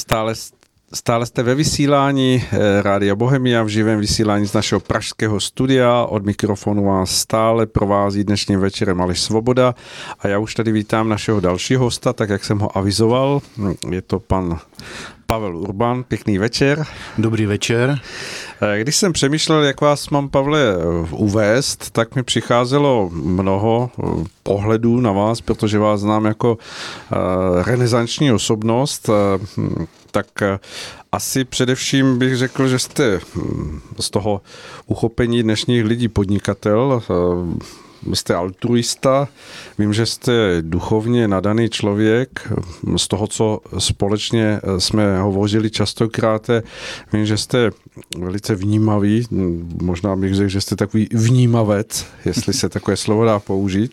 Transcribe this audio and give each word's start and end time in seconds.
Stále, 0.00 0.34
stále 0.94 1.26
jste 1.26 1.42
ve 1.42 1.54
vysílání 1.54 2.44
eh, 2.52 2.82
Rádia 2.82 3.14
Bohemia 3.14 3.62
v 3.62 3.68
živém 3.68 4.00
vysílání 4.00 4.46
z 4.46 4.52
našeho 4.52 4.80
pražského 4.80 5.40
studia. 5.40 6.04
Od 6.04 6.24
mikrofonu 6.24 6.84
vás 6.84 7.10
stále 7.10 7.66
provází 7.66 8.24
dnešním 8.24 8.60
večerem 8.60 9.00
Aleš 9.00 9.20
Svoboda 9.20 9.74
a 10.18 10.28
já 10.28 10.38
už 10.38 10.54
tady 10.54 10.72
vítám 10.72 11.08
našeho 11.08 11.40
dalšího 11.40 11.84
hosta, 11.84 12.12
tak 12.12 12.30
jak 12.30 12.44
jsem 12.44 12.58
ho 12.58 12.78
avizoval. 12.78 13.40
Je 13.90 14.02
to 14.02 14.20
pan 14.20 14.58
Pavel 15.26 15.56
Urban, 15.56 16.04
pěkný 16.04 16.38
večer. 16.38 16.84
Dobrý 17.18 17.46
večer. 17.46 17.98
Eh, 18.62 18.80
když 18.80 18.96
jsem 18.96 19.12
přemýšlel, 19.12 19.62
jak 19.62 19.80
vás 19.80 20.10
mám, 20.10 20.28
Pavle, 20.28 20.60
uvést, 21.10 21.90
tak 21.90 22.14
mi 22.16 22.22
přicházelo 22.22 23.10
mnoho 23.12 23.90
eh, 23.98 24.24
pohledů 24.42 25.00
na 25.00 25.12
vás, 25.12 25.40
protože 25.40 25.78
vás 25.78 26.00
znám 26.00 26.24
jako 26.24 26.58
renesanční 27.64 28.32
osobnost, 28.32 29.10
hm, 29.56 29.86
tak 30.10 30.26
asi 31.12 31.44
především 31.44 32.18
bych 32.18 32.36
řekl, 32.36 32.68
že 32.68 32.78
jste 32.78 33.20
hm, 33.34 33.80
z 34.00 34.10
toho 34.10 34.40
uchopení 34.86 35.42
dnešních 35.42 35.84
lidí 35.84 36.08
podnikatel, 36.08 37.02
jste 38.14 38.34
altruista, 38.34 39.28
vím, 39.78 39.92
že 39.92 40.06
jste 40.06 40.32
duchovně 40.60 41.28
nadaný 41.28 41.68
člověk, 41.68 42.52
z 42.96 43.08
toho, 43.08 43.26
co 43.26 43.60
společně 43.78 44.60
jsme 44.78 45.20
hovořili 45.20 45.70
častokrát, 45.70 46.50
vím, 47.12 47.26
že 47.26 47.36
jste 47.36 47.70
velice 48.18 48.54
vnímavý, 48.54 49.26
možná 49.82 50.16
bych 50.16 50.34
řekl, 50.34 50.48
že 50.48 50.60
jste 50.60 50.76
takový 50.76 51.08
vnímavec, 51.12 52.06
jestli 52.24 52.52
se 52.52 52.68
takové 52.68 52.96
slovo 52.96 53.24
dá 53.24 53.38
použít. 53.38 53.92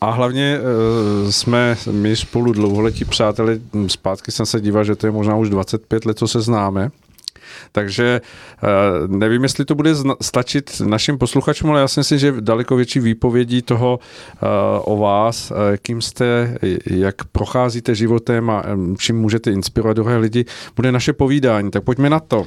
A 0.00 0.10
hlavně 0.10 0.58
eh, 0.58 1.32
jsme 1.32 1.76
my 1.90 2.16
spolu 2.16 2.52
dlouholetí 2.52 3.04
přáteli, 3.04 3.60
zpátky 3.86 4.32
jsem 4.32 4.46
se 4.46 4.60
díval, 4.60 4.84
že 4.84 4.96
to 4.96 5.06
je 5.06 5.10
možná 5.10 5.36
už 5.36 5.50
25 5.50 6.04
let, 6.04 6.18
co 6.18 6.28
se 6.28 6.40
známe. 6.40 6.90
Takže 7.72 8.20
eh, 8.20 8.66
nevím, 9.06 9.42
jestli 9.42 9.64
to 9.64 9.74
bude 9.74 9.94
stačit 10.20 10.82
našim 10.84 11.18
posluchačům, 11.18 11.70
ale 11.70 11.80
já 11.80 11.88
si 11.88 12.00
myslím, 12.00 12.18
že 12.18 12.34
daleko 12.40 12.76
větší 12.76 13.00
výpovědí 13.00 13.62
toho 13.62 13.98
eh, 14.00 14.46
o 14.80 14.96
vás, 14.96 15.50
eh, 15.50 15.76
kým 15.76 16.02
jste, 16.02 16.58
jak 16.86 17.24
procházíte 17.24 17.94
životem 17.94 18.50
a 18.50 18.62
čím 18.98 19.20
můžete 19.20 19.50
inspirovat 19.50 19.96
druhé 19.96 20.16
lidi, 20.16 20.44
bude 20.76 20.92
naše 20.92 21.12
povídání. 21.12 21.70
Tak 21.70 21.84
pojďme 21.84 22.10
na 22.10 22.20
to. 22.20 22.46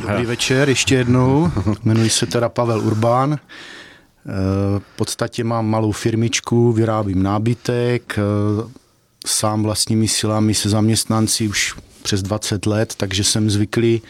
Dobrý 0.00 0.26
večer, 0.26 0.68
ještě 0.68 0.94
jednou. 0.94 1.50
Jmenuji 1.84 2.10
se 2.10 2.26
teda 2.26 2.48
Pavel 2.48 2.80
Urbán. 2.80 3.38
V 4.78 4.96
podstatě 4.96 5.44
mám 5.44 5.66
malou 5.66 5.92
firmičku, 5.92 6.72
vyrábím 6.72 7.22
nábytek, 7.22 8.18
sám 9.26 9.62
vlastními 9.62 10.08
silami 10.08 10.54
se 10.54 10.68
zaměstnanci 10.68 11.48
už 11.48 11.74
přes 12.08 12.22
20 12.22 12.66
let, 12.66 12.94
takže 12.96 13.24
jsem 13.24 13.50
zvyklý 13.50 14.02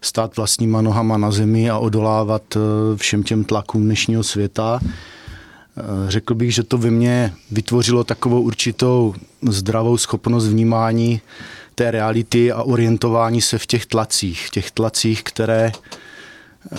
stát 0.00 0.36
vlastníma 0.36 0.82
nohama 0.82 1.18
na 1.18 1.30
zemi 1.30 1.70
a 1.70 1.78
odolávat 1.78 2.42
eh, 2.56 2.60
všem 2.96 3.22
těm 3.22 3.44
tlakům 3.44 3.82
dnešního 3.82 4.22
světa. 4.22 4.80
Eh, 4.82 5.82
řekl 6.08 6.34
bych, 6.34 6.54
že 6.54 6.62
to 6.62 6.78
ve 6.78 6.90
mně 6.90 7.32
vytvořilo 7.50 8.04
takovou 8.04 8.40
určitou 8.40 9.14
zdravou 9.42 9.96
schopnost 9.96 10.46
vnímání 10.48 11.20
té 11.74 11.90
reality 11.90 12.52
a 12.52 12.62
orientování 12.62 13.40
se 13.40 13.58
v 13.58 13.66
těch 13.66 13.86
tlacích, 13.86 14.50
těch 14.50 14.70
tlacích, 14.70 15.22
které 15.22 15.72
eh, 16.72 16.78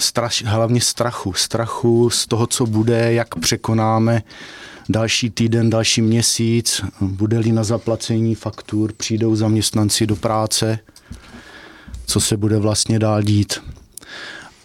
straš, 0.00 0.44
hlavně 0.46 0.80
strachu, 0.80 1.32
strachu 1.32 2.10
z 2.10 2.26
toho, 2.26 2.46
co 2.46 2.66
bude, 2.66 3.12
jak 3.12 3.34
překonáme 3.34 4.22
další 4.88 5.30
týden, 5.30 5.70
další 5.70 6.02
měsíc, 6.02 6.84
bude-li 7.00 7.52
na 7.52 7.64
zaplacení 7.64 8.34
faktur, 8.34 8.92
přijdou 8.92 9.36
zaměstnanci 9.36 10.06
do 10.06 10.16
práce, 10.16 10.78
co 12.06 12.20
se 12.20 12.36
bude 12.36 12.58
vlastně 12.58 12.98
dál 12.98 13.22
dít. 13.22 13.54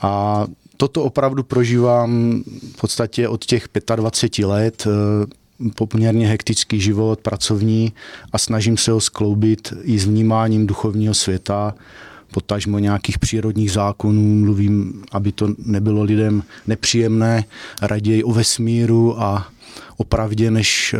A 0.01 0.45
toto 0.77 1.03
opravdu 1.03 1.43
prožívám 1.43 2.43
v 2.73 2.81
podstatě 2.81 3.27
od 3.27 3.45
těch 3.45 3.67
25 3.95 4.45
let, 4.45 4.87
eh, 4.87 5.27
poměrně 5.75 6.27
hektický 6.27 6.81
život 6.81 7.19
pracovní 7.19 7.93
a 8.31 8.37
snažím 8.37 8.77
se 8.77 8.91
ho 8.91 9.01
skloubit 9.01 9.73
i 9.83 9.99
s 9.99 10.05
vnímáním 10.05 10.67
duchovního 10.67 11.13
světa, 11.13 11.75
potažmo 12.33 12.79
nějakých 12.79 13.19
přírodních 13.19 13.71
zákonů, 13.71 14.35
mluvím, 14.35 15.03
aby 15.11 15.31
to 15.31 15.47
nebylo 15.57 16.03
lidem 16.03 16.43
nepříjemné, 16.67 17.43
raději 17.81 18.23
o 18.23 18.31
vesmíru 18.31 19.21
a 19.21 19.47
o 19.97 20.03
pravdě, 20.03 20.51
než 20.51 20.93
eh, 20.93 20.99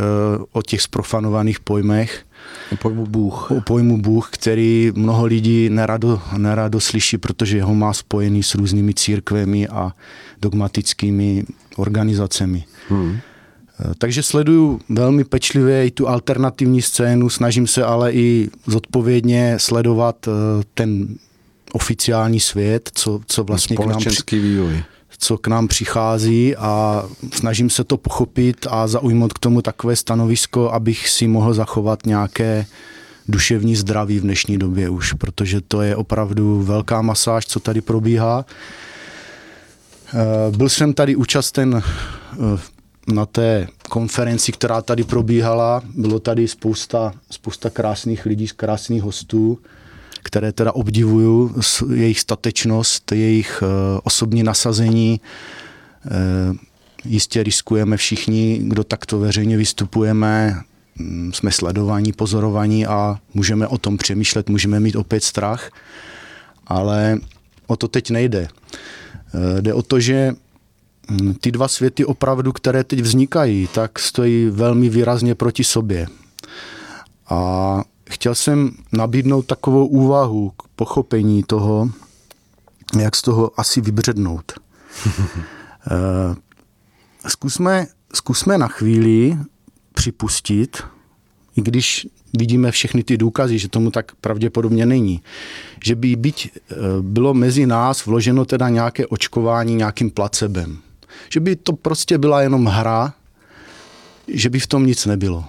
o 0.51 0.61
těch 0.61 0.81
sprofanovaných 0.81 1.59
pojmech. 1.59 2.25
O 2.71 2.75
pojmu 2.75 3.05
Bůh. 3.05 3.51
O 3.51 3.61
pojmu 3.61 4.01
Bůh, 4.01 4.29
který 4.31 4.91
mnoho 4.95 5.25
lidí 5.25 5.69
nerado, 5.69 6.21
nerado 6.37 6.79
slyší, 6.79 7.17
protože 7.17 7.63
ho 7.63 7.75
má 7.75 7.93
spojený 7.93 8.43
s 8.43 8.55
různými 8.55 8.93
církvemi 8.93 9.67
a 9.67 9.91
dogmatickými 10.41 11.43
organizacemi. 11.75 12.63
Hmm. 12.89 13.17
Eh, 13.79 13.93
takže 13.97 14.23
sleduju 14.23 14.79
velmi 14.89 15.23
pečlivě 15.23 15.87
i 15.87 15.91
tu 15.91 16.07
alternativní 16.07 16.81
scénu, 16.81 17.29
snažím 17.29 17.67
se 17.67 17.83
ale 17.83 18.13
i 18.13 18.49
zodpovědně 18.67 19.55
sledovat 19.57 20.27
eh, 20.27 20.31
ten 20.73 21.07
oficiální 21.73 22.39
svět, 22.39 22.89
co, 22.93 23.21
co 23.27 23.43
vlastně 23.43 23.75
k 23.75 23.85
nám... 23.85 23.99
vývoj 24.31 24.83
co 25.17 25.37
k 25.37 25.47
nám 25.47 25.67
přichází 25.67 26.55
a 26.55 27.03
snažím 27.33 27.69
se 27.69 27.83
to 27.83 27.97
pochopit 27.97 28.67
a 28.69 28.87
zaujmout 28.87 29.33
k 29.33 29.39
tomu 29.39 29.61
takové 29.61 29.95
stanovisko, 29.95 30.71
abych 30.71 31.09
si 31.09 31.27
mohl 31.27 31.53
zachovat 31.53 32.05
nějaké 32.05 32.65
duševní 33.27 33.75
zdraví 33.75 34.19
v 34.19 34.21
dnešní 34.21 34.57
době 34.57 34.89
už, 34.89 35.13
protože 35.13 35.61
to 35.61 35.81
je 35.81 35.95
opravdu 35.95 36.61
velká 36.61 37.01
masáž, 37.01 37.45
co 37.45 37.59
tady 37.59 37.81
probíhá. 37.81 38.45
Eh, 40.13 40.57
byl 40.57 40.69
jsem 40.69 40.93
tady 40.93 41.15
účasten 41.15 41.83
eh, 41.83 42.59
na 43.13 43.25
té 43.25 43.67
konferenci, 43.89 44.51
která 44.51 44.81
tady 44.81 45.03
probíhala. 45.03 45.81
Bylo 45.95 46.19
tady 46.19 46.47
spousta, 46.47 47.13
spousta 47.29 47.69
krásných 47.69 48.25
lidí, 48.25 48.47
krásných 48.47 49.03
hostů 49.03 49.59
které 50.23 50.51
teda 50.51 50.71
obdivuju, 50.71 51.55
jejich 51.93 52.19
statečnost, 52.19 53.11
jejich 53.11 53.63
eh, 53.63 53.99
osobní 54.03 54.43
nasazení. 54.43 55.21
Eh, 56.05 56.09
jistě 57.05 57.43
riskujeme 57.43 57.97
všichni, 57.97 58.59
kdo 58.63 58.83
takto 58.83 59.19
veřejně 59.19 59.57
vystupujeme, 59.57 60.61
mm, 60.95 61.33
jsme 61.33 61.51
sledovaní, 61.51 62.13
pozorovaní 62.13 62.85
a 62.85 63.19
můžeme 63.33 63.67
o 63.67 63.77
tom 63.77 63.97
přemýšlet, 63.97 64.49
můžeme 64.49 64.79
mít 64.79 64.95
opět 64.95 65.23
strach, 65.23 65.71
ale 66.67 67.17
o 67.67 67.75
to 67.75 67.87
teď 67.87 68.09
nejde. 68.09 68.47
Eh, 68.47 69.61
jde 69.61 69.73
o 69.73 69.81
to, 69.81 69.99
že 69.99 70.33
mm, 71.11 71.33
ty 71.33 71.51
dva 71.51 71.67
světy 71.67 72.05
opravdu, 72.05 72.51
které 72.51 72.83
teď 72.83 72.99
vznikají, 72.99 73.67
tak 73.73 73.99
stojí 73.99 74.49
velmi 74.49 74.89
výrazně 74.89 75.35
proti 75.35 75.63
sobě. 75.63 76.07
A 77.29 77.83
chtěl 78.13 78.35
jsem 78.35 78.71
nabídnout 78.91 79.45
takovou 79.45 79.85
úvahu 79.85 80.49
k 80.49 80.63
pochopení 80.75 81.43
toho, 81.43 81.89
jak 82.99 83.15
z 83.15 83.21
toho 83.21 83.51
asi 83.59 83.81
vybřednout. 83.81 84.51
Eh, 85.91 86.35
zkusme, 87.29 87.87
zkusme 88.13 88.57
na 88.57 88.67
chvíli 88.67 89.37
připustit, 89.93 90.83
i 91.55 91.61
když 91.61 92.07
vidíme 92.37 92.71
všechny 92.71 93.03
ty 93.03 93.17
důkazy, 93.17 93.59
že 93.59 93.67
tomu 93.67 93.91
tak 93.91 94.15
pravděpodobně 94.15 94.85
není, 94.85 95.21
že 95.83 95.95
by 95.95 96.15
byť 96.15 96.51
eh, 96.55 96.75
bylo 97.01 97.33
mezi 97.33 97.65
nás 97.65 98.05
vloženo 98.05 98.45
teda 98.45 98.69
nějaké 98.69 99.07
očkování 99.07 99.75
nějakým 99.75 100.11
placebem. 100.11 100.77
Že 101.29 101.39
by 101.39 101.55
to 101.55 101.73
prostě 101.73 102.17
byla 102.17 102.41
jenom 102.41 102.65
hra, 102.65 103.13
že 104.27 104.49
by 104.49 104.59
v 104.59 104.67
tom 104.67 104.85
nic 104.85 105.05
nebylo. 105.05 105.45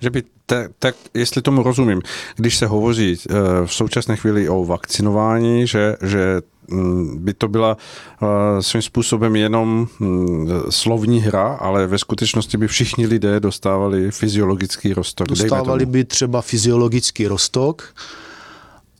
Že 0.00 0.10
by 0.10 0.22
tak, 0.46 0.70
tak 0.78 0.94
jestli 1.14 1.42
tomu 1.42 1.62
rozumím, 1.62 2.02
když 2.36 2.56
se 2.56 2.66
hovoří 2.66 3.16
uh, 3.16 3.36
v 3.66 3.74
současné 3.74 4.16
chvíli 4.16 4.48
o 4.48 4.64
vakcinování, 4.64 5.66
že, 5.66 5.96
že 6.02 6.40
mm, 6.68 7.24
by 7.24 7.34
to 7.34 7.48
byla 7.48 7.76
uh, 7.76 8.28
svým 8.60 8.82
způsobem 8.82 9.36
jenom 9.36 9.88
um, 10.00 10.48
slovní 10.70 11.20
hra, 11.20 11.46
ale 11.60 11.86
ve 11.86 11.98
skutečnosti 11.98 12.56
by 12.56 12.68
všichni 12.68 13.06
lidé 13.06 13.40
dostávali 13.40 14.10
fyziologický 14.10 14.92
rostok. 14.94 15.28
Dostávali 15.28 15.86
by 15.86 16.04
třeba 16.04 16.42
fyziologický 16.42 17.26
rostok 17.26 17.94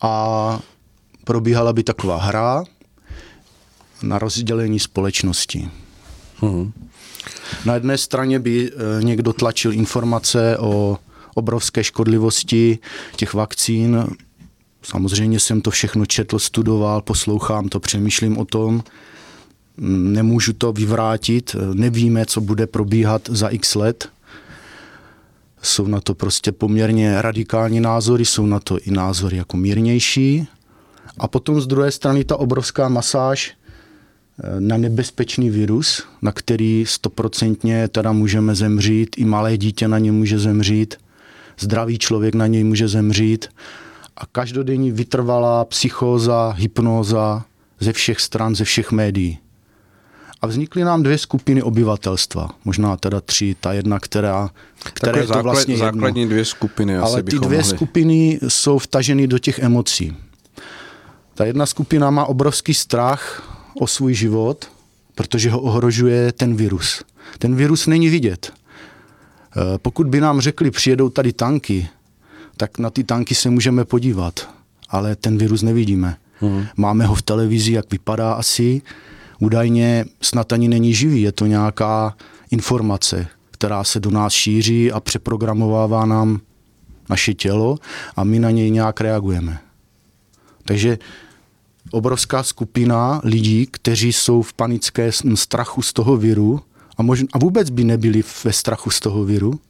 a 0.00 0.60
probíhala 1.24 1.72
by 1.72 1.82
taková 1.82 2.16
hra 2.16 2.64
na 4.02 4.18
rozdělení 4.18 4.78
společnosti. 4.78 5.68
Hmm. 6.40 6.72
Na 7.64 7.74
jedné 7.74 7.98
straně 7.98 8.38
by 8.38 8.70
eh, 8.70 9.04
někdo 9.04 9.32
tlačil 9.32 9.72
informace 9.72 10.58
o 10.58 10.98
obrovské 11.34 11.84
škodlivosti 11.84 12.78
těch 13.16 13.34
vakcín. 13.34 14.06
Samozřejmě 14.82 15.40
jsem 15.40 15.60
to 15.60 15.70
všechno 15.70 16.06
četl, 16.06 16.38
studoval, 16.38 17.02
poslouchám 17.02 17.68
to, 17.68 17.80
přemýšlím 17.80 18.38
o 18.38 18.44
tom. 18.44 18.82
Nemůžu 19.86 20.52
to 20.52 20.72
vyvrátit, 20.72 21.56
nevíme, 21.72 22.26
co 22.26 22.40
bude 22.40 22.66
probíhat 22.66 23.22
za 23.28 23.48
x 23.48 23.74
let. 23.74 24.08
Jsou 25.62 25.86
na 25.86 26.00
to 26.00 26.14
prostě 26.14 26.52
poměrně 26.52 27.22
radikální 27.22 27.80
názory, 27.80 28.24
jsou 28.24 28.46
na 28.46 28.60
to 28.60 28.78
i 28.78 28.90
názory 28.90 29.36
jako 29.36 29.56
mírnější. 29.56 30.48
A 31.18 31.28
potom 31.28 31.60
z 31.60 31.66
druhé 31.66 31.90
strany 31.90 32.24
ta 32.24 32.36
obrovská 32.36 32.88
masáž 32.88 33.54
na 34.58 34.76
nebezpečný 34.76 35.50
virus, 35.50 36.02
na 36.22 36.32
který 36.32 36.84
stoprocentně 36.86 37.88
teda 37.88 38.12
můžeme 38.12 38.54
zemřít, 38.54 39.16
i 39.18 39.24
malé 39.24 39.56
dítě 39.56 39.88
na 39.88 39.98
ně 39.98 40.12
může 40.12 40.38
zemřít, 40.38 40.94
zdravý 41.60 41.98
člověk 41.98 42.34
na 42.34 42.46
něj 42.46 42.64
může 42.64 42.88
zemřít 42.88 43.48
a 44.16 44.26
každodenní 44.26 44.92
vytrvalá 44.92 45.64
psychóza, 45.64 46.54
hypnóza 46.58 47.44
ze 47.80 47.92
všech 47.92 48.20
stran, 48.20 48.54
ze 48.54 48.64
všech 48.64 48.92
médií. 48.92 49.38
A 50.42 50.46
vznikly 50.46 50.84
nám 50.84 51.02
dvě 51.02 51.18
skupiny 51.18 51.62
obyvatelstva, 51.62 52.48
možná 52.64 52.96
teda 52.96 53.20
tři, 53.20 53.56
ta 53.60 53.72
jedna, 53.72 54.00
která, 54.00 54.50
která 54.82 55.18
je 55.18 55.26
to 55.26 55.42
vlastně 55.42 55.76
základní 55.76 56.20
jedno. 56.20 56.32
dvě 56.32 56.44
skupiny. 56.44 56.96
Ale 56.96 57.12
asi 57.12 57.22
ty 57.22 57.38
dvě 57.38 57.58
mohli. 57.58 57.76
skupiny 57.76 58.38
jsou 58.48 58.78
vtaženy 58.78 59.26
do 59.26 59.38
těch 59.38 59.58
emocí. 59.58 60.16
Ta 61.34 61.44
jedna 61.44 61.66
skupina 61.66 62.10
má 62.10 62.24
obrovský 62.24 62.74
strach 62.74 63.42
o 63.78 63.86
svůj 63.86 64.14
život, 64.14 64.70
protože 65.14 65.50
ho 65.50 65.60
ohrožuje 65.60 66.32
ten 66.32 66.56
virus. 66.56 67.04
Ten 67.38 67.54
virus 67.54 67.86
není 67.86 68.08
vidět. 68.08 68.52
Eh, 68.52 69.78
pokud 69.78 70.06
by 70.06 70.20
nám 70.20 70.40
řekli, 70.40 70.70
přijedou 70.70 71.08
tady 71.08 71.32
tanky, 71.32 71.88
tak 72.56 72.78
na 72.78 72.90
ty 72.90 73.04
tanky 73.04 73.34
se 73.34 73.50
můžeme 73.50 73.84
podívat, 73.84 74.54
ale 74.88 75.16
ten 75.16 75.38
virus 75.38 75.62
nevidíme. 75.62 76.16
Hmm. 76.40 76.66
Máme 76.76 77.06
ho 77.06 77.14
v 77.14 77.22
televizi, 77.22 77.72
jak 77.72 77.92
vypadá 77.92 78.32
asi. 78.32 78.82
Údajně 79.38 80.04
snad 80.22 80.52
ani 80.52 80.68
není 80.68 80.94
živý, 80.94 81.22
je 81.22 81.32
to 81.32 81.46
nějaká 81.46 82.16
informace, 82.50 83.26
která 83.50 83.84
se 83.84 84.00
do 84.00 84.10
nás 84.10 84.32
šíří 84.32 84.92
a 84.92 85.00
přeprogramovává 85.00 86.06
nám 86.06 86.40
naše 87.10 87.34
tělo 87.34 87.76
a 88.16 88.24
my 88.24 88.38
na 88.38 88.50
něj 88.50 88.70
nějak 88.70 89.00
reagujeme. 89.00 89.58
Takže 90.64 90.98
obrovská 91.90 92.42
skupina 92.42 93.20
lidí, 93.24 93.66
kteří 93.70 94.12
jsou 94.12 94.42
v 94.42 94.52
panické 94.52 95.10
strachu 95.34 95.82
z 95.82 95.92
toho 95.92 96.16
viru 96.16 96.60
a, 96.96 97.02
možná, 97.02 97.28
a 97.32 97.38
vůbec 97.38 97.70
by 97.70 97.84
nebyli 97.84 98.22
ve 98.44 98.52
strachu 98.52 98.90
z 98.90 99.00
toho 99.00 99.24
viru. 99.24 99.60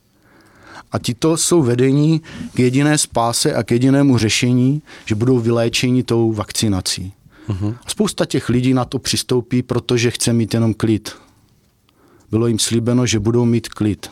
A 0.93 0.99
tito 0.99 1.37
jsou 1.37 1.63
vedení 1.63 2.23
k 2.55 2.59
jediné 2.59 2.99
spáse 2.99 3.55
a 3.55 3.63
k 3.63 3.71
jedinému 3.71 4.19
řešení, 4.19 4.83
že 5.05 5.15
budou 5.15 5.39
vyléčeni 5.39 6.03
tou 6.03 6.33
vakcinací. 6.33 7.13
Uh-huh. 7.49 7.77
A 7.87 7.91
spousta 7.91 8.25
těch 8.25 8.49
lidí 8.49 8.75
na 8.75 8.85
to 8.85 8.99
přistoupí, 8.99 9.63
protože 9.63 10.11
chce 10.11 10.33
mít 10.33 10.55
jenom 10.55 10.75
klid. 10.75 11.13
Bylo 12.31 12.47
jim 12.47 12.59
slíbeno, 12.59 13.07
že 13.07 13.19
budou 13.19 13.45
mít 13.45 13.69
klid. 13.69 14.11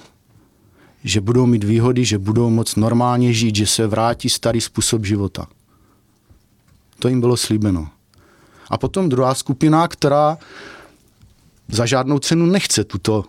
Že 1.05 1.21
budou 1.21 1.47
mít 1.47 1.65
výhody, 1.65 2.05
že 2.05 2.19
budou 2.19 2.51
moc 2.51 2.77
normálně 2.77 3.33
žít, 3.33 3.57
že 3.57 3.67
se 3.67 3.87
vrátí 3.87 4.29
starý 4.29 4.61
způsob 4.61 5.05
života. 5.05 5.47
To 6.99 7.09
jim 7.09 7.21
bylo 7.21 7.37
slíbeno. 7.37 7.89
A 8.71 8.79
potom 8.79 9.09
druhá 9.09 9.35
skupina, 9.35 9.89
která 9.89 10.39
za 11.69 11.87
žádnou 11.87 12.19
cenu 12.19 12.47
nechce 12.47 12.85
tuto 12.85 13.25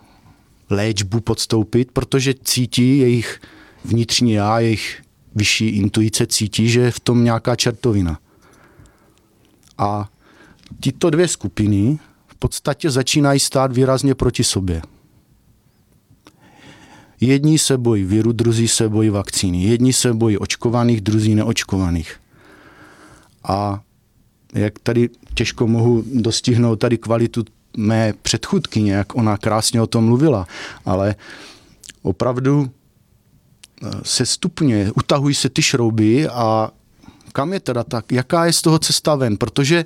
léčbu 0.70 1.20
podstoupit, 1.20 1.92
protože 1.92 2.34
cítí 2.44 2.98
jejich 2.98 3.42
vnitřní 3.86 4.34
já, 4.34 4.60
jejich 4.60 5.02
vyšší 5.36 5.68
intuice 5.68 6.28
cítí, 6.28 6.70
že 6.70 6.82
je 6.82 6.92
v 6.92 7.00
tom 7.00 7.24
nějaká 7.24 7.56
čertovina. 7.56 8.20
A 9.78 10.10
tyto 10.80 11.10
dvě 11.10 11.28
skupiny 11.28 12.00
v 12.28 12.36
podstatě 12.36 12.90
začínají 12.90 13.40
stát 13.40 13.74
výrazně 13.74 14.16
proti 14.16 14.44
sobě. 14.44 14.82
Jedni 17.22 17.60
se 17.60 17.78
bojí 17.78 18.04
viru, 18.04 18.32
druzí 18.32 18.68
se 18.68 18.90
bojí 18.90 19.10
vakcíny. 19.10 19.64
Jedni 19.64 19.94
se 19.94 20.14
bojí 20.14 20.38
očkovaných, 20.38 21.02
druzí 21.02 21.36
neočkovaných. 21.36 22.16
A 23.44 23.82
jak 24.54 24.80
tady 24.80 25.10
těžko 25.34 25.68
mohu 25.68 26.04
dostihnout 26.14 26.76
tady 26.76 26.98
kvalitu 26.98 27.44
mé 27.78 28.14
předchůdkyně, 28.22 28.94
jak 28.94 29.16
ona 29.16 29.38
krásně 29.38 29.82
o 29.82 29.88
tom 29.88 30.06
mluvila, 30.06 30.48
ale 30.86 31.16
opravdu 32.02 32.70
eh, 33.84 33.90
se 34.04 34.26
stupně, 34.26 34.92
utahují 34.96 35.36
se 35.36 35.50
ty 35.50 35.62
šrouby 35.62 36.28
a 36.28 36.72
kam 37.34 37.54
je 37.54 37.60
teda 37.60 37.84
tak, 37.84 38.12
jaká 38.12 38.46
je 38.46 38.54
z 38.54 38.62
toho 38.62 38.80
cesta 38.80 39.16
ven, 39.16 39.38
protože 39.38 39.86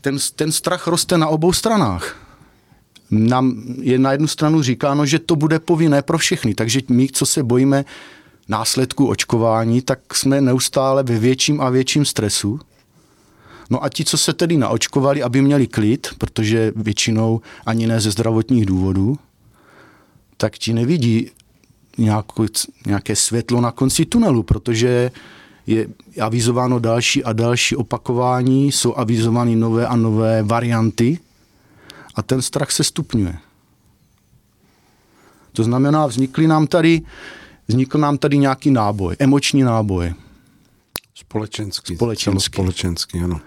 ten, 0.00 0.18
ten 0.36 0.52
strach 0.52 0.86
roste 0.86 1.18
na 1.18 1.28
obou 1.28 1.52
stranách. 1.52 2.16
Nám 3.10 3.62
je 3.80 3.98
na 3.98 4.12
jednu 4.12 4.26
stranu 4.26 4.62
říkáno, 4.62 5.06
že 5.06 5.18
to 5.18 5.36
bude 5.36 5.58
povinné 5.58 6.02
pro 6.02 6.18
všechny, 6.18 6.54
takže 6.54 6.80
my, 6.88 7.08
co 7.12 7.26
se 7.26 7.42
bojíme 7.42 7.84
následku 8.48 9.06
očkování, 9.06 9.82
tak 9.82 10.14
jsme 10.14 10.40
neustále 10.40 11.02
ve 11.02 11.18
větším 11.18 11.60
a 11.60 11.70
větším 11.70 12.04
stresu. 12.04 12.60
No 13.70 13.84
a 13.84 13.88
ti, 13.88 14.04
co 14.04 14.18
se 14.18 14.32
tedy 14.32 14.56
naočkovali, 14.56 15.22
aby 15.22 15.42
měli 15.42 15.66
klid, 15.66 16.08
protože 16.18 16.72
většinou 16.76 17.40
ani 17.66 17.86
ne 17.86 18.00
ze 18.00 18.10
zdravotních 18.10 18.66
důvodů, 18.66 19.18
tak 20.36 20.58
ti 20.58 20.72
nevidí 20.72 21.30
nějakou, 21.98 22.46
nějaké 22.86 23.16
světlo 23.16 23.60
na 23.60 23.72
konci 23.72 24.04
tunelu, 24.04 24.42
protože 24.42 25.10
je 25.66 25.86
avizováno 26.20 26.78
další 26.78 27.24
a 27.24 27.32
další 27.32 27.76
opakování, 27.76 28.72
jsou 28.72 28.96
avizovány 28.96 29.56
nové 29.56 29.86
a 29.86 29.96
nové 29.96 30.42
varianty 30.42 31.18
a 32.14 32.22
ten 32.22 32.42
strach 32.42 32.70
se 32.70 32.84
stupňuje. 32.84 33.36
To 35.52 35.64
znamená, 35.64 36.06
vznikly 36.06 36.46
nám 36.46 36.66
tady, 36.66 37.02
vznikl 37.68 37.98
nám 37.98 38.18
tady 38.18 38.38
nějaký 38.38 38.70
náboj, 38.70 39.16
emoční 39.18 39.62
náboj. 39.62 40.14
Společenský. 41.14 41.96
Společenský. 41.96 42.52
Společenský, 42.52 43.20
ano. 43.20 43.40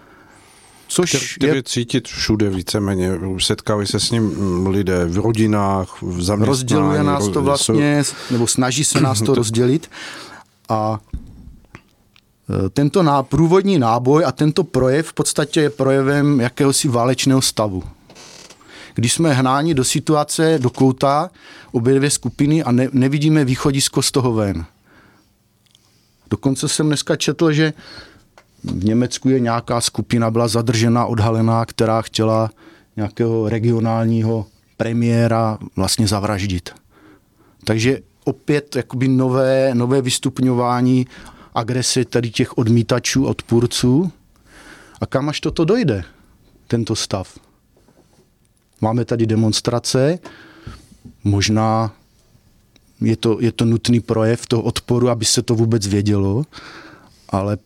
Což 0.94 1.36
který 1.36 1.56
je 1.56 1.64
cítit 1.64 2.08
všude 2.08 2.50
víceméně. 2.50 3.12
Setkávají 3.40 3.88
se 3.88 4.00
s 4.00 4.12
ním 4.12 4.68
lidé 4.68 5.06
v 5.06 5.18
rodinách, 5.18 6.02
v 6.02 6.22
zaměstnání. 6.22 6.46
Rozděluje 6.46 7.04
nás 7.04 7.28
to 7.28 7.42
vlastně, 7.42 8.04
nebo 8.32 8.48
snaží 8.48 8.84
se 8.84 9.02
nás 9.02 9.22
to 9.26 9.36
rozdělit. 9.36 9.90
A 10.70 11.00
e, 12.66 12.70
tento 12.70 13.04
ná, 13.04 13.24
průvodní 13.24 13.80
náboj 13.80 14.26
a 14.26 14.32
tento 14.32 14.64
projev 14.64 15.08
v 15.08 15.14
podstatě 15.14 15.62
je 15.62 15.70
projevem 15.70 16.40
jakéhosi 16.40 16.88
válečného 16.88 17.42
stavu. 17.42 17.84
Když 18.96 19.14
jsme 19.14 19.34
hnáni 19.34 19.74
do 19.74 19.84
situace, 19.84 20.60
do 20.62 20.70
kouta, 20.70 21.30
obě 21.72 21.96
dvě 21.96 22.10
skupiny 22.10 22.64
a 22.64 22.72
ne, 22.72 22.90
nevidíme 22.92 23.46
východisko 23.46 24.02
z 24.02 24.12
toho 24.12 24.34
ven. 24.34 24.66
Dokonce 26.30 26.68
jsem 26.68 26.88
dneska 26.88 27.16
četl, 27.16 27.52
že 27.52 27.74
v 28.64 28.86
Německu 28.86 29.30
je 29.30 29.40
nějaká 29.40 29.82
skupina, 29.82 30.32
byla 30.32 30.48
zadržená, 30.48 31.06
odhalená, 31.06 31.66
která 31.66 32.02
chtěla 32.02 32.50
nějakého 32.96 33.50
regionálního 33.50 34.46
premiéra 34.78 35.58
vlastně 35.76 36.08
zavraždit. 36.08 36.70
Takže 37.66 38.00
opět 38.24 38.76
jakoby 38.76 39.08
nové, 39.08 39.76
nové 39.76 40.02
vystupňování 40.02 41.08
agrese 41.56 42.06
tady 42.06 42.30
těch 42.30 42.58
odmítačů, 42.58 43.26
odpůrců. 43.26 44.12
A 45.02 45.06
kam 45.06 45.30
až 45.30 45.40
toto 45.40 45.66
dojde, 45.66 46.04
tento 46.68 46.96
stav? 46.96 47.40
Máme 48.82 49.06
tady 49.06 49.26
demonstrace, 49.26 50.20
možná 51.24 51.94
je 53.02 53.16
to, 53.16 53.38
je 53.42 53.52
to 53.52 53.66
nutný 53.66 54.00
projev 54.00 54.48
toho 54.48 54.62
odporu, 54.62 55.10
aby 55.10 55.26
se 55.26 55.42
to 55.42 55.56
vůbec 55.56 55.88
vědělo, 55.88 56.44
ale 57.30 57.58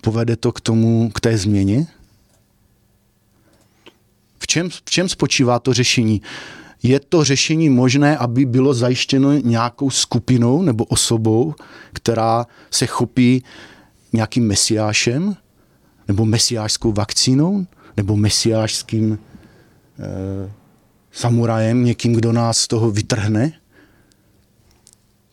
povede 0.00 0.36
to 0.36 0.52
k 0.52 0.60
tomu, 0.60 1.10
k 1.14 1.20
té 1.20 1.38
změně? 1.38 1.86
V 4.38 4.46
čem, 4.46 4.70
v 4.70 4.90
čem 4.90 5.08
spočívá 5.08 5.58
to 5.58 5.74
řešení? 5.74 6.22
Je 6.82 7.00
to 7.00 7.24
řešení 7.24 7.68
možné, 7.68 8.18
aby 8.18 8.44
bylo 8.44 8.74
zajištěno 8.74 9.32
nějakou 9.32 9.90
skupinou 9.90 10.62
nebo 10.62 10.84
osobou, 10.84 11.54
která 11.92 12.46
se 12.70 12.86
chopí 12.86 13.44
nějakým 14.12 14.46
mesiášem, 14.46 15.36
nebo 16.08 16.24
mesiášskou 16.24 16.92
vakcínou, 16.92 17.66
nebo 17.96 18.16
mesiášským 18.16 19.18
eh, 19.98 20.52
samurajem, 21.12 21.84
někým, 21.84 22.12
kdo 22.12 22.32
nás 22.32 22.58
z 22.58 22.68
toho 22.68 22.90
vytrhne? 22.90 23.52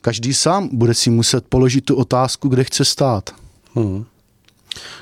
Každý 0.02 0.34
sám 0.34 0.70
bude 0.74 0.94
si 0.94 1.10
muset 1.10 1.46
položit 1.50 1.82
tu 1.82 1.96
otázku, 1.96 2.50
kde 2.50 2.64
chce 2.64 2.86
stát. 2.86 3.36
Hmm. 3.76 4.06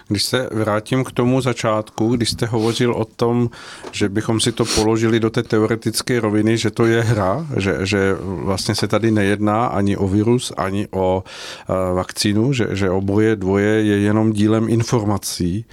Když 0.07 0.23
se 0.23 0.49
vrátím 0.51 1.03
k 1.03 1.11
tomu 1.11 1.41
začátku, 1.41 2.15
když 2.15 2.29
jste 2.29 2.45
hovořil 2.45 2.93
o 2.93 3.05
tom, 3.05 3.49
že 3.91 4.09
bychom 4.09 4.39
si 4.39 4.51
to 4.51 4.65
položili 4.65 5.19
do 5.19 5.29
té 5.29 5.43
teoretické 5.43 6.19
roviny, 6.19 6.57
že 6.57 6.71
to 6.71 6.85
je 6.85 7.01
hra, 7.01 7.47
že, 7.57 7.77
že 7.83 8.15
vlastně 8.21 8.75
se 8.75 8.87
tady 8.87 9.11
nejedná 9.11 9.65
ani 9.65 9.97
o 9.97 10.07
virus, 10.07 10.53
ani 10.57 10.87
o 10.91 11.23
uh, 11.23 11.95
vakcínu, 11.95 12.53
že, 12.53 12.67
že 12.71 12.89
oboje 12.89 13.35
dvoje 13.35 13.83
je 13.83 13.97
jenom 13.97 14.33
dílem 14.33 14.69
informací, 14.69 15.65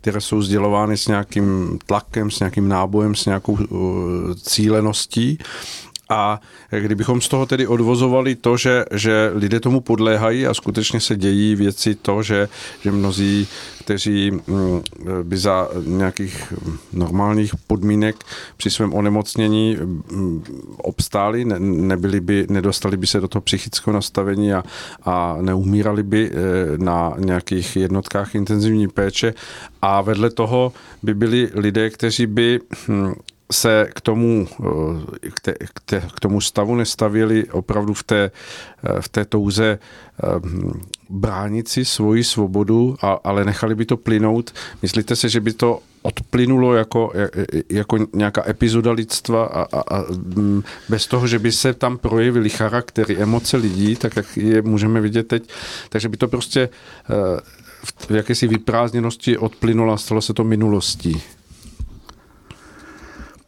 které 0.00 0.20
jsou 0.20 0.42
sdělovány 0.42 0.96
s 0.96 1.08
nějakým 1.08 1.78
tlakem, 1.86 2.30
s 2.30 2.40
nějakým 2.40 2.68
nábojem, 2.68 3.14
s 3.14 3.26
nějakou 3.26 3.52
uh, 3.52 3.58
cíleností 4.34 5.38
A 6.10 6.40
kdybychom 6.70 7.20
z 7.20 7.28
toho 7.28 7.46
tedy 7.46 7.66
odvozovali 7.66 8.34
to, 8.34 8.56
že, 8.56 8.84
že 8.92 9.30
lidé 9.34 9.60
tomu 9.60 9.80
podléhají 9.80 10.46
a 10.46 10.54
skutečně 10.54 11.00
se 11.00 11.16
dějí 11.16 11.54
věci 11.54 11.94
to, 11.94 12.22
že, 12.22 12.48
že 12.82 12.92
mnozí, 12.92 13.48
kteří 13.78 14.30
mm, 14.30 14.82
by 15.22 15.36
za 15.36 15.68
nějakých 15.86 16.52
normálních 16.92 17.56
podmínek 17.66 18.24
při 18.56 18.70
svém 18.70 18.94
onemocnění 18.94 19.76
mm, 19.80 20.44
obstáli, 20.76 21.44
ne, 21.44 21.58
nebyli 21.60 22.20
by, 22.20 22.46
nedostali 22.50 22.96
by 22.96 23.06
se 23.06 23.20
do 23.20 23.28
toho 23.28 23.42
psychického 23.42 23.94
nastavení 23.94 24.52
a, 24.52 24.64
a 25.04 25.36
neumírali 25.40 26.02
by 26.02 26.30
eh, 26.30 26.34
na 26.76 27.14
nějakých 27.18 27.76
jednotkách 27.76 28.34
intenzivní 28.34 28.88
péče. 28.88 29.34
A 29.82 30.00
vedle 30.00 30.30
toho 30.30 30.72
by 31.02 31.14
byli 31.14 31.50
lidé, 31.54 31.90
kteří 31.90 32.26
by 32.26 32.60
hm, 32.88 33.12
se 33.50 33.88
k 33.94 34.00
tomu, 34.00 34.48
eh, 35.24 35.30
k, 35.30 35.40
te, 35.40 35.52
k, 35.52 35.80
te, 35.84 36.02
k 36.16 36.20
tomu 36.20 36.40
stavu 36.40 36.76
nestavili 36.76 37.44
opravdu 37.50 37.94
v 37.94 38.02
té, 38.02 38.30
eh, 38.84 39.00
v 39.02 39.08
té 39.08 39.24
touze 39.24 39.78
eh, 39.78 40.26
bránit 41.10 41.68
si 41.68 41.84
svoji 41.84 42.24
svobodu, 42.24 42.96
a, 43.02 43.18
ale 43.24 43.44
nechali 43.44 43.74
by 43.74 43.84
to 43.84 43.96
plynout. 43.96 44.50
Myslíte 44.82 45.16
si, 45.16 45.28
že 45.28 45.40
by 45.40 45.52
to 45.52 45.80
odplynulo 46.02 46.74
jako, 46.74 47.12
jako 47.68 47.98
nějaká 48.12 48.48
epizoda 48.48 48.92
lidstva 48.92 49.44
a, 49.44 49.62
a, 49.62 49.80
a 49.80 50.04
mm, 50.10 50.62
bez 50.88 51.06
toho, 51.06 51.26
že 51.26 51.38
by 51.38 51.52
se 51.52 51.74
tam 51.74 51.98
projevily 51.98 52.50
charaktery, 52.50 53.16
emoce 53.16 53.56
lidí, 53.56 53.96
tak 53.96 54.16
jak 54.16 54.36
je 54.36 54.62
můžeme 54.62 55.00
vidět 55.00 55.28
teď, 55.28 55.50
takže 55.88 56.08
by 56.08 56.16
to 56.16 56.28
prostě 56.28 56.68
v 58.08 58.10
jakési 58.10 58.46
vyprázdněnosti 58.46 59.38
odplynulo 59.38 59.92
a 59.92 59.96
stalo 59.96 60.20
se 60.20 60.34
to 60.34 60.44
minulostí 60.44 61.22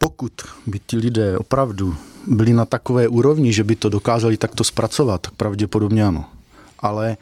pokud 0.03 0.33
by 0.67 0.79
ti 0.79 0.97
lidé 0.97 1.37
opravdu 1.37 1.95
byli 2.27 2.53
na 2.53 2.65
takové 2.65 3.07
úrovni, 3.07 3.53
že 3.53 3.63
by 3.63 3.75
to 3.75 3.89
dokázali 3.89 4.37
takto 4.37 4.63
zpracovat, 4.63 5.21
tak 5.21 5.33
pravděpodobně 5.33 6.05
ano. 6.05 6.25
Ale 6.79 7.17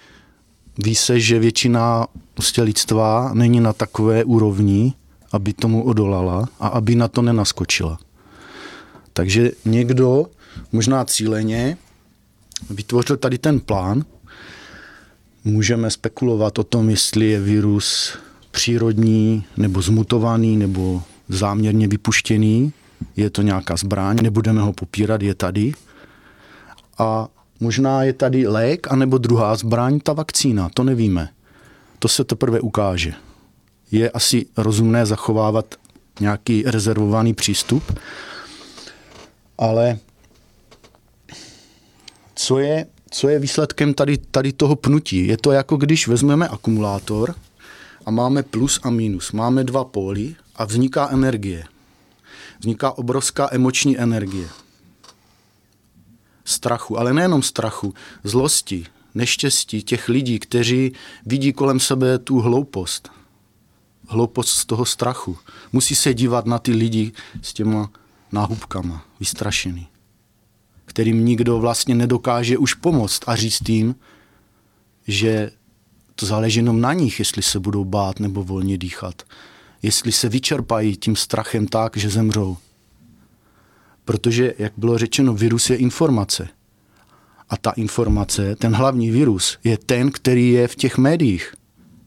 ví 0.84 0.96
se, 0.96 1.20
že 1.20 1.40
většina 1.40 2.08
prostě 2.34 2.62
lidstva 2.62 3.32
není 3.34 3.60
na 3.60 3.74
takové 3.74 4.24
úrovni, 4.24 4.94
aby 5.32 5.54
tomu 5.54 5.84
odolala 5.84 6.50
a 6.60 6.68
aby 6.68 6.96
na 6.96 7.08
to 7.08 7.22
nenaskočila. 7.22 8.00
Takže 9.14 9.52
někdo, 9.66 10.26
možná 10.72 11.06
cíleně, 11.06 11.78
vytvořil 12.70 13.18
tady 13.18 13.38
ten 13.38 13.60
plán. 13.60 14.06
Můžeme 15.46 15.90
spekulovat 15.90 16.60
o 16.60 16.64
tom, 16.64 16.90
jestli 16.90 17.30
je 17.30 17.40
virus 17.40 18.18
přírodní, 18.52 19.46
nebo 19.58 19.82
zmutovaný, 19.82 20.58
nebo 20.58 21.04
záměrně 21.34 21.88
vypuštěný, 21.88 22.74
je 23.16 23.30
to 23.30 23.42
nějaká 23.42 23.76
zbraň, 23.76 24.18
nebudeme 24.22 24.62
ho 24.62 24.74
popírat, 24.74 25.22
je 25.22 25.36
tady. 25.36 25.74
A 26.98 27.28
možná 27.60 28.04
je 28.04 28.14
tady 28.14 28.48
lék, 28.48 28.92
anebo 28.92 29.18
druhá 29.18 29.56
zbraň, 29.56 30.00
ta 30.00 30.14
vakcína, 30.14 30.70
to 30.74 30.84
nevíme. 30.84 31.30
To 32.00 32.08
se 32.08 32.24
teprve 32.24 32.60
ukáže. 32.60 33.14
Je 33.92 34.10
asi 34.10 34.46
rozumné 34.58 35.06
zachovávat 35.06 35.76
nějaký 36.20 36.64
rezervovaný 36.66 37.34
přístup, 37.34 38.00
ale 39.58 40.00
co 42.36 42.60
je, 42.60 42.86
co 43.12 43.30
je 43.30 43.40
výsledkem 43.40 43.94
tady, 43.94 44.18
tady 44.18 44.54
toho 44.54 44.76
pnutí? 44.76 45.28
Je 45.28 45.38
to 45.38 45.52
jako 45.52 45.78
když 45.78 46.08
vezmeme 46.08 46.48
akumulátor 46.48 47.36
a 48.06 48.12
máme 48.12 48.44
plus 48.44 48.80
a 48.84 48.90
minus. 48.90 49.32
Máme 49.32 49.64
dva 49.64 49.84
póly 49.84 50.36
a 50.62 50.66
vzniká 50.66 51.10
energie. 51.10 51.64
Vzniká 52.60 52.92
obrovská 52.98 53.50
emoční 53.52 54.00
energie. 54.00 54.50
Strachu, 56.46 57.00
ale 57.00 57.14
nejenom 57.14 57.44
strachu, 57.44 57.94
zlosti, 58.24 58.86
neštěstí 59.16 59.84
těch 59.84 60.10
lidí, 60.10 60.40
kteří 60.40 60.94
vidí 61.26 61.54
kolem 61.54 61.80
sebe 61.80 62.20
tu 62.20 62.40
hloupost. 62.40 63.10
Hloupost 64.08 64.50
z 64.50 64.66
toho 64.66 64.86
strachu. 64.86 65.38
Musí 65.72 65.96
se 65.96 66.14
dívat 66.14 66.46
na 66.46 66.60
ty 66.60 66.72
lidi 66.72 67.12
s 67.42 67.54
těma 67.54 67.90
náhubkama, 68.32 69.06
vystrašený, 69.20 69.88
kterým 70.86 71.26
nikdo 71.26 71.60
vlastně 71.60 71.96
nedokáže 71.96 72.58
už 72.58 72.74
pomoct 72.74 73.22
a 73.28 73.36
říct 73.36 73.70
jim, 73.70 73.96
že 75.08 75.52
to 76.16 76.26
záleží 76.26 76.60
jenom 76.60 76.82
na 76.82 76.94
nich, 76.94 77.20
jestli 77.20 77.42
se 77.42 77.60
budou 77.60 77.86
bát 77.86 78.20
nebo 78.20 78.44
volně 78.44 78.78
dýchat 78.78 79.24
jestli 79.82 80.12
se 80.12 80.30
vyčerpají 80.30 80.98
tím 80.98 81.16
strachem 81.16 81.68
tak, 81.68 81.98
že 81.98 82.10
zemřou. 82.10 82.58
Protože, 84.06 84.54
jak 84.58 84.74
bylo 84.78 84.98
řečeno, 84.98 85.34
virus 85.34 85.70
je 85.70 85.76
informace. 85.76 86.48
A 87.50 87.58
ta 87.58 87.72
informace, 87.72 88.56
ten 88.56 88.76
hlavní 88.76 89.12
virus, 89.12 89.58
je 89.64 89.78
ten, 89.78 90.12
který 90.12 90.50
je 90.50 90.68
v 90.68 90.76
těch 90.76 90.98
médiích. 90.98 91.54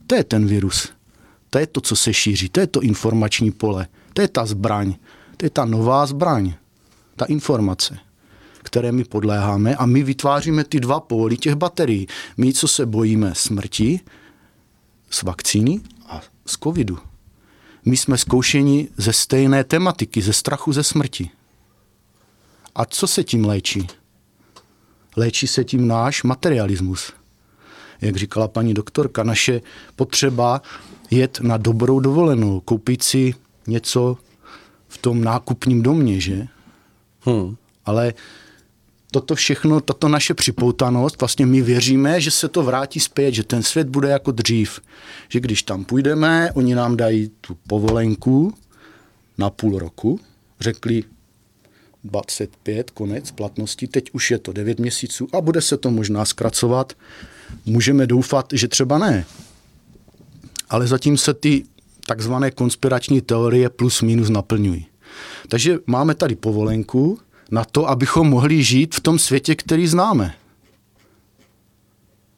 To 0.07 0.15
je 0.15 0.23
ten 0.23 0.45
virus. 0.47 0.89
To 1.49 1.59
je 1.59 1.67
to, 1.67 1.81
co 1.81 1.95
se 1.95 2.13
šíří. 2.13 2.49
To 2.49 2.59
je 2.59 2.67
to 2.67 2.81
informační 2.81 3.51
pole. 3.51 3.87
To 4.13 4.21
je 4.21 4.27
ta 4.27 4.45
zbraň. 4.45 4.95
To 5.37 5.45
je 5.45 5.49
ta 5.49 5.65
nová 5.65 6.05
zbraň. 6.05 6.53
Ta 7.15 7.25
informace, 7.25 7.97
které 8.63 8.91
my 8.91 9.03
podléháme 9.03 9.75
a 9.75 9.85
my 9.85 10.03
vytváříme 10.03 10.63
ty 10.63 10.79
dva 10.79 10.99
póly 10.99 11.37
těch 11.37 11.55
baterií. 11.55 12.07
My, 12.37 12.53
co 12.53 12.67
se 12.67 12.85
bojíme 12.85 13.35
smrti 13.35 13.99
z 15.09 15.23
vakcíny 15.23 15.81
a 16.07 16.21
z 16.45 16.57
covidu 16.63 16.97
my 17.85 17.97
jsme 17.97 18.17
zkoušeni 18.17 18.87
ze 18.97 19.13
stejné 19.13 19.63
tematiky, 19.63 20.21
ze 20.21 20.33
strachu 20.33 20.73
ze 20.73 20.83
smrti. 20.83 21.29
A 22.75 22.85
co 22.85 23.07
se 23.07 23.23
tím 23.23 23.45
léčí? 23.45 23.87
Léčí 25.15 25.47
se 25.47 25.63
tím 25.63 25.87
náš 25.87 26.23
materialismus. 26.23 27.13
Jak 28.01 28.15
říkala 28.15 28.47
paní 28.47 28.73
doktorka, 28.73 29.23
naše 29.23 29.61
potřeba 29.95 30.61
jet 31.11 31.39
na 31.39 31.57
dobrou 31.57 31.99
dovolenou, 31.99 32.59
koupit 32.59 33.03
si 33.03 33.33
něco 33.67 34.17
v 34.87 34.97
tom 34.97 35.23
nákupním 35.23 35.81
domě, 35.81 36.21
že? 36.21 36.47
Hmm. 37.21 37.55
Ale 37.85 38.13
toto 39.15 39.35
všechno, 39.35 39.81
tato 39.81 40.07
naše 40.07 40.33
připoutanost, 40.33 41.21
vlastně 41.21 41.45
my 41.45 41.61
věříme, 41.61 42.21
že 42.21 42.31
se 42.31 42.47
to 42.47 42.63
vrátí 42.63 42.99
zpět, 42.99 43.33
že 43.33 43.43
ten 43.43 43.63
svět 43.63 43.87
bude 43.87 44.09
jako 44.09 44.31
dřív. 44.31 44.79
Že 45.29 45.39
když 45.39 45.63
tam 45.63 45.85
půjdeme, 45.85 46.51
oni 46.53 46.75
nám 46.75 46.97
dají 46.97 47.31
tu 47.41 47.57
povolenku 47.67 48.53
na 49.37 49.49
půl 49.49 49.79
roku, 49.79 50.19
řekli 50.59 51.03
25, 52.03 52.91
konec 52.91 53.31
platnosti, 53.31 53.87
teď 53.87 54.09
už 54.13 54.31
je 54.31 54.39
to 54.39 54.53
9 54.53 54.79
měsíců 54.79 55.27
a 55.33 55.41
bude 55.41 55.61
se 55.61 55.77
to 55.77 55.91
možná 55.91 56.25
zkracovat. 56.25 56.93
Můžeme 57.65 58.07
doufat, 58.07 58.45
že 58.53 58.67
třeba 58.67 58.97
ne. 58.97 59.25
Ale 60.69 60.87
zatím 60.87 61.17
se 61.17 61.33
ty 61.33 61.63
takzvané 62.07 62.51
konspirační 62.51 63.21
teorie 63.21 63.69
plus 63.69 64.01
minus 64.01 64.29
naplňují. 64.29 64.85
Takže 65.47 65.77
máme 65.87 66.15
tady 66.15 66.35
povolenku, 66.35 67.19
na 67.51 67.65
to, 67.65 67.89
abychom 67.89 68.29
mohli 68.29 68.63
žít 68.63 68.95
v 68.95 68.99
tom 68.99 69.19
světě, 69.19 69.55
který 69.55 69.87
známe. 69.87 70.33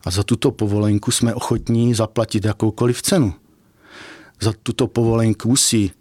A 0.05 0.11
za 0.11 0.23
tuto 0.23 0.51
povolenku 0.51 1.11
jsme 1.11 1.33
ochotní 1.33 1.93
zaplatit 1.93 2.45
jakoukoliv 2.45 3.01
cenu. 3.01 3.33
Za 4.41 4.53
tuto 4.63 4.87
povolenku 4.87 5.55
si 5.55 5.91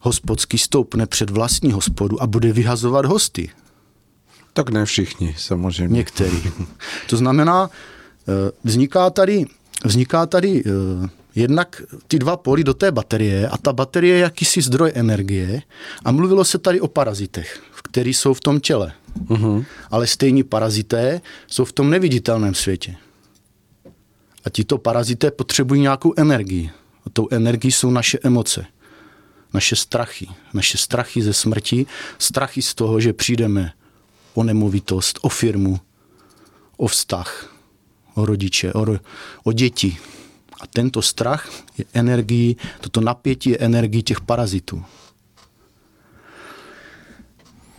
hospodský 0.00 0.58
stoupne 0.58 1.06
před 1.06 1.30
vlastní 1.30 1.72
hospodu 1.72 2.22
a 2.22 2.26
bude 2.26 2.52
vyhazovat 2.52 3.04
hosty. 3.04 3.50
Tak 4.52 4.70
ne 4.70 4.84
všichni, 4.84 5.34
samozřejmě. 5.38 5.96
Některý. 5.96 6.42
To 7.08 7.16
znamená, 7.16 7.70
eh, 8.28 8.50
vzniká 8.64 9.10
tady, 9.10 9.44
vzniká 9.84 10.26
tady 10.26 10.62
eh, 10.66 11.08
jednak 11.34 11.82
ty 12.08 12.18
dva 12.18 12.36
poly 12.36 12.64
do 12.64 12.74
té 12.74 12.92
baterie 12.92 13.48
a 13.48 13.58
ta 13.58 13.72
baterie 13.72 14.14
je 14.14 14.20
jakýsi 14.20 14.62
zdroj 14.62 14.92
energie 14.94 15.62
a 16.04 16.12
mluvilo 16.12 16.44
se 16.44 16.58
tady 16.58 16.80
o 16.80 16.88
parazitech 16.88 17.62
který 17.92 18.14
jsou 18.14 18.34
v 18.34 18.40
tom 18.40 18.60
těle. 18.60 18.92
Uh-huh. 19.28 19.64
Ale 19.90 20.06
stejní 20.06 20.42
parazité 20.42 21.20
jsou 21.46 21.64
v 21.64 21.72
tom 21.72 21.90
neviditelném 21.90 22.54
světě. 22.54 22.96
A 24.44 24.50
tito 24.50 24.78
parazité 24.78 25.30
potřebují 25.30 25.80
nějakou 25.80 26.14
energii. 26.16 26.70
A 27.06 27.10
tou 27.10 27.28
energií 27.30 27.72
jsou 27.72 27.90
naše 27.90 28.18
emoce, 28.22 28.66
naše 29.54 29.76
strachy. 29.76 30.28
Naše 30.54 30.78
strachy 30.78 31.22
ze 31.22 31.32
smrti, 31.32 31.86
strachy 32.18 32.62
z 32.62 32.74
toho, 32.74 33.00
že 33.00 33.12
přijdeme 33.12 33.72
o 34.34 34.42
nemovitost, 34.44 35.18
o 35.22 35.28
firmu, 35.28 35.80
o 36.76 36.86
vztah, 36.86 37.56
o 38.14 38.26
rodiče, 38.26 38.72
o, 38.72 38.86
o 39.44 39.52
děti. 39.52 39.96
A 40.60 40.66
tento 40.66 41.02
strach 41.02 41.50
je 41.78 41.84
energií, 41.94 42.56
toto 42.80 43.00
napětí 43.00 43.50
je 43.50 43.58
energií 43.58 44.02
těch 44.02 44.20
parazitů. 44.20 44.84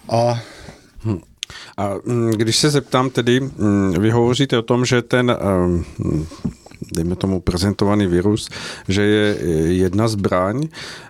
A 0.09 0.41
hm. 1.05 1.19
a 1.77 1.89
mm, 2.05 2.31
když 2.31 2.57
se 2.57 2.69
zeptám 2.69 3.09
tedy, 3.09 3.39
mm, 3.39 3.93
vy 3.99 4.11
hovoříte 4.11 4.57
o 4.57 4.61
tom, 4.61 4.85
že 4.85 5.01
ten, 5.01 5.37
ehm, 5.39 5.85
dejme 6.95 7.15
tomu 7.15 7.41
prezentovaný 7.41 8.07
virus, 8.07 8.49
že 8.87 9.01
je 9.01 9.37
jedna 9.73 10.07
zbraň 10.07 10.67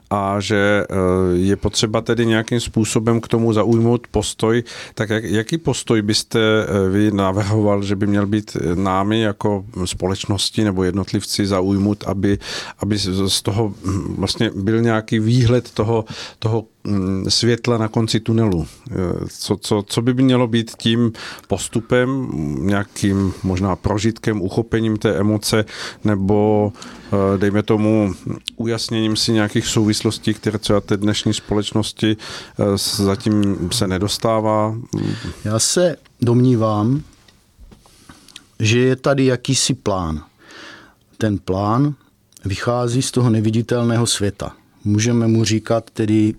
a 0.10 0.40
že 0.40 0.86
eh, 0.90 0.96
je 1.34 1.56
potřeba 1.56 2.02
tedy 2.02 2.26
nějakým 2.26 2.60
způsobem 2.60 3.22
k 3.22 3.28
tomu 3.28 3.54
zaujmout 3.54 4.08
postoj, 4.08 4.64
tak 4.94 5.10
jak, 5.10 5.24
jaký 5.24 5.58
postoj 5.58 6.02
byste 6.02 6.40
eh, 6.40 6.90
vy 6.90 7.12
navrhoval, 7.12 7.84
že 7.84 7.96
by 7.96 8.08
měl 8.08 8.28
být 8.28 8.58
námi 8.76 9.22
jako 9.22 9.66
společnosti 9.86 10.64
nebo 10.64 10.84
jednotlivci 10.84 11.46
zaujmout, 11.46 12.04
aby, 12.08 12.38
aby 12.80 12.98
z 13.28 13.42
toho 13.42 13.74
hm, 13.86 14.16
vlastně 14.18 14.52
byl 14.56 14.82
nějaký 14.82 15.20
výhled 15.20 15.72
toho, 15.72 16.06
toho 16.40 16.66
světla 17.28 17.78
na 17.78 17.88
konci 17.88 18.20
tunelu. 18.20 18.68
Eh, 18.92 18.96
co, 19.30 19.58
co, 19.58 19.84
co 19.88 20.02
by 20.02 20.14
mělo 20.14 20.48
být 20.48 20.72
tím 20.78 21.12
postupem, 21.48 22.30
nějakým 22.60 23.34
možná 23.44 23.76
prožitkem, 23.76 24.42
uchopením 24.42 24.98
té 24.98 25.16
emoce, 25.16 25.66
nebo 26.04 26.74
dejme 27.38 27.64
tomu 27.64 28.14
ujasněním 28.56 29.16
si 29.16 29.32
nějakých 29.32 29.68
souvislostí, 29.68 30.34
které 30.34 30.60
třeba 30.60 30.82
té 30.82 30.98
dnešní 30.98 31.34
společnosti 31.34 32.18
eh, 32.18 32.64
zatím 33.04 33.70
se 33.72 33.88
nedostává? 33.88 34.76
Já 35.44 35.60
se 35.60 35.96
domnívám, 36.22 37.02
že 38.60 38.80
je 38.80 38.96
tady 38.96 39.26
jakýsi 39.26 39.74
plán. 39.74 40.24
Ten 41.18 41.38
plán 41.38 41.94
vychází 42.46 43.02
z 43.02 43.12
toho 43.12 43.30
neviditelného 43.30 44.08
světa. 44.08 44.56
Můžeme 44.84 45.28
mu 45.28 45.44
říkat 45.44 45.90
tedy 45.90 46.34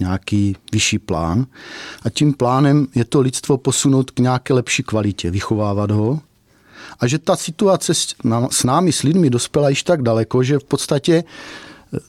nějaký 0.00 0.56
vyšší 0.72 0.98
plán. 0.98 1.46
A 2.02 2.10
tím 2.10 2.34
plánem 2.34 2.86
je 2.94 3.04
to 3.04 3.20
lidstvo 3.20 3.58
posunout 3.58 4.10
k 4.10 4.18
nějaké 4.18 4.54
lepší 4.54 4.82
kvalitě, 4.82 5.30
vychovávat 5.30 5.90
ho. 5.90 6.20
A 7.00 7.06
že 7.06 7.18
ta 7.18 7.36
situace 7.36 7.94
s 8.50 8.64
námi, 8.64 8.92
s 8.92 9.02
lidmi, 9.02 9.30
dospěla 9.30 9.68
již 9.68 9.82
tak 9.82 10.02
daleko, 10.02 10.42
že 10.42 10.58
v 10.58 10.64
podstatě 10.64 11.24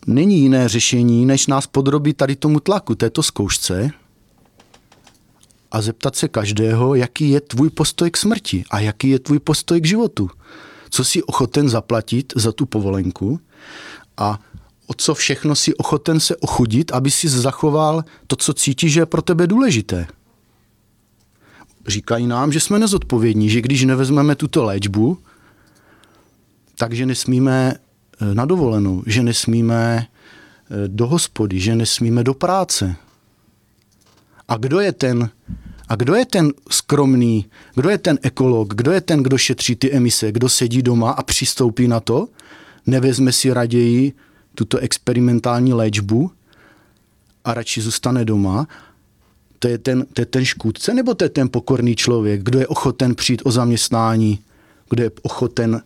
není 0.07 0.39
jiné 0.39 0.69
řešení, 0.69 1.25
než 1.25 1.47
nás 1.47 1.67
podrobit 1.67 2.17
tady 2.17 2.35
tomu 2.35 2.59
tlaku, 2.59 2.95
této 2.95 3.23
zkoušce 3.23 3.89
a 5.71 5.81
zeptat 5.81 6.15
se 6.15 6.27
každého, 6.27 6.95
jaký 6.95 7.29
je 7.29 7.41
tvůj 7.41 7.69
postoj 7.69 8.11
k 8.11 8.17
smrti 8.17 8.63
a 8.71 8.79
jaký 8.79 9.09
je 9.09 9.19
tvůj 9.19 9.39
postoj 9.39 9.81
k 9.81 9.85
životu. 9.85 10.29
Co 10.89 11.03
jsi 11.03 11.23
ochoten 11.23 11.69
zaplatit 11.69 12.33
za 12.35 12.51
tu 12.51 12.65
povolenku 12.65 13.39
a 14.17 14.39
o 14.87 14.93
co 14.93 15.15
všechno 15.15 15.55
si 15.55 15.75
ochoten 15.75 16.19
se 16.19 16.35
ochudit, 16.35 16.91
aby 16.91 17.11
si 17.11 17.29
zachoval 17.29 18.03
to, 18.27 18.35
co 18.35 18.53
cítíš, 18.53 18.93
že 18.93 18.99
je 18.99 19.05
pro 19.05 19.21
tebe 19.21 19.47
důležité. 19.47 20.07
Říkají 21.87 22.27
nám, 22.27 22.51
že 22.51 22.59
jsme 22.59 22.79
nezodpovědní, 22.79 23.49
že 23.49 23.61
když 23.61 23.83
nevezmeme 23.83 24.35
tuto 24.35 24.63
léčbu, 24.63 25.17
takže 26.77 27.05
nesmíme 27.05 27.75
Eh, 28.21 28.35
na 28.35 28.45
dovolenou, 28.45 29.03
že 29.05 29.23
nesmíme 29.23 30.07
eh, 30.07 30.87
do 30.87 31.07
hospody, 31.07 31.59
že 31.59 31.75
nesmíme 31.75 32.23
do 32.23 32.33
práce. 32.33 32.95
A 34.47 34.57
kdo 34.57 34.79
je 34.79 34.91
ten, 34.91 35.29
a 35.89 35.95
kdo 35.95 36.15
je 36.15 36.25
ten 36.25 36.53
skromný, 36.69 37.45
kdo 37.75 37.89
je 37.89 37.97
ten 37.97 38.19
ekolog, 38.21 38.73
kdo 38.73 38.91
je 38.91 39.01
ten, 39.01 39.23
kdo 39.23 39.37
šetří 39.37 39.75
ty 39.75 39.91
emise, 39.91 40.31
kdo 40.31 40.49
sedí 40.49 40.81
doma 40.81 41.11
a 41.11 41.23
přistoupí 41.23 41.87
na 41.87 41.99
to, 41.99 42.27
nevezme 42.85 43.31
si 43.31 43.53
raději 43.53 44.13
tuto 44.57 44.77
experimentální 44.77 45.73
léčbu 45.73 46.31
a 47.45 47.53
radši 47.53 47.81
zůstane 47.81 48.25
doma, 48.25 48.67
to 49.59 49.67
je, 49.67 49.77
ten, 49.77 50.05
to 50.13 50.21
je 50.21 50.25
ten 50.25 50.45
škůdce, 50.45 50.93
nebo 50.93 51.13
to 51.13 51.25
je 51.25 51.29
ten 51.29 51.49
pokorný 51.49 51.95
člověk, 51.95 52.43
kdo 52.43 52.59
je 52.59 52.67
ochoten 52.67 53.15
přijít 53.15 53.41
o 53.45 53.51
zaměstnání, 53.51 54.39
kdo 54.89 55.03
je 55.03 55.11
ochoten 55.21 55.81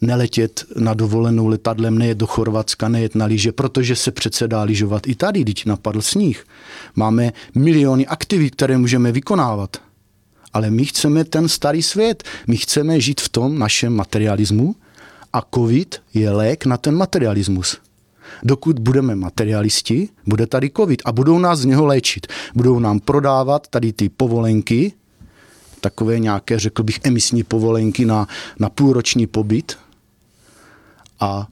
neletět 0.00 0.64
na 0.76 0.94
dovolenou 0.94 1.46
letadlem, 1.46 1.98
nejet 1.98 2.18
do 2.18 2.26
Chorvatska, 2.26 2.88
nejet 2.88 3.14
na 3.14 3.26
lyže, 3.26 3.52
protože 3.52 3.96
se 3.96 4.10
přece 4.10 4.48
dá 4.48 4.62
lyžovat 4.62 5.06
i 5.06 5.14
tady, 5.14 5.40
když 5.40 5.64
napadl 5.64 6.02
sníh. 6.02 6.46
Máme 6.96 7.32
miliony 7.54 8.06
aktivit, 8.06 8.54
které 8.54 8.78
můžeme 8.78 9.12
vykonávat. 9.12 9.76
Ale 10.52 10.70
my 10.70 10.84
chceme 10.84 11.24
ten 11.24 11.48
starý 11.48 11.82
svět. 11.82 12.22
My 12.46 12.56
chceme 12.56 13.00
žít 13.00 13.20
v 13.20 13.28
tom 13.28 13.58
našem 13.58 13.92
materialismu 13.92 14.74
a 15.32 15.42
covid 15.54 16.02
je 16.14 16.30
lék 16.30 16.66
na 16.66 16.76
ten 16.76 16.94
materialismus. 16.94 17.78
Dokud 18.42 18.78
budeme 18.78 19.14
materialisti, 19.14 20.08
bude 20.26 20.46
tady 20.46 20.70
covid 20.76 21.02
a 21.04 21.12
budou 21.12 21.38
nás 21.38 21.58
z 21.58 21.64
něho 21.64 21.86
léčit. 21.86 22.26
Budou 22.54 22.78
nám 22.78 23.00
prodávat 23.00 23.68
tady 23.68 23.92
ty 23.92 24.08
povolenky, 24.08 24.92
takové 25.80 26.18
nějaké, 26.18 26.58
řekl 26.58 26.82
bych, 26.82 27.00
emisní 27.04 27.42
povolenky 27.42 28.04
na, 28.04 28.26
na 28.58 28.70
půlroční 28.70 29.26
pobyt, 29.26 29.76
a 31.20 31.46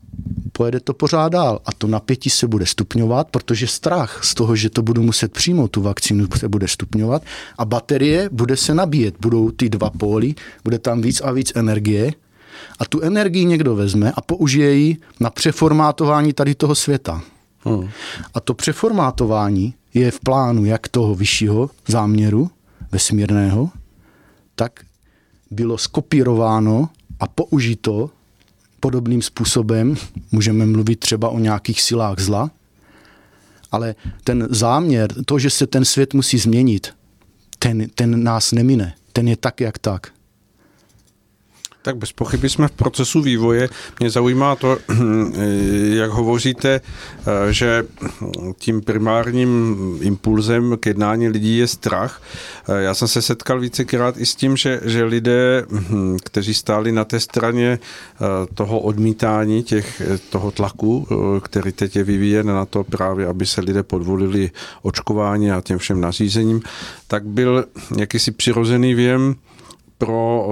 pojede 0.52 0.80
to 0.80 0.94
pořád 0.94 1.28
dál. 1.28 1.60
A 1.66 1.72
to 1.72 1.86
napětí 1.86 2.30
se 2.30 2.46
bude 2.46 2.66
stupňovat, 2.66 3.28
protože 3.30 3.66
strach 3.66 4.20
z 4.24 4.34
toho, 4.34 4.56
že 4.56 4.70
to 4.70 4.82
budu 4.82 5.02
muset 5.02 5.32
přijmout, 5.32 5.68
tu 5.68 5.82
vakcínu, 5.82 6.26
se 6.36 6.48
bude 6.48 6.68
stupňovat 6.68 7.22
a 7.58 7.64
baterie 7.64 8.28
bude 8.32 8.56
se 8.56 8.74
nabíjet. 8.74 9.14
Budou 9.20 9.50
ty 9.50 9.68
dva 9.68 9.90
póly, 9.90 10.34
bude 10.64 10.78
tam 10.78 11.00
víc 11.00 11.20
a 11.20 11.32
víc 11.32 11.52
energie 11.54 12.12
a 12.82 12.84
tu 12.84 13.00
energii 13.00 13.44
někdo 13.44 13.76
vezme 13.76 14.12
a 14.12 14.20
použije 14.20 14.74
ji 14.74 14.96
na 15.20 15.30
přeformátování 15.30 16.32
tady 16.32 16.54
toho 16.54 16.74
světa. 16.74 17.22
Hmm. 17.64 17.88
A 18.34 18.40
to 18.40 18.54
přeformátování 18.54 19.74
je 19.94 20.10
v 20.10 20.20
plánu 20.20 20.64
jak 20.64 20.88
toho 20.88 21.14
vyššího 21.14 21.70
záměru 21.88 22.50
vesmírného, 22.92 23.70
tak 24.54 24.80
bylo 25.50 25.78
skopírováno 25.78 26.88
a 27.20 27.26
použito 27.26 28.10
podobným 28.80 29.22
způsobem. 29.22 29.96
Můžeme 30.32 30.66
mluvit 30.66 31.00
třeba 31.00 31.28
o 31.28 31.38
nějakých 31.38 31.82
silách 31.82 32.18
zla, 32.18 32.50
ale 33.72 33.94
ten 34.24 34.46
záměr, 34.50 35.14
to, 35.24 35.38
že 35.38 35.50
se 35.50 35.66
ten 35.66 35.84
svět 35.84 36.14
musí 36.14 36.38
změnit, 36.38 36.94
ten, 37.58 37.86
ten 37.94 38.24
nás 38.24 38.52
nemine. 38.52 38.94
Ten 39.12 39.28
je 39.28 39.36
tak, 39.36 39.60
jak 39.60 39.78
tak. 39.78 40.12
Tak 41.82 41.96
bez 41.96 42.12
pochyby 42.12 42.48
jsme 42.48 42.68
v 42.68 42.72
procesu 42.72 43.22
vývoje. 43.22 43.68
Mě 44.00 44.10
zaujímá 44.10 44.56
to, 44.56 44.78
jak 45.92 46.10
hovoříte, 46.10 46.80
že 47.50 47.84
tím 48.58 48.82
primárním 48.82 49.76
impulzem 50.00 50.76
k 50.80 50.86
jednání 50.86 51.28
lidí 51.28 51.58
je 51.58 51.66
strach. 51.66 52.22
Já 52.78 52.94
jsem 52.94 53.08
se 53.08 53.22
setkal 53.22 53.60
vícekrát 53.60 54.16
i 54.18 54.26
s 54.26 54.34
tím, 54.34 54.56
že, 54.56 54.80
že 54.84 55.04
lidé, 55.04 55.66
kteří 56.24 56.54
stáli 56.54 56.92
na 56.92 57.04
té 57.04 57.20
straně 57.20 57.78
toho 58.54 58.80
odmítání, 58.80 59.62
těch, 59.62 60.02
toho 60.30 60.50
tlaku, 60.50 61.06
který 61.42 61.72
teď 61.72 61.96
je 61.96 62.04
vyvíjen 62.04 62.46
na 62.46 62.66
to 62.66 62.84
právě, 62.84 63.26
aby 63.26 63.46
se 63.46 63.60
lidé 63.60 63.82
podvolili 63.82 64.50
očkování 64.82 65.50
a 65.50 65.60
těm 65.60 65.78
všem 65.78 66.00
nařízením, 66.00 66.62
tak 67.08 67.24
byl 67.24 67.64
jakýsi 67.98 68.30
přirozený 68.30 68.94
věm, 68.94 69.36
pro 70.02 70.44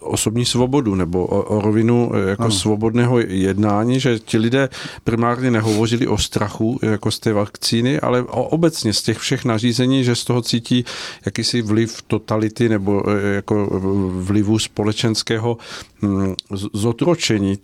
osobní 0.00 0.44
svobodu 0.44 0.94
nebo 0.94 1.26
o, 1.26 1.60
rovinu 1.60 2.12
e, 2.14 2.30
jako 2.30 2.42
ano. 2.42 2.52
svobodného 2.52 3.18
jednání, 3.20 4.00
že 4.00 4.18
ti 4.18 4.38
lidé 4.38 4.68
primárně 5.04 5.50
nehovořili 5.50 6.06
o 6.06 6.18
strachu 6.18 6.78
jako 6.82 7.10
z 7.10 7.18
té 7.18 7.32
vakcíny, 7.32 8.00
ale 8.00 8.22
o, 8.22 8.44
obecně 8.44 8.92
z 8.92 9.02
těch 9.02 9.18
všech 9.18 9.44
nařízení, 9.44 10.04
že 10.04 10.14
z 10.14 10.24
toho 10.24 10.42
cítí 10.42 10.84
jakýsi 11.26 11.62
vliv 11.62 12.02
totality 12.02 12.68
nebo 12.68 13.10
e, 13.10 13.34
jako 13.34 13.80
vlivu 14.12 14.58
společenského 14.58 15.56
hm, 16.02 16.34
zotročení 16.72 17.58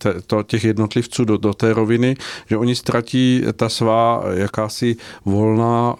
těch 0.46 0.64
jednotlivců 0.64 1.24
do, 1.24 1.36
do 1.36 1.54
té 1.54 1.72
roviny, 1.72 2.16
že 2.50 2.56
oni 2.56 2.76
ztratí 2.76 3.42
ta 3.56 3.68
svá 3.68 4.24
jakási 4.34 4.96
volná 5.24 5.96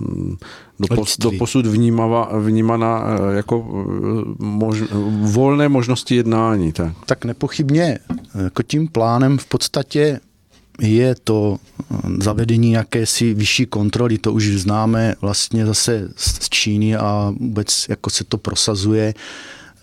hm, 0.00 0.36
dopos, 0.88 1.18
doposud 1.18 1.66
vnímava, 1.66 2.28
vnímaná 2.38 3.04
eh, 3.04 3.36
jako 3.36 3.66
eh, 3.68 4.44
mož, 4.44 4.82
volné 5.20 5.68
možnosti 5.68 6.16
jednání. 6.16 6.72
Tak. 6.72 6.92
tak 7.06 7.24
nepochybně 7.24 7.98
jako 8.44 8.62
tím 8.62 8.88
plánem 8.88 9.38
v 9.38 9.46
podstatě 9.46 10.20
je 10.80 11.14
to 11.24 11.56
eh, 11.58 11.96
zavedení 12.18 12.72
jakési 12.72 13.34
vyšší 13.34 13.66
kontroly, 13.66 14.18
to 14.18 14.32
už 14.32 14.46
známe 14.46 15.14
vlastně 15.20 15.66
zase 15.66 16.08
z 16.16 16.48
Číny 16.48 16.96
a 16.96 17.34
vůbec 17.40 17.86
jako 17.88 18.10
se 18.10 18.24
to 18.24 18.38
prosazuje 18.38 19.14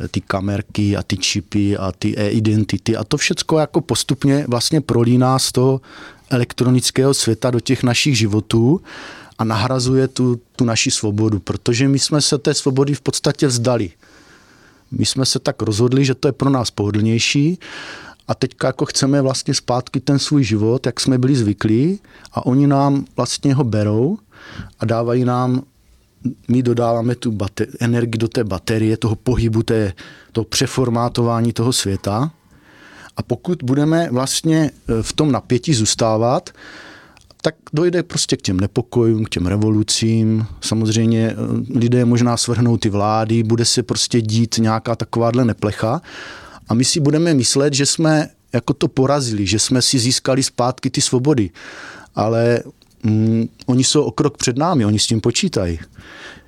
ty 0.08 0.22
kamerky 0.22 0.98
a 0.98 1.04
ty 1.04 1.18
čipy 1.18 1.78
a 1.78 1.92
ty 1.92 2.18
e-identity 2.18 2.98
a 2.98 3.04
to 3.04 3.18
všecko 3.18 3.60
jako 3.60 3.82
postupně 3.82 4.46
vlastně 4.48 4.82
prolíná 4.82 5.40
z 5.40 5.52
toho 5.52 5.82
elektronického 6.30 7.14
světa 7.14 7.52
do 7.52 7.60
těch 7.60 7.84
našich 7.84 8.18
životů 8.18 8.82
a 9.38 9.44
nahrazuje 9.44 10.08
tu, 10.08 10.42
tu 10.56 10.66
naši 10.66 10.92
svobodu, 10.92 11.40
protože 11.40 11.88
my 11.88 12.00
jsme 12.00 12.22
se 12.22 12.38
té 12.38 12.54
svobody 12.54 12.94
v 12.94 13.02
podstatě 13.02 13.48
vzdali. 13.48 13.92
My 14.92 15.06
jsme 15.06 15.26
se 15.26 15.40
tak 15.40 15.62
rozhodli, 15.62 16.06
že 16.06 16.16
to 16.16 16.28
je 16.28 16.32
pro 16.32 16.50
nás 16.50 16.72
pohodlnější 16.72 17.60
a 18.28 18.36
teďka 18.36 18.68
jako 18.68 18.86
chceme 18.86 19.22
vlastně 19.22 19.54
zpátky 19.54 20.00
ten 20.00 20.20
svůj 20.20 20.44
život, 20.44 20.86
jak 20.86 21.00
jsme 21.00 21.18
byli 21.18 21.36
zvyklí 21.36 22.00
a 22.34 22.46
oni 22.46 22.68
nám 22.68 23.06
vlastně 23.18 23.54
ho 23.54 23.64
berou 23.64 24.18
a 24.80 24.86
dávají 24.86 25.26
nám, 25.26 25.62
my 26.48 26.64
dodáváme 26.64 27.16
tu 27.16 27.38
energii 27.80 28.18
do 28.18 28.28
té 28.28 28.44
baterie, 28.44 28.98
toho 28.98 29.16
pohybu, 29.16 29.64
té, 29.64 29.94
toho 30.32 30.46
přeformátování 30.46 31.54
toho 31.54 31.74
světa 31.74 32.32
a 33.18 33.24
pokud 33.24 33.64
budeme 33.64 34.10
vlastně 34.12 34.72
v 35.02 35.14
tom 35.14 35.32
napětí 35.32 35.74
zůstávat, 35.74 36.50
tak 37.42 37.56
dojde 37.74 38.04
prostě 38.04 38.38
k 38.38 38.42
těm 38.42 38.60
nepokojům, 38.60 39.26
k 39.26 39.30
těm 39.30 39.46
revolucím. 39.46 40.46
Samozřejmě 40.62 41.32
eh, 41.32 41.80
lidé 41.80 42.06
možná 42.06 42.38
svrhnou 42.38 42.78
ty 42.78 42.90
vlády, 42.90 43.44
bude 43.44 43.66
se 43.66 43.84
prostě 43.84 44.22
dít 44.22 44.56
nějaká 44.58 44.96
takováhle 44.96 45.46
neplecha 45.46 46.02
a 46.68 46.74
my 46.74 46.86
si 46.86 47.00
budeme 47.00 47.34
myslet, 47.34 47.74
že 47.74 47.86
jsme 47.86 48.30
jako 48.54 48.74
to 48.74 48.88
porazili, 48.88 49.48
že 49.48 49.60
jsme 49.60 49.82
si 49.82 50.00
získali 50.00 50.44
zpátky 50.44 50.90
ty 50.90 51.02
svobody. 51.02 51.50
Ale 52.16 52.64
mm, 53.04 53.50
oni 53.66 53.84
jsou 53.84 54.04
o 54.04 54.12
krok 54.12 54.38
před 54.38 54.58
námi, 54.58 54.86
oni 54.86 55.00
s 55.00 55.08
tím 55.08 55.22
počítají. 55.22 55.80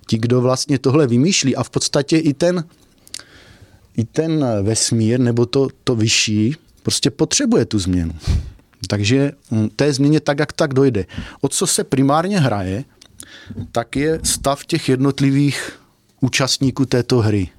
Ti, 0.07 0.17
kdo 0.17 0.41
vlastně 0.41 0.79
tohle 0.79 1.07
vymýšlí 1.07 1.55
a 1.55 1.63
v 1.63 1.69
podstatě 1.69 2.17
i 2.17 2.33
ten, 2.33 2.63
i 3.97 4.03
ten 4.03 4.45
vesmír 4.63 5.19
nebo 5.19 5.45
to, 5.45 5.67
to 5.83 5.95
vyšší 5.95 6.55
prostě 6.83 7.09
potřebuje 7.09 7.65
tu 7.65 7.79
změnu. 7.79 8.13
Takže 8.87 9.31
mm, 9.51 9.69
té 9.69 9.93
změně 9.93 10.19
tak, 10.19 10.39
jak 10.39 10.53
tak 10.53 10.73
dojde. 10.73 11.05
O 11.41 11.47
co 11.47 11.67
se 11.67 11.83
primárně 11.83 12.39
hraje, 12.39 12.83
tak 13.71 13.95
je 13.95 14.19
stav 14.23 14.65
těch 14.65 14.89
jednotlivých 14.89 15.79
účastníků 16.21 16.85
této 16.85 17.17
hry. 17.17 17.49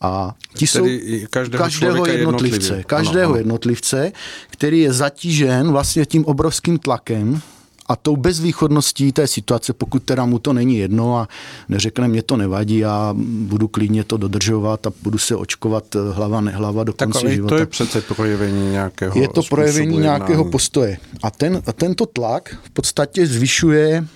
A 0.00 0.34
ti 0.54 0.66
jsou 0.66 0.86
každého, 1.30 1.64
každého 1.64 2.06
jednotlivce, 2.06 2.82
každého 2.84 3.22
ano, 3.22 3.28
ano. 3.28 3.36
jednotlivce, 3.36 4.12
který 4.50 4.80
je 4.80 4.92
zatížen 4.92 5.72
vlastně 5.72 6.06
tím 6.06 6.24
obrovským 6.24 6.78
tlakem 6.78 7.40
a 7.88 7.96
tou 7.96 8.16
bezvýchodností 8.16 9.12
té 9.12 9.26
situace, 9.26 9.72
pokud 9.72 10.02
teda 10.02 10.26
mu 10.26 10.38
to 10.38 10.52
není 10.52 10.78
jedno 10.78 11.16
a 11.16 11.28
neřekne, 11.68 12.08
mě 12.08 12.22
to 12.22 12.36
nevadí, 12.36 12.84
a 12.84 13.14
budu 13.18 13.68
klidně 13.68 14.04
to 14.04 14.16
dodržovat 14.16 14.86
a 14.86 14.92
budu 15.02 15.18
se 15.18 15.36
očkovat 15.36 15.84
hlava 16.12 16.40
nehlava 16.40 16.84
do 16.84 16.92
konce 16.92 17.20
tak, 17.20 17.32
života. 17.32 17.54
to 17.54 17.60
je 17.60 17.66
přece 17.66 18.00
projevení 18.00 18.70
nějakého 18.70 19.20
Je 19.20 19.28
to 19.28 19.42
projevení 19.42 19.94
jednání. 19.94 20.02
nějakého 20.02 20.44
postoje. 20.44 20.98
A, 21.22 21.30
ten, 21.30 21.62
a 21.66 21.72
tento 21.72 22.06
tlak 22.06 22.56
v 22.62 22.70
podstatě 22.70 23.26
zvyšuje 23.26 24.06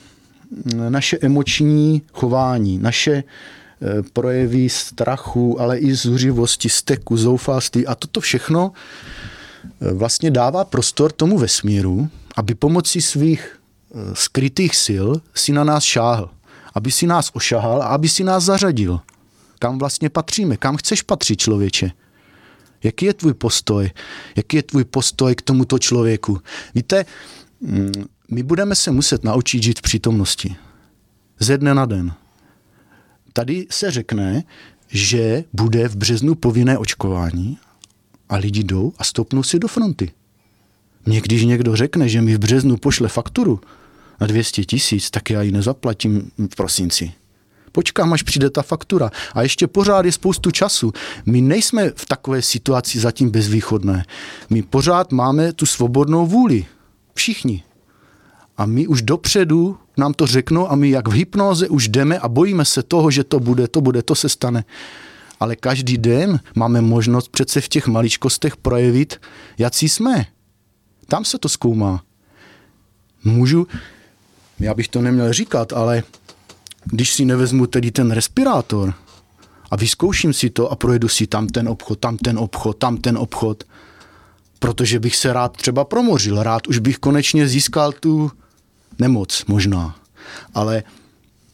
naše 0.89 1.19
emoční 1.21 2.03
chování, 2.13 2.79
naše 2.79 3.25
Eh, 3.85 4.03
projevy 4.13 4.69
strachu, 4.69 5.61
ale 5.61 5.79
i 5.79 5.95
zuřivosti, 5.95 6.69
steku, 6.69 7.17
zoufalství 7.17 7.87
a 7.87 7.95
toto 7.95 8.21
všechno 8.21 8.73
eh, 9.81 9.93
vlastně 9.93 10.31
dává 10.31 10.65
prostor 10.65 11.13
tomu 11.13 11.39
vesmíru, 11.39 12.09
aby 12.37 12.55
pomocí 12.55 13.03
svých 13.03 13.57
eh, 13.57 13.62
skrytých 14.15 14.77
sil 14.85 15.09
si 15.35 15.53
na 15.53 15.65
nás 15.65 15.85
šáhl, 15.85 16.31
aby 16.75 16.91
si 16.91 17.07
nás 17.07 17.31
ošahal 17.33 17.83
a 17.83 17.87
aby 17.87 18.09
si 18.09 18.25
nás 18.25 18.45
zařadil. 18.45 19.01
Kam 19.59 19.79
vlastně 19.79 20.11
patříme, 20.11 20.57
kam 20.57 20.77
chceš 20.77 21.03
patřit 21.03 21.37
člověče? 21.37 21.91
Jaký 22.83 23.07
je 23.07 23.15
tvůj 23.15 23.35
postoj? 23.35 23.91
Jaký 24.37 24.57
je 24.57 24.63
tvůj 24.63 24.85
postoj 24.85 25.35
k 25.35 25.43
tomuto 25.43 25.79
člověku? 25.79 26.41
Víte, 26.75 27.05
mm, 27.61 27.93
my 28.31 28.43
budeme 28.43 28.75
se 28.75 28.91
muset 28.91 29.25
naučit 29.25 29.63
žít 29.63 29.79
v 29.79 29.83
přítomnosti. 29.83 30.57
Ze 31.39 31.59
dne 31.59 31.75
na 31.75 31.87
den. 31.87 32.13
Tady 33.33 33.67
se 33.71 33.91
řekne, 33.91 34.43
že 34.89 35.45
bude 35.53 35.89
v 35.89 35.97
březnu 35.97 36.35
povinné 36.35 36.79
očkování 36.79 37.59
a 38.29 38.37
lidi 38.37 38.65
jdou 38.65 38.93
a 38.99 39.05
stopnou 39.05 39.43
si 39.43 39.59
do 39.59 39.69
fronty. 39.69 40.13
Mně 41.07 41.21
když 41.21 41.45
někdo 41.45 41.77
řekne, 41.77 42.09
že 42.09 42.23
mi 42.23 42.35
v 42.35 42.39
březnu 42.39 42.77
pošle 42.77 43.09
fakturu 43.09 43.61
na 44.21 44.27
200 44.27 44.65
tisíc, 44.65 45.11
tak 45.11 45.31
já 45.31 45.43
ji 45.43 45.53
nezaplatím 45.53 46.31
v 46.53 46.57
prosinci. 46.57 47.13
Počkám, 47.73 48.13
až 48.13 48.23
přijde 48.23 48.51
ta 48.51 48.63
faktura. 48.63 49.11
A 49.35 49.43
ještě 49.43 49.67
pořád 49.67 50.05
je 50.05 50.13
spoustu 50.13 50.51
času. 50.51 50.93
My 51.27 51.41
nejsme 51.41 51.91
v 51.97 52.07
takové 52.07 52.43
situaci 52.43 53.01
zatím 53.01 53.31
bezvýchodné. 53.31 54.05
My 54.51 54.63
pořád 54.63 55.13
máme 55.13 55.53
tu 55.53 55.67
svobodnou 55.67 56.27
vůli. 56.27 56.67
Všichni. 57.15 57.63
A 58.57 58.67
my 58.67 58.87
už 58.87 59.03
dopředu 59.03 59.79
nám 59.97 60.15
to 60.15 60.27
řeknou 60.27 60.71
a 60.71 60.77
my 60.77 60.91
jak 60.91 61.09
v 61.09 61.13
hypnoze 61.13 61.69
už 61.69 61.89
jdeme 61.89 62.19
a 62.19 62.29
bojíme 62.29 62.65
se 62.65 62.83
toho, 62.83 63.11
že 63.11 63.25
to 63.25 63.41
bude, 63.41 63.69
to 63.69 63.81
bude, 63.81 64.03
to 64.03 64.15
se 64.15 64.29
stane. 64.29 64.65
Ale 65.41 65.57
každý 65.57 65.99
den 65.99 66.41
máme 66.55 66.81
možnost 66.81 67.29
přece 67.29 67.61
v 67.61 67.69
těch 67.69 67.87
maličkostech 67.87 68.57
projevit, 68.57 69.21
jaký 69.59 69.89
jsme. 69.89 70.27
Tam 71.09 71.25
se 71.25 71.39
to 71.39 71.49
zkoumá. 71.49 72.03
Můžu, 73.25 73.67
já 74.63 74.75
bych 74.75 74.89
to 74.89 75.03
neměl 75.03 75.33
říkat, 75.33 75.73
ale 75.73 76.03
když 76.85 77.13
si 77.13 77.25
nevezmu 77.25 77.67
tedy 77.67 77.91
ten 77.91 78.11
respirátor 78.11 78.95
a 79.71 79.77
vyzkouším 79.77 80.33
si 80.33 80.51
to 80.51 80.73
a 80.73 80.77
projedu 80.77 81.09
si 81.09 81.27
tam 81.27 81.47
ten 81.47 81.69
obchod, 81.69 81.99
tam 81.99 82.17
ten 82.17 82.39
obchod, 82.39 82.79
tam 82.79 82.97
ten 82.97 83.19
obchod, 83.19 83.65
protože 84.59 85.01
bych 85.01 85.17
se 85.17 85.33
rád 85.33 85.57
třeba 85.57 85.85
promořil, 85.85 86.43
rád 86.43 86.67
už 86.67 86.79
bych 86.79 86.99
konečně 86.99 87.49
získal 87.49 87.93
tu 87.93 88.31
nemoc 88.99 89.45
možná, 89.49 89.97
ale 90.55 90.83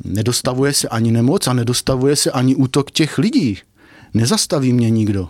nedostavuje 0.04 0.72
se 0.72 0.88
ani 0.88 1.12
nemoc 1.12 1.46
a 1.46 1.52
nedostavuje 1.52 2.16
se 2.16 2.30
ani 2.30 2.56
útok 2.56 2.90
těch 2.90 3.18
lidí. 3.18 3.58
Nezastaví 4.14 4.72
mě 4.72 4.90
nikdo. 4.90 5.28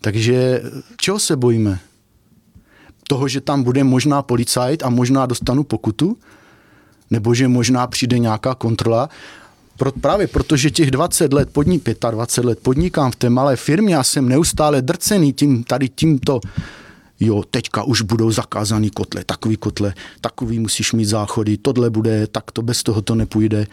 Takže 0.00 0.62
čeho 0.96 1.18
se 1.18 1.36
bojíme? 1.36 1.78
Toho, 3.08 3.28
že 3.28 3.40
tam 3.40 3.62
bude 3.62 3.84
možná 3.84 4.22
policajt 4.22 4.82
a 4.82 4.90
možná 4.90 5.26
dostanu 5.26 5.64
pokutu? 5.64 6.16
Nebo 7.10 7.34
že 7.34 7.48
možná 7.48 7.86
přijde 7.86 8.18
nějaká 8.18 8.54
kontrola? 8.54 9.08
Pro, 9.76 9.92
právě 9.92 10.26
protože 10.26 10.70
těch 10.70 10.90
20 10.90 11.32
let, 11.32 11.48
podnik, 11.52 11.82
25 12.10 12.48
let 12.48 12.58
podnikám 12.62 13.10
v 13.10 13.16
té 13.16 13.30
malé 13.30 13.56
firmě 13.56 13.96
a 13.96 14.02
jsem 14.02 14.28
neustále 14.28 14.82
drcený 14.82 15.32
tím, 15.32 15.64
tady 15.64 15.88
tímto 15.88 16.40
jo, 17.26 17.42
teďka 17.50 17.82
už 17.82 18.02
budou 18.02 18.30
zakázaný 18.30 18.90
kotle, 18.90 19.24
takový 19.24 19.56
kotle, 19.56 19.94
takový 20.20 20.58
musíš 20.58 20.92
mít 20.92 21.04
záchody, 21.04 21.56
tohle 21.56 21.90
bude, 21.90 22.26
tak 22.26 22.50
to 22.50 22.62
bez 22.62 22.82
toho 22.82 23.02
to 23.02 23.14
nepůjde. 23.14 23.66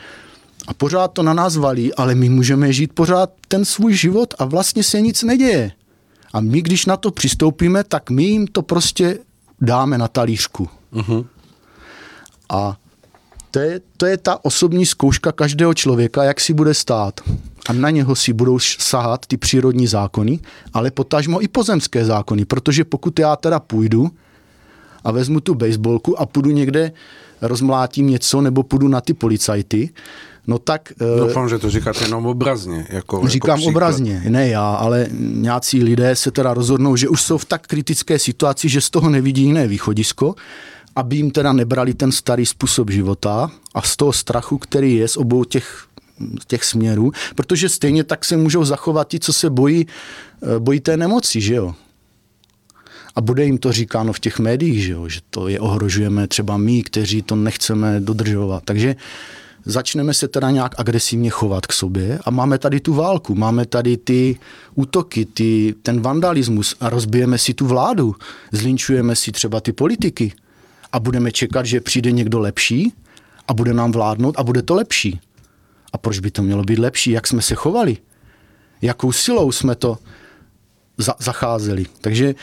A 0.67 0.73
pořád 0.73 1.07
to 1.07 1.23
na 1.23 1.33
nás 1.33 1.55
valí, 1.55 1.93
ale 1.93 2.15
my 2.15 2.29
můžeme 2.29 2.73
žít 2.73 2.93
pořád 2.93 3.29
ten 3.47 3.65
svůj 3.65 3.93
život 3.93 4.33
a 4.39 4.45
vlastně 4.45 4.83
se 4.83 5.01
nic 5.01 5.23
neděje. 5.23 5.71
A 6.33 6.39
my, 6.39 6.61
když 6.61 6.85
na 6.85 6.97
to 6.97 7.11
přistoupíme, 7.11 7.83
tak 7.83 8.09
my 8.09 8.23
jim 8.23 8.47
to 8.47 8.61
prostě 8.61 9.19
dáme 9.61 9.97
na 9.97 10.07
talířku. 10.07 10.69
Uh-huh. 10.93 11.25
A 12.49 12.77
to 13.51 13.59
je, 13.59 13.81
to 13.97 14.05
je 14.05 14.17
ta 14.17 14.45
osobní 14.45 14.85
zkouška 14.85 15.31
každého 15.31 15.73
člověka, 15.73 16.23
jak 16.23 16.39
si 16.39 16.53
bude 16.53 16.73
stát 16.73 17.21
a 17.69 17.73
na 17.73 17.89
něho 17.89 18.15
si 18.15 18.33
budou 18.33 18.59
sahat 18.59 19.25
ty 19.25 19.37
přírodní 19.37 19.87
zákony, 19.87 20.39
ale 20.73 20.91
potažmo 20.91 21.43
i 21.43 21.47
pozemské 21.47 22.05
zákony, 22.05 22.45
protože 22.45 22.83
pokud 22.83 23.19
já 23.19 23.35
teda 23.35 23.59
půjdu 23.59 24.11
a 25.03 25.11
vezmu 25.11 25.39
tu 25.39 25.55
baseballku 25.55 26.19
a 26.19 26.25
půjdu 26.25 26.51
někde, 26.51 26.91
rozmlátím 27.41 28.07
něco 28.07 28.41
nebo 28.41 28.63
půjdu 28.63 28.87
na 28.87 29.01
ty 29.01 29.13
policajty, 29.13 29.89
No 30.47 30.59
tak... 30.59 30.93
Eh, 31.01 31.19
Doufám, 31.19 31.49
že 31.49 31.59
to 31.59 31.69
říkáte 31.69 32.03
jenom 32.03 32.25
obrazně. 32.25 32.87
Jako, 32.89 33.15
jako 33.15 33.27
říkám 33.27 33.59
jako 33.59 33.69
obrazně, 33.69 34.23
ne 34.29 34.47
já, 34.47 34.69
ale 34.69 35.07
nějací 35.19 35.83
lidé 35.83 36.15
se 36.15 36.31
teda 36.31 36.53
rozhodnou, 36.53 36.95
že 36.95 37.09
už 37.09 37.21
jsou 37.21 37.37
v 37.37 37.45
tak 37.45 37.67
kritické 37.67 38.19
situaci, 38.19 38.69
že 38.69 38.81
z 38.81 38.89
toho 38.89 39.09
nevidí 39.09 39.43
jiné 39.43 39.67
východisko, 39.67 40.35
aby 40.95 41.15
jim 41.15 41.31
teda 41.31 41.53
nebrali 41.53 41.93
ten 41.93 42.11
starý 42.11 42.45
způsob 42.45 42.89
života 42.89 43.51
a 43.73 43.81
z 43.81 43.97
toho 43.97 44.13
strachu, 44.13 44.57
který 44.57 44.95
je 44.95 45.07
z 45.07 45.17
obou 45.17 45.43
těch 45.43 45.89
těch 46.47 46.63
směrů, 46.63 47.11
protože 47.35 47.69
stejně 47.69 48.03
tak 48.03 48.25
se 48.25 48.37
můžou 48.37 48.63
zachovat 48.63 49.07
ti, 49.07 49.19
co 49.19 49.33
se 49.33 49.49
bojí, 49.49 49.87
eh, 50.43 50.59
bojí 50.59 50.79
té 50.79 50.97
nemoci, 50.97 51.41
že 51.41 51.55
jo. 51.55 51.75
A 53.15 53.21
bude 53.21 53.45
jim 53.45 53.57
to 53.57 53.71
říkáno 53.71 54.13
v 54.13 54.19
těch 54.19 54.39
médiích, 54.39 54.83
že, 54.83 54.91
jo? 54.91 55.09
že 55.09 55.19
to 55.29 55.47
je 55.47 55.59
ohrožujeme 55.59 56.27
třeba 56.27 56.57
my, 56.57 56.83
kteří 56.83 57.21
to 57.21 57.35
nechceme 57.35 57.99
dodržovat. 57.99 58.63
Takže 58.65 58.95
začneme 59.65 60.13
se 60.13 60.27
teda 60.27 60.51
nějak 60.51 60.75
agresivně 60.77 61.29
chovat 61.29 61.65
k 61.65 61.73
sobě 61.73 62.19
a 62.25 62.31
máme 62.31 62.57
tady 62.57 62.79
tu 62.79 62.93
válku, 62.93 63.35
máme 63.35 63.65
tady 63.65 63.97
ty 63.97 64.39
útoky, 64.75 65.25
ty, 65.25 65.75
ten 65.83 66.01
vandalismus 66.01 66.75
a 66.79 66.89
rozbijeme 66.89 67.37
si 67.37 67.53
tu 67.53 67.67
vládu, 67.67 68.15
zlinčujeme 68.51 69.15
si 69.15 69.31
třeba 69.31 69.61
ty 69.61 69.71
politiky 69.71 70.33
a 70.91 70.99
budeme 70.99 71.31
čekat, 71.31 71.65
že 71.65 71.81
přijde 71.81 72.11
někdo 72.11 72.39
lepší 72.39 72.93
a 73.47 73.53
bude 73.53 73.73
nám 73.73 73.91
vládnout 73.91 74.35
a 74.37 74.43
bude 74.43 74.61
to 74.61 74.75
lepší. 74.75 75.19
A 75.93 75.97
proč 75.97 76.19
by 76.19 76.31
to 76.31 76.43
mělo 76.43 76.63
být 76.63 76.79
lepší? 76.79 77.11
Jak 77.11 77.27
jsme 77.27 77.41
se 77.41 77.55
chovali? 77.55 77.97
Jakou 78.81 79.11
silou 79.11 79.51
jsme 79.51 79.75
to 79.75 79.97
za- 80.99 81.15
zacházeli? 81.19 81.85
Takže 82.01 82.25
e, 82.27 82.35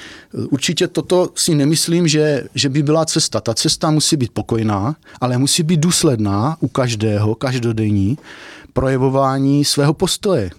určitě 0.51 0.89
toto 0.89 1.31
si 1.35 1.55
nemyslím, 1.55 2.09
že, 2.09 2.45
že 2.55 2.69
by 2.69 2.83
byla 2.83 3.05
cesta. 3.05 3.41
Ta 3.41 3.55
cesta 3.55 3.91
musí 3.91 4.17
být 4.17 4.31
pokojná, 4.33 4.97
ale 5.21 5.39
musí 5.39 5.63
být 5.63 5.81
důsledná 5.81 6.57
u 6.61 6.69
každého, 6.69 7.35
každodenní 7.35 8.19
projevování 8.73 9.65
svého 9.65 9.95
postoje. 9.95 10.51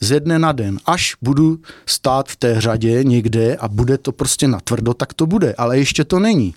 Ze 0.00 0.20
dne 0.20 0.38
na 0.38 0.52
den. 0.52 0.78
Až 0.86 1.16
budu 1.22 1.58
stát 1.86 2.28
v 2.28 2.36
té 2.36 2.60
řadě 2.60 3.04
někde 3.04 3.56
a 3.56 3.68
bude 3.68 3.98
to 3.98 4.12
prostě 4.12 4.48
natvrdo, 4.48 4.94
tak 4.94 5.14
to 5.14 5.26
bude. 5.26 5.54
Ale 5.54 5.78
ještě 5.78 6.04
to 6.04 6.18
není 6.18 6.54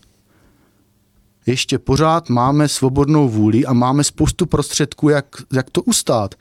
ještě 1.45 1.79
pořád 1.79 2.29
máme 2.29 2.67
svobodnou 2.67 3.29
vůli 3.29 3.65
a 3.65 3.73
máme 3.73 4.03
spoustu 4.03 4.45
prostředků, 4.45 5.09
jak, 5.09 5.25
jak 5.53 5.69
to 5.69 5.81
ustát. 5.81 6.35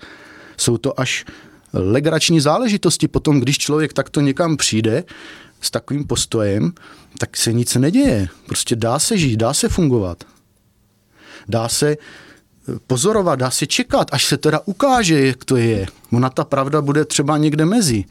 Jsou 0.57 0.79
to 0.79 1.01
až 1.01 1.25
legrační 1.75 2.41
záležitosti. 2.41 3.09
Potom, 3.09 3.41
když 3.41 3.59
člověk 3.59 3.93
takto 3.93 4.21
někam 4.21 4.57
přijde, 4.57 5.05
s 5.61 5.71
takovým 5.71 6.07
postojem, 6.07 6.73
tak 7.19 7.37
se 7.37 7.53
nic 7.53 7.75
neděje. 7.75 8.29
Prostě 8.47 8.77
dá 8.77 8.99
se 8.99 9.19
žít, 9.19 9.37
dá 9.37 9.55
se 9.55 9.69
fungovat. 9.69 10.25
Dá 11.49 11.69
se 11.69 11.91
eh, 11.91 11.97
pozorovat, 12.87 13.39
dá 13.39 13.51
se 13.51 13.67
čekat, 13.67 14.09
až 14.13 14.25
se 14.25 14.37
teda 14.37 14.61
ukáže, 14.65 15.27
jak 15.27 15.45
to 15.45 15.57
je. 15.57 15.87
Ona 16.13 16.31
ta 16.31 16.45
pravda 16.45 16.83
bude 16.83 17.05
třeba 17.05 17.39
někde 17.39 17.65
mezi. 17.65 18.05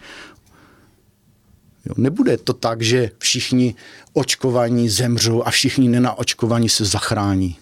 Jo, 1.85 1.93
nebude 1.97 2.37
to 2.37 2.53
tak, 2.53 2.81
že 2.81 3.11
všichni 3.17 3.75
očkovaní 4.13 4.89
zemřou 4.89 5.43
a 5.43 5.51
všichni 5.51 5.89
nenaočkovaní 5.89 6.69
se 6.69 6.85
zachrání. 6.85 7.57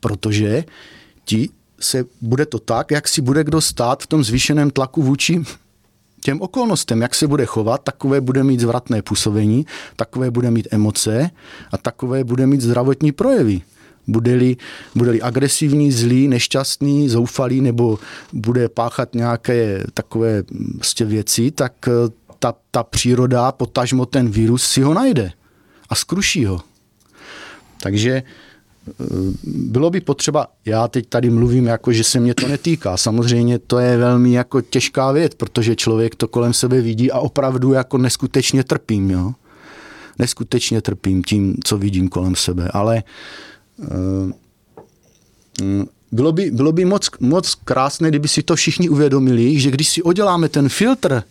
Protože 0.00 0.64
ti 1.24 1.50
se 1.80 2.04
bude 2.20 2.46
to 2.46 2.58
tak, 2.58 2.90
jak 2.90 3.08
si 3.08 3.20
bude 3.20 3.44
kdo 3.44 3.60
stát 3.60 4.02
v 4.02 4.06
tom 4.06 4.24
zvýšeném 4.24 4.70
tlaku 4.70 5.02
vůči 5.02 5.42
těm 6.26 6.40
okolnostem, 6.40 7.02
jak 7.02 7.14
se 7.14 7.26
bude 7.26 7.46
chovat, 7.46 7.82
takové 7.82 8.20
bude 8.20 8.44
mít 8.44 8.60
zvratné 8.60 9.02
působení, 9.02 9.66
takové 9.96 10.30
bude 10.30 10.50
mít 10.50 10.68
emoce 10.70 11.30
a 11.72 11.78
takové 11.78 12.24
bude 12.24 12.46
mít 12.46 12.60
zdravotní 12.60 13.12
projevy. 13.12 13.60
Bude-li, 14.06 14.56
bude-li 14.94 15.22
agresivní, 15.22 15.92
zlý, 15.92 16.28
nešťastný, 16.28 17.08
zoufalý 17.08 17.60
nebo 17.60 17.98
bude 18.32 18.68
páchat 18.68 19.14
nějaké 19.14 19.84
takové 19.94 20.42
prostě 20.74 21.04
věci, 21.04 21.50
tak 21.50 21.72
eh, 21.88 22.10
ta, 22.38 22.54
ta 22.70 22.82
příroda, 22.82 23.52
potažmo 23.52 24.06
ten 24.06 24.30
virus 24.30 24.64
si 24.64 24.82
ho 24.82 24.94
najde 24.94 25.32
a 25.88 25.94
skruší 25.94 26.44
ho. 26.44 26.60
Takže 27.82 28.22
bylo 29.44 29.90
by 29.90 30.00
potřeba, 30.00 30.46
já 30.64 30.88
teď 30.88 31.06
tady 31.08 31.30
mluvím 31.30 31.66
jako, 31.66 31.92
že 31.92 32.04
se 32.04 32.20
mě 32.20 32.34
to 32.34 32.48
netýká. 32.48 32.96
Samozřejmě 32.96 33.58
to 33.58 33.78
je 33.78 33.96
velmi 33.96 34.32
jako 34.32 34.60
těžká 34.60 35.12
věc, 35.12 35.34
protože 35.34 35.76
člověk 35.76 36.14
to 36.14 36.28
kolem 36.28 36.52
sebe 36.52 36.80
vidí 36.80 37.10
a 37.10 37.18
opravdu 37.18 37.72
jako 37.72 37.98
neskutečně 37.98 38.64
trpím, 38.64 39.10
jo. 39.10 39.32
Neskutečně 40.18 40.80
trpím 40.80 41.22
tím, 41.22 41.56
co 41.64 41.78
vidím 41.78 42.08
kolem 42.08 42.36
sebe, 42.36 42.68
ale 42.72 43.02
uh, 43.76 44.30
bylo 46.12 46.32
by, 46.32 46.50
bylo 46.50 46.72
by 46.72 46.84
moc, 46.84 47.10
moc 47.20 47.54
krásné, 47.54 48.08
kdyby 48.08 48.28
si 48.28 48.42
to 48.42 48.56
všichni 48.56 48.88
uvědomili, 48.88 49.60
že 49.60 49.70
když 49.70 49.88
si 49.88 50.02
oděláme 50.02 50.48
ten 50.48 50.68
filtr 50.68 51.22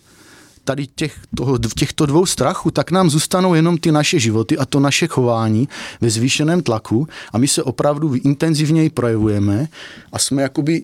tady 0.66 0.86
těch, 0.86 1.18
toho, 1.36 1.58
těchto 1.58 2.06
dvou 2.06 2.26
strachů, 2.26 2.70
tak 2.70 2.90
nám 2.90 3.10
zůstanou 3.10 3.54
jenom 3.54 3.78
ty 3.78 3.92
naše 3.92 4.18
životy 4.18 4.58
a 4.58 4.66
to 4.66 4.80
naše 4.80 5.06
chování 5.06 5.68
ve 6.00 6.10
zvýšeném 6.10 6.62
tlaku 6.62 7.08
a 7.32 7.38
my 7.38 7.48
se 7.48 7.62
opravdu 7.62 8.14
intenzivněji 8.14 8.90
projevujeme 8.90 9.68
a 10.12 10.18
jsme 10.18 10.42
jakoby 10.42 10.82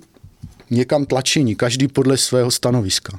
někam 0.70 1.06
tlačení, 1.06 1.56
každý 1.56 1.88
podle 1.88 2.16
svého 2.16 2.50
stanoviska. 2.50 3.18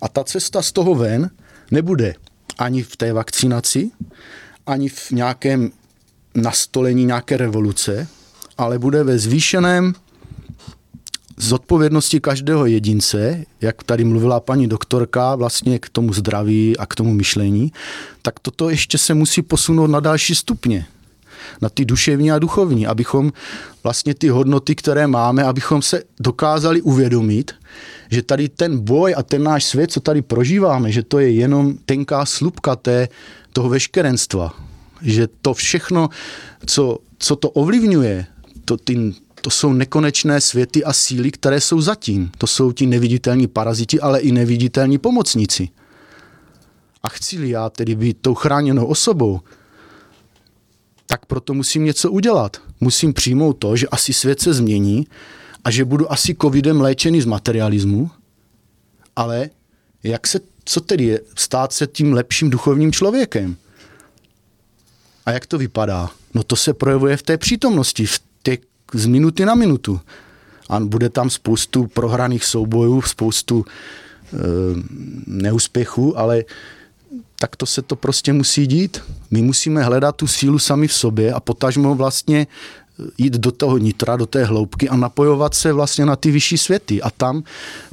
A 0.00 0.08
ta 0.08 0.24
cesta 0.24 0.62
z 0.62 0.72
toho 0.72 0.94
ven 0.94 1.30
nebude 1.70 2.14
ani 2.58 2.82
v 2.82 2.96
té 2.96 3.12
vakcinaci, 3.12 3.90
ani 4.66 4.88
v 4.88 5.10
nějakém 5.10 5.70
nastolení 6.34 7.04
nějaké 7.04 7.36
revoluce, 7.36 8.08
ale 8.58 8.78
bude 8.78 9.04
ve 9.04 9.18
zvýšeném 9.18 9.94
z 11.36 11.52
odpovědnosti 11.52 12.20
každého 12.20 12.66
jedince, 12.66 13.44
jak 13.60 13.82
tady 13.82 14.04
mluvila 14.04 14.40
paní 14.40 14.68
doktorka, 14.68 15.34
vlastně 15.34 15.78
k 15.78 15.88
tomu 15.88 16.12
zdraví 16.12 16.76
a 16.78 16.86
k 16.86 16.94
tomu 16.94 17.14
myšlení, 17.14 17.72
tak 18.22 18.40
toto 18.40 18.70
ještě 18.70 18.98
se 18.98 19.14
musí 19.14 19.42
posunout 19.42 19.86
na 19.86 20.00
další 20.00 20.34
stupně 20.34 20.86
na 21.60 21.68
ty 21.68 21.84
duševní 21.84 22.32
a 22.32 22.38
duchovní, 22.38 22.86
abychom 22.86 23.32
vlastně 23.82 24.14
ty 24.14 24.28
hodnoty, 24.28 24.74
které 24.74 25.06
máme, 25.06 25.44
abychom 25.44 25.82
se 25.82 26.02
dokázali 26.20 26.82
uvědomit, 26.82 27.52
že 28.10 28.22
tady 28.22 28.48
ten 28.48 28.78
boj 28.78 29.14
a 29.16 29.22
ten 29.22 29.42
náš 29.42 29.64
svět, 29.64 29.92
co 29.92 30.00
tady 30.00 30.22
prožíváme, 30.22 30.92
že 30.92 31.02
to 31.02 31.18
je 31.18 31.30
jenom 31.30 31.74
tenká 31.86 32.26
slupka 32.26 32.76
té, 32.76 33.08
toho 33.52 33.68
veškerenstva. 33.68 34.54
Že 35.02 35.28
to 35.42 35.54
všechno, 35.54 36.08
co, 36.66 36.98
co 37.18 37.36
to 37.36 37.50
ovlivňuje, 37.50 38.26
to, 38.64 38.76
ty, 38.76 39.14
to 39.42 39.50
jsou 39.50 39.72
nekonečné 39.72 40.40
světy 40.40 40.84
a 40.84 40.92
síly, 40.92 41.30
které 41.30 41.60
jsou 41.60 41.80
zatím. 41.80 42.30
To 42.38 42.46
jsou 42.46 42.72
ti 42.72 42.86
neviditelní 42.86 43.46
paraziti, 43.46 44.00
ale 44.00 44.20
i 44.20 44.32
neviditelní 44.32 44.98
pomocníci. 44.98 45.68
A 47.02 47.08
chci-li 47.08 47.50
já 47.50 47.70
tedy 47.70 47.94
být 47.94 48.18
tou 48.20 48.34
chráněnou 48.34 48.86
osobou, 48.86 49.40
tak 51.06 51.26
proto 51.26 51.54
musím 51.54 51.84
něco 51.84 52.10
udělat. 52.10 52.56
Musím 52.80 53.12
přijmout 53.12 53.52
to, 53.52 53.76
že 53.76 53.88
asi 53.88 54.12
svět 54.12 54.40
se 54.40 54.54
změní 54.54 55.06
a 55.64 55.70
že 55.70 55.84
budu 55.84 56.12
asi 56.12 56.36
covidem 56.42 56.80
léčený 56.80 57.20
z 57.20 57.26
materialismu, 57.26 58.10
ale 59.16 59.50
jak 60.02 60.26
se, 60.26 60.40
co 60.64 60.80
tedy 60.80 61.04
je 61.04 61.20
stát 61.36 61.72
se 61.72 61.86
tím 61.86 62.12
lepším 62.12 62.50
duchovním 62.50 62.92
člověkem? 62.92 63.56
A 65.26 65.32
jak 65.32 65.46
to 65.46 65.58
vypadá? 65.58 66.10
No 66.34 66.42
to 66.42 66.56
se 66.56 66.74
projevuje 66.74 67.16
v 67.16 67.22
té 67.22 67.38
přítomnosti, 67.38 68.06
v 68.06 68.18
z 68.92 69.06
minuty 69.06 69.44
na 69.44 69.54
minutu. 69.54 70.00
A 70.68 70.80
bude 70.80 71.08
tam 71.08 71.30
spoustu 71.30 71.86
prohraných 71.86 72.44
soubojů, 72.44 73.02
spoustu 73.02 73.64
e, 73.64 74.36
neúspěchů, 75.26 76.18
ale 76.18 76.44
tak 77.38 77.56
to 77.56 77.66
se 77.66 77.82
to 77.82 77.96
prostě 77.96 78.32
musí 78.32 78.66
dít. 78.66 79.00
My 79.30 79.42
musíme 79.42 79.82
hledat 79.82 80.16
tu 80.16 80.26
sílu 80.26 80.58
sami 80.58 80.88
v 80.88 80.92
sobě 80.94 81.32
a 81.32 81.40
potažmo 81.40 81.94
vlastně 81.94 82.46
jít 83.18 83.32
do 83.32 83.52
toho 83.52 83.78
nitra, 83.78 84.16
do 84.16 84.26
té 84.26 84.44
hloubky 84.44 84.88
a 84.88 84.96
napojovat 84.96 85.54
se 85.54 85.72
vlastně 85.72 86.06
na 86.06 86.16
ty 86.16 86.30
vyšší 86.30 86.58
světy. 86.58 87.02
A 87.02 87.10
tam, 87.10 87.42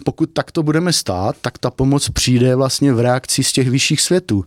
pokud 0.06 0.30
takto 0.30 0.64
budeme 0.64 0.94
stát, 0.94 1.36
tak 1.42 1.58
ta 1.58 1.72
pomoc 1.72 2.10
přijde 2.10 2.56
vlastně 2.56 2.94
v 2.94 3.00
reakci 3.00 3.44
z 3.44 3.52
těch 3.52 3.70
vyšších 3.70 4.02
světů. 4.02 4.46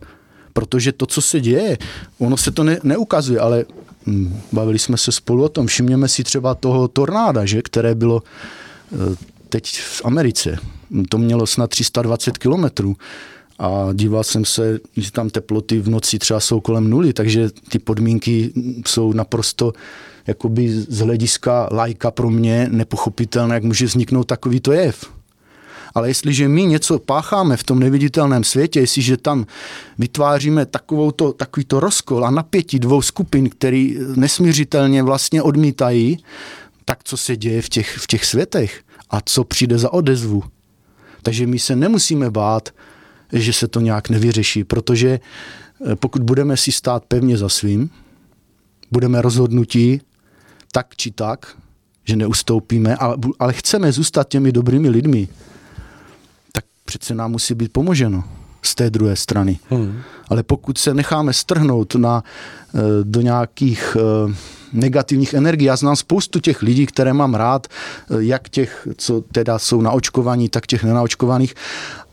Protože 0.53 0.91
to, 0.91 1.05
co 1.05 1.21
se 1.21 1.39
děje, 1.41 1.77
ono 2.19 2.37
se 2.37 2.51
to 2.51 2.63
ne, 2.63 2.79
neukazuje, 2.83 3.39
ale 3.39 3.65
bavili 4.51 4.79
jsme 4.79 4.97
se 4.97 5.11
spolu 5.11 5.43
o 5.43 5.49
tom. 5.49 5.67
Všimněme 5.67 6.07
si 6.07 6.23
třeba 6.23 6.55
toho 6.55 6.87
tornáda, 6.87 7.45
že, 7.45 7.61
které 7.61 7.95
bylo 7.95 8.23
eh, 8.93 9.15
teď 9.49 9.77
v 9.79 10.01
Americe. 10.05 10.57
To 11.09 11.17
mělo 11.17 11.47
snad 11.47 11.69
320 11.69 12.37
kilometrů 12.37 12.95
a 13.59 13.89
díval 13.93 14.23
jsem 14.23 14.45
se, 14.45 14.79
že 14.97 15.11
tam 15.11 15.29
teploty 15.29 15.79
v 15.79 15.89
noci 15.89 16.19
třeba 16.19 16.39
jsou 16.39 16.59
kolem 16.59 16.89
nuly, 16.89 17.13
takže 17.13 17.49
ty 17.69 17.79
podmínky 17.79 18.53
jsou 18.87 19.13
naprosto 19.13 19.73
jakoby 20.27 20.69
z 20.69 20.99
hlediska 20.99 21.69
lajka 21.71 22.11
pro 22.11 22.29
mě 22.29 22.67
nepochopitelné, 22.71 23.55
jak 23.55 23.63
může 23.63 23.85
vzniknout 23.85 24.23
takovýto 24.23 24.71
jev. 24.71 25.05
Ale 25.93 26.07
jestliže 26.07 26.47
my 26.47 26.65
něco 26.65 26.99
pácháme 26.99 27.57
v 27.57 27.63
tom 27.63 27.79
neviditelném 27.79 28.43
světě, 28.43 28.79
jestliže 28.79 29.17
tam 29.17 29.45
vytváříme 29.97 30.65
takovouto, 30.65 31.33
takovýto 31.33 31.79
rozkol 31.79 32.25
a 32.25 32.31
napětí 32.31 32.79
dvou 32.79 33.01
skupin, 33.01 33.49
který 33.49 33.97
nesmířitelně 34.15 35.03
vlastně 35.03 35.41
odmítají, 35.41 36.17
tak 36.85 36.99
co 37.03 37.17
se 37.17 37.37
děje 37.37 37.61
v 37.61 37.69
těch, 37.69 37.97
v 37.97 38.07
těch 38.07 38.25
světech 38.25 38.81
a 39.09 39.21
co 39.25 39.43
přijde 39.43 39.77
za 39.77 39.93
odezvu. 39.93 40.43
Takže 41.21 41.47
my 41.47 41.59
se 41.59 41.75
nemusíme 41.75 42.31
bát, 42.31 42.69
že 43.33 43.53
se 43.53 43.67
to 43.67 43.79
nějak 43.79 44.09
nevyřeší, 44.09 44.63
protože 44.63 45.19
eh, 45.19 45.95
pokud 45.95 46.23
budeme 46.23 46.57
si 46.57 46.71
stát 46.71 47.05
pevně 47.05 47.37
za 47.37 47.49
svým, 47.49 47.89
budeme 48.91 49.21
rozhodnutí 49.21 50.01
tak 50.71 50.95
či 50.95 51.11
tak, 51.11 51.57
že 52.03 52.15
neustoupíme, 52.15 52.95
ale, 52.95 53.15
ale 53.39 53.53
chceme 53.53 53.91
zůstat 53.91 54.27
těmi 54.27 54.51
dobrými 54.51 54.89
lidmi, 54.89 55.27
přece 56.97 57.15
nám 57.15 57.31
musí 57.31 57.53
být 57.53 57.73
pomoženo 57.73 58.23
z 58.61 58.75
té 58.75 58.89
druhé 58.89 59.15
strany. 59.15 59.59
Hmm. 59.69 60.01
Ale 60.29 60.43
pokud 60.43 60.77
se 60.77 60.93
necháme 60.93 61.33
strhnout 61.33 61.95
na, 61.95 62.23
eh, 62.23 62.79
do 63.03 63.21
nějakých 63.21 63.97
eh, 63.99 64.33
negativních 64.73 65.33
energií. 65.33 65.65
Já 65.65 65.75
znám 65.75 65.95
spoustu 65.95 66.39
těch 66.39 66.61
lidí, 66.61 66.85
které 66.85 67.13
mám 67.13 67.33
rád, 67.33 67.67
eh, 67.67 68.15
jak 68.19 68.49
těch, 68.49 68.87
co 68.97 69.21
teda 69.21 69.59
jsou 69.59 69.81
naočkovaní, 69.81 70.49
tak 70.49 70.67
těch 70.67 70.83
nenaočkovaných. 70.83 71.55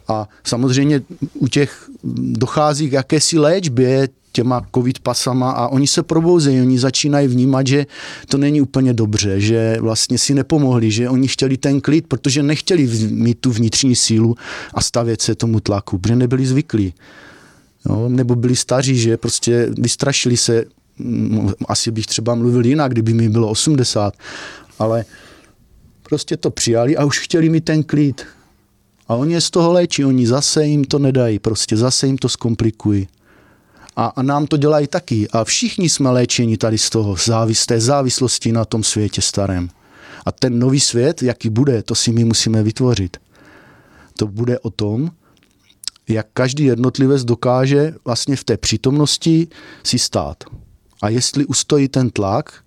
A 0.08 0.28
samozřejmě 0.44 1.02
u 1.34 1.48
těch 1.48 1.90
dochází 2.16 2.90
k 2.90 2.92
jakési 2.92 3.38
léčbě 3.38 4.08
těma 4.32 4.66
covid 4.74 4.98
pasama 4.98 5.50
a 5.50 5.68
oni 5.68 5.86
se 5.86 6.02
probouzejí, 6.02 6.60
oni 6.60 6.78
začínají 6.78 7.28
vnímat, 7.28 7.66
že 7.66 7.86
to 8.28 8.38
není 8.38 8.60
úplně 8.60 8.92
dobře, 8.92 9.40
že 9.40 9.76
vlastně 9.80 10.18
si 10.18 10.34
nepomohli, 10.34 10.90
že 10.90 11.08
oni 11.08 11.28
chtěli 11.28 11.56
ten 11.56 11.80
klid, 11.80 12.06
protože 12.06 12.42
nechtěli 12.42 12.86
mít 13.10 13.38
tu 13.40 13.50
vnitřní 13.50 13.96
sílu 13.96 14.34
a 14.74 14.80
stavět 14.80 15.22
se 15.22 15.34
tomu 15.34 15.60
tlaku, 15.60 15.98
protože 15.98 16.16
nebyli 16.16 16.46
zvyklí. 16.46 16.94
No, 17.88 18.08
nebo 18.08 18.34
byli 18.34 18.56
staří, 18.56 18.96
že 18.96 19.16
prostě 19.16 19.68
vystrašili 19.78 20.36
se, 20.36 20.64
mm, 20.98 21.50
asi 21.68 21.90
bych 21.90 22.06
třeba 22.06 22.34
mluvil 22.34 22.66
jinak, 22.66 22.92
kdyby 22.92 23.14
mi 23.14 23.28
bylo 23.28 23.48
80, 23.48 24.14
ale 24.78 25.04
prostě 26.02 26.36
to 26.36 26.50
přijali 26.50 26.96
a 26.96 27.04
už 27.04 27.18
chtěli 27.18 27.48
mít 27.48 27.64
ten 27.64 27.82
klid. 27.82 28.26
A 29.08 29.14
oni 29.14 29.34
je 29.34 29.40
z 29.40 29.50
toho 29.50 29.72
léčí, 29.72 30.04
oni 30.04 30.26
zase 30.26 30.66
jim 30.66 30.84
to 30.84 30.98
nedají, 30.98 31.38
prostě 31.38 31.76
zase 31.76 32.06
jim 32.06 32.18
to 32.18 32.28
zkomplikují. 32.28 33.08
A, 33.96 34.06
a 34.06 34.22
nám 34.22 34.46
to 34.46 34.56
dělají 34.56 34.86
taky. 34.86 35.28
A 35.28 35.44
všichni 35.44 35.88
jsme 35.88 36.10
léčeni 36.10 36.56
tady 36.56 36.78
z 36.78 36.90
toho, 36.90 37.16
závis, 37.16 37.66
té 37.66 37.80
závislosti 37.80 38.52
na 38.52 38.64
tom 38.64 38.82
světě 38.82 39.22
starém. 39.22 39.68
A 40.26 40.32
ten 40.32 40.58
nový 40.58 40.80
svět, 40.80 41.22
jaký 41.22 41.50
bude, 41.50 41.82
to 41.82 41.94
si 41.94 42.12
my 42.12 42.24
musíme 42.24 42.62
vytvořit. 42.62 43.16
To 44.18 44.26
bude 44.26 44.58
o 44.58 44.70
tom, 44.70 45.10
jak 46.08 46.26
každý 46.32 46.64
jednotlivec 46.64 47.24
dokáže 47.24 47.94
vlastně 48.04 48.36
v 48.36 48.44
té 48.44 48.56
přítomnosti 48.56 49.48
si 49.84 49.98
stát. 49.98 50.44
A 51.02 51.08
jestli 51.08 51.46
ustojí 51.46 51.88
ten 51.88 52.10
tlak, 52.10 52.64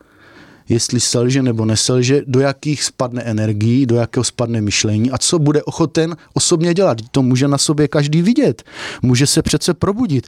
jestli 0.70 1.00
selže 1.00 1.44
nebo 1.44 1.66
neselže, 1.66 2.22
do 2.28 2.40
jakých 2.40 2.84
spadne 2.84 3.22
energií, 3.22 3.86
do 3.86 3.96
jakého 3.96 4.24
spadne 4.24 4.62
myšlení 4.62 5.12
a 5.12 5.18
co 5.18 5.40
bude 5.40 5.64
ochoten 5.64 6.16
osobně 6.34 6.74
dělat. 6.74 6.98
To 7.12 7.22
může 7.22 7.48
na 7.48 7.58
sobě 7.58 7.88
každý 7.88 8.22
vidět. 8.22 8.64
Může 9.02 9.28
se 9.28 9.42
přece 9.42 9.74
probudit. 9.74 10.28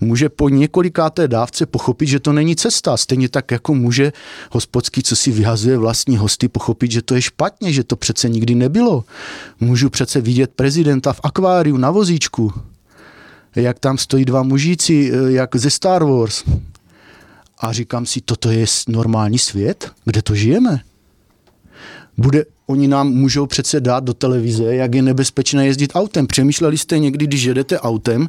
Může 0.00 0.28
po 0.28 0.48
několikáté 0.48 1.28
dávce 1.28 1.66
pochopit, 1.66 2.06
že 2.06 2.20
to 2.20 2.32
není 2.32 2.56
cesta. 2.56 2.96
Stejně 2.96 3.28
tak, 3.28 3.50
jako 3.50 3.74
může 3.74 4.12
hospodský, 4.50 5.02
co 5.02 5.16
si 5.16 5.32
vyhazuje 5.32 5.78
vlastní 5.78 6.16
hosty, 6.16 6.48
pochopit, 6.48 6.90
že 6.90 7.02
to 7.02 7.14
je 7.14 7.22
špatně, 7.22 7.72
že 7.72 7.84
to 7.84 7.96
přece 7.96 8.28
nikdy 8.28 8.54
nebylo. 8.54 9.04
Můžu 9.60 9.90
přece 9.90 10.20
vidět 10.20 10.50
prezidenta 10.56 11.12
v 11.12 11.20
akváriu 11.24 11.76
na 11.76 11.90
vozíčku, 11.90 12.52
jak 13.54 13.78
tam 13.78 13.98
stojí 13.98 14.24
dva 14.24 14.42
mužíci, 14.42 15.12
jak 15.28 15.56
ze 15.56 15.70
Star 15.70 16.04
Wars 16.04 16.44
a 17.58 17.72
říkám 17.72 18.06
si, 18.06 18.20
toto 18.20 18.50
je 18.50 18.66
normální 18.88 19.38
svět, 19.38 19.90
kde 20.04 20.22
to 20.22 20.34
žijeme. 20.34 20.80
Bude, 22.16 22.44
oni 22.66 22.88
nám 22.88 23.08
můžou 23.08 23.46
přece 23.46 23.80
dát 23.80 24.04
do 24.04 24.14
televize, 24.14 24.74
jak 24.74 24.94
je 24.94 25.02
nebezpečné 25.02 25.66
jezdit 25.66 25.90
autem. 25.94 26.26
Přemýšleli 26.26 26.78
jste 26.78 26.98
někdy, 26.98 27.26
když 27.26 27.42
jedete 27.42 27.80
autem, 27.80 28.28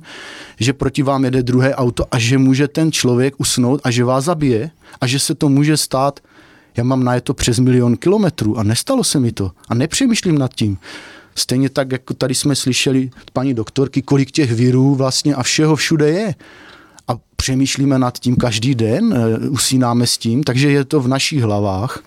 že 0.60 0.74
proti 0.74 1.04
vám 1.04 1.26
jede 1.26 1.44
druhé 1.44 1.76
auto 1.76 2.06
a 2.12 2.20
že 2.20 2.38
může 2.38 2.68
ten 2.68 2.92
člověk 2.92 3.34
usnout 3.38 3.82
a 3.84 3.92
že 3.92 4.04
vás 4.04 4.26
zabije 4.26 4.72
a 5.02 5.08
že 5.08 5.20
se 5.20 5.36
to 5.36 5.50
může 5.50 5.78
stát, 5.78 6.20
já 6.78 6.84
mám 6.84 7.04
na 7.04 7.20
to 7.20 7.34
přes 7.34 7.60
milion 7.60 7.98
kilometrů 7.98 8.58
a 8.58 8.64
nestalo 8.64 9.04
se 9.04 9.20
mi 9.20 9.32
to 9.32 9.52
a 9.70 9.76
nepřemýšlím 9.76 10.38
nad 10.38 10.54
tím. 10.54 10.78
Stejně 11.36 11.70
tak, 11.70 11.92
jako 11.92 12.14
tady 12.14 12.36
jsme 12.36 12.56
slyšeli 12.56 13.10
paní 13.34 13.54
doktorky, 13.54 14.02
kolik 14.02 14.32
těch 14.32 14.52
virů 14.52 14.96
vlastně 14.96 15.36
a 15.36 15.44
všeho 15.44 15.76
všude 15.76 16.10
je 16.10 16.36
a 17.08 17.18
přemýšlíme 17.36 18.00
nad 18.00 18.20
tím 18.20 18.36
každý 18.36 18.76
den, 18.76 19.13
eh, 19.13 19.50
usínáme 19.50 20.08
s 20.08 20.18
tím, 20.18 20.44
takže 20.44 20.72
je 20.72 20.86
to 20.86 21.02
v 21.02 21.08
našich 21.08 21.41
hlavách. 21.41 22.04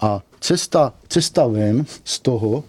A 0.00 0.20
cesta, 0.40 0.92
cesta 1.08 1.46
ven 1.46 1.86
z 2.04 2.18
toho 2.18 2.64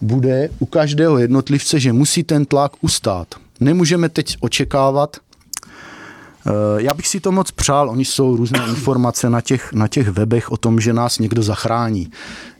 bude 0.00 0.48
u 0.58 0.66
každého 0.66 1.18
jednotlivce, 1.18 1.80
že 1.80 1.92
musí 1.92 2.22
ten 2.22 2.44
tlak 2.44 2.72
ustát. 2.80 3.34
Nemůžeme 3.60 4.08
teď 4.08 4.36
očekávat, 4.40 5.16
eh, 5.16 6.50
já 6.76 6.94
bych 6.94 7.08
si 7.08 7.20
to 7.20 7.32
moc 7.32 7.50
přál, 7.50 7.90
oni 7.90 8.04
jsou 8.04 8.36
různé 8.36 8.58
informace 8.68 9.30
na 9.30 9.40
těch, 9.40 9.72
na 9.72 9.88
těch 9.88 10.08
webech 10.08 10.52
o 10.52 10.56
tom, 10.56 10.80
že 10.80 10.92
nás 10.92 11.18
někdo 11.18 11.42
zachrání. 11.42 12.10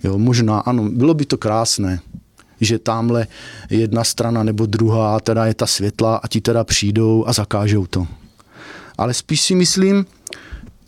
Jo, 0.04 0.18
možná, 0.18 0.60
ano, 0.60 0.88
bylo 0.90 1.14
by 1.14 1.24
to 1.24 1.38
krásné, 1.38 2.00
že 2.60 2.78
tamhle 2.78 3.26
jedna 3.70 4.04
strana 4.04 4.42
nebo 4.42 4.66
druhá 4.66 5.20
teda 5.20 5.46
je 5.46 5.54
ta 5.54 5.66
světla 5.66 6.16
a 6.16 6.28
ti 6.28 6.40
teda 6.40 6.64
přijdou 6.64 7.24
a 7.26 7.32
zakážou 7.32 7.86
to. 7.86 8.06
Ale 8.98 9.14
spíš 9.14 9.40
si 9.40 9.54
myslím, 9.54 10.06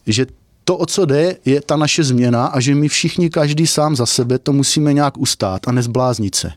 že 0.06 0.26
to, 0.64 0.76
o 0.76 0.86
co 0.86 1.04
jde, 1.06 1.36
je 1.44 1.60
ta 1.60 1.76
naše 1.76 2.04
změna 2.04 2.46
a 2.46 2.60
že 2.60 2.74
my 2.74 2.88
všichni, 2.88 3.30
každý 3.30 3.66
sám 3.66 3.96
za 3.96 4.06
sebe, 4.06 4.38
to 4.38 4.52
musíme 4.52 4.92
nějak 4.92 5.18
ustát 5.18 5.68
a 5.68 5.72
nezbláznit 5.72 6.34
se. 6.34 6.52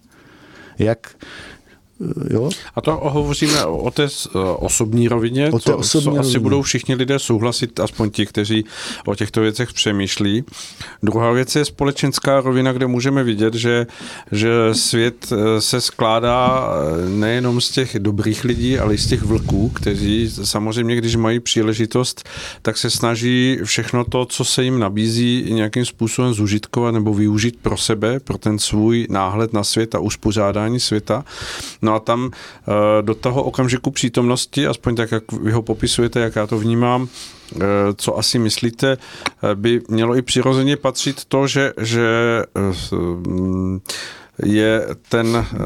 Jak, 0.80 1.16
Jo? 2.30 2.50
A 2.76 2.82
to 2.82 3.00
hovoříme 3.04 3.66
o 3.66 3.92
té 3.92 4.04
eh, 4.04 4.40
osobní 4.40 5.08
rovině, 5.08 5.52
o 5.52 5.60
té 5.60 5.72
co, 5.72 5.78
osobní 5.78 6.04
co 6.04 6.10
rovině. 6.10 6.30
asi 6.30 6.40
budou 6.40 6.62
všichni 6.62 6.96
lidé 6.96 7.20
souhlasit, 7.20 7.80
aspoň 7.80 8.10
ti, 8.10 8.26
kteří 8.26 8.66
o 9.06 9.16
těchto 9.16 9.42
věcech 9.42 9.74
přemýšlí. 9.74 10.44
Druhá 11.04 11.32
věc 11.32 11.56
je 11.56 11.66
společenská 11.66 12.42
rovina, 12.42 12.74
kde 12.74 12.88
můžeme 12.88 13.24
vidět, 13.24 13.54
že, 13.54 13.88
že 14.32 14.50
svět 14.74 15.16
eh, 15.32 15.62
se 15.62 15.82
skládá 15.82 16.70
eh, 16.70 17.10
nejenom 17.10 17.62
z 17.62 17.70
těch 17.70 18.00
dobrých 18.00 18.44
lidí, 18.44 18.80
ale 18.80 18.94
i 18.94 18.98
z 18.98 19.08
těch 19.08 19.24
vlků, 19.24 19.70
kteří 19.70 20.32
samozřejmě, 20.44 20.96
když 20.96 21.16
mají 21.16 21.40
příležitost, 21.40 22.30
tak 22.62 22.78
se 22.78 22.90
snaží 22.90 23.60
všechno 23.64 24.04
to, 24.04 24.26
co 24.26 24.46
se 24.46 24.64
jim 24.64 24.80
nabízí, 24.80 25.46
nějakým 25.50 25.86
způsobem 25.86 26.34
zužitkovat 26.34 26.94
nebo 26.94 27.14
využít 27.14 27.56
pro 27.62 27.78
sebe, 27.78 28.20
pro 28.20 28.38
ten 28.38 28.60
svůj 28.60 29.08
náhled 29.10 29.54
na 29.54 29.64
svět 29.64 29.96
a 29.96 30.00
uspořádání 30.00 30.80
světa. 30.80 31.24
No 31.86 31.96
a 31.96 32.00
tam 32.00 32.32
eh, 32.32 33.02
do 33.02 33.16
toho 33.16 33.44
okamžiku 33.44 33.92
přítomnosti, 33.92 34.68
aspoň 34.68 34.96
tak, 34.96 35.12
jak 35.12 35.32
vy 35.32 35.52
ho 35.52 35.62
popisujete, 35.62 36.20
jak 36.20 36.36
já 36.36 36.48
to 36.48 36.58
vnímám, 36.58 37.08
eh, 37.08 37.60
co 37.96 38.18
asi 38.18 38.40
myslíte, 38.40 38.98
eh, 38.98 39.56
by 39.56 39.82
mělo 39.90 40.16
i 40.16 40.22
přirozeně 40.22 40.78
patřit 40.78 41.26
to, 41.26 41.48
že, 41.48 41.74
že 41.82 42.06
je 44.44 44.88
ten 45.10 45.36
eh, 45.36 45.58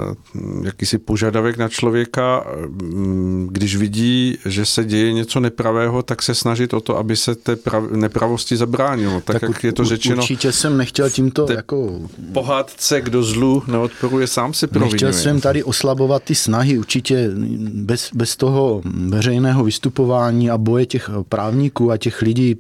jakýsi 0.64 0.98
požadavek 0.98 1.58
na 1.58 1.70
člověka, 1.70 2.46
mm, 2.68 3.48
když 3.52 3.76
vidí, 3.76 4.38
že 4.46 4.66
se 4.66 4.86
děje 4.86 5.14
něco 5.14 5.40
nepravého, 5.40 6.02
tak 6.04 6.22
se 6.22 6.36
snažit 6.36 6.74
o 6.74 6.82
to, 6.82 6.98
aby 6.98 7.16
se 7.16 7.36
té 7.36 7.56
prav, 7.56 7.92
nepravosti 7.92 8.58
zabránilo. 8.58 9.22
Tak, 9.22 9.40
tak 9.40 9.50
jak 9.50 9.64
je 9.64 9.72
to 9.72 9.86
řečeno. 9.86 10.22
Určitě 10.22 10.52
jsem 10.52 10.78
nechtěl 10.78 11.10
tímto 11.10 11.52
jako... 11.52 12.00
Pohádce, 12.34 13.02
kdo 13.02 13.24
zlu 13.24 13.64
neodporuje, 13.68 14.28
sám 14.28 14.54
si 14.54 14.68
provinuje. 14.68 14.92
Nechtěl 14.92 15.14
jsem 15.14 15.42
tady 15.42 15.64
oslabovat 15.64 16.24
ty 16.24 16.36
snahy, 16.36 16.78
určitě 16.78 17.30
bez, 17.74 18.10
bez 18.14 18.36
toho 18.36 18.82
veřejného 19.08 19.64
vystupování 19.64 20.50
a 20.50 20.58
boje 20.58 20.86
těch 20.86 21.10
právníků 21.30 21.92
a 21.92 21.98
těch 21.98 22.22
lidí, 22.22 22.56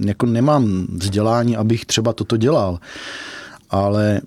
jako 0.00 0.26
nemám 0.26 0.86
vzdělání, 0.88 1.56
abych 1.56 1.86
třeba 1.86 2.12
toto 2.12 2.36
dělal. 2.36 2.78
Ale 3.70 4.20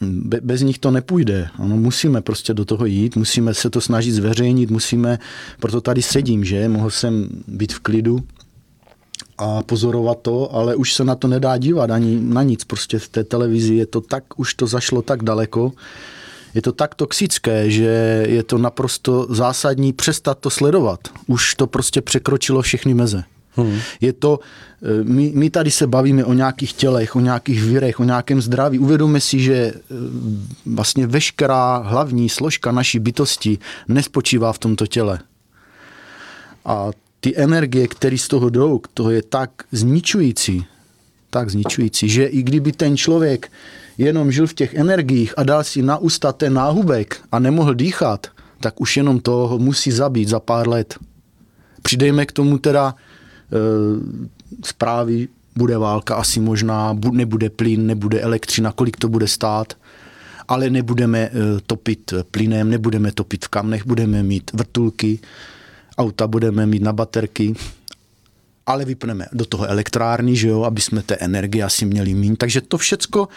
Be, 0.00 0.40
bez 0.42 0.62
nich 0.62 0.78
to 0.78 0.90
nepůjde. 0.90 1.48
Ano, 1.58 1.76
musíme 1.76 2.20
prostě 2.20 2.54
do 2.54 2.64
toho 2.64 2.86
jít, 2.86 3.16
musíme 3.16 3.54
se 3.54 3.70
to 3.70 3.80
snažit 3.80 4.12
zveřejnit, 4.12 4.70
musíme, 4.70 5.18
proto 5.60 5.80
tady 5.80 6.02
sedím, 6.02 6.44
že, 6.44 6.68
mohl 6.68 6.90
jsem 6.90 7.28
být 7.46 7.72
v 7.72 7.80
klidu 7.80 8.20
a 9.38 9.62
pozorovat 9.62 10.18
to, 10.22 10.54
ale 10.54 10.76
už 10.76 10.94
se 10.94 11.04
na 11.04 11.14
to 11.14 11.28
nedá 11.28 11.56
dívat 11.56 11.90
ani 11.90 12.20
na 12.20 12.42
nic. 12.42 12.64
Prostě 12.64 12.98
v 12.98 13.08
té 13.08 13.24
televizi 13.24 13.74
je 13.74 13.86
to 13.86 14.00
tak, 14.00 14.24
už 14.36 14.54
to 14.54 14.66
zašlo 14.66 15.02
tak 15.02 15.22
daleko, 15.22 15.72
je 16.54 16.62
to 16.62 16.72
tak 16.72 16.94
toxické, 16.94 17.70
že 17.70 18.24
je 18.28 18.42
to 18.42 18.58
naprosto 18.58 19.26
zásadní 19.30 19.92
přestat 19.92 20.38
to 20.38 20.50
sledovat. 20.50 21.00
Už 21.26 21.54
to 21.54 21.66
prostě 21.66 22.00
překročilo 22.00 22.62
všechny 22.62 22.94
meze. 22.94 23.24
Hmm. 23.56 23.78
Je 24.00 24.12
to, 24.12 24.40
eh, 24.82 25.04
my, 25.04 25.32
my 25.34 25.50
tady 25.50 25.70
se 25.70 25.86
bavíme 25.86 26.24
o 26.24 26.32
nějakých 26.32 26.72
tělech, 26.72 27.16
o 27.16 27.20
nějakých 27.20 27.62
virech, 27.62 28.00
o 28.00 28.04
nějakém 28.04 28.40
zdraví. 28.40 28.78
Uvědomme 28.78 29.20
si, 29.20 29.40
že 29.40 29.54
eh, 29.54 29.74
vlastně 30.66 31.06
veškerá 31.06 31.76
hlavní 31.76 32.28
složka 32.28 32.72
naší 32.72 32.98
bytosti 32.98 33.58
nespočívá 33.88 34.52
v 34.52 34.58
tomto 34.58 34.86
těle. 34.86 35.18
A 36.64 36.90
ty 37.20 37.36
energie, 37.36 37.88
které 37.88 38.18
z 38.18 38.28
toho 38.28 38.50
jdou, 38.50 38.80
to 38.94 39.10
je 39.10 39.22
tak 39.22 39.50
zničující, 39.72 40.64
tak 41.30 41.50
zničující, 41.50 42.08
že 42.08 42.24
i 42.26 42.42
kdyby 42.42 42.72
ten 42.72 42.96
člověk 42.96 43.52
jenom 43.98 44.32
žil 44.32 44.46
v 44.46 44.54
těch 44.54 44.74
energiích 44.74 45.34
a 45.36 45.42
dal 45.42 45.64
si 45.64 45.82
na 45.82 45.98
ústa 45.98 46.32
ten 46.32 46.54
náhubek 46.54 47.20
a 47.32 47.38
nemohl 47.38 47.74
dýchat, 47.74 48.26
tak 48.60 48.80
už 48.80 48.96
jenom 48.96 49.20
to 49.20 49.58
musí 49.58 49.90
zabít 49.90 50.28
za 50.28 50.40
pár 50.40 50.68
let. 50.68 50.98
Přidejme 51.82 52.26
k 52.26 52.32
tomu 52.32 52.58
teda 52.58 52.94
zprávy, 54.64 55.28
bude 55.56 55.78
válka 55.78 56.14
asi 56.14 56.40
možná, 56.40 56.98
nebude 57.12 57.50
plyn, 57.50 57.86
nebude 57.86 58.20
elektřina, 58.20 58.72
kolik 58.72 58.96
to 58.96 59.08
bude 59.08 59.28
stát, 59.28 59.74
ale 60.48 60.70
nebudeme 60.70 61.18
eh, 61.18 61.30
topit 61.66 62.14
plynem, 62.30 62.70
nebudeme 62.70 63.12
topit 63.12 63.44
v 63.44 63.48
kamnech, 63.48 63.86
budeme 63.86 64.22
mít 64.22 64.50
vrtulky, 64.54 65.18
auta 65.98 66.26
budeme 66.26 66.66
mít 66.66 66.82
na 66.82 66.92
baterky, 66.92 67.54
ale 68.70 68.84
vypneme 68.84 69.26
do 69.32 69.44
toho 69.44 69.66
elektrárny, 69.66 70.36
že 70.36 70.48
jo, 70.48 70.62
aby 70.62 70.80
jsme 70.80 71.02
té 71.02 71.14
energie 71.14 71.64
asi 71.64 71.84
měli 71.84 72.14
méně. 72.14 72.36
Takže 72.36 72.60
to 72.60 72.78
všecko 72.78 73.28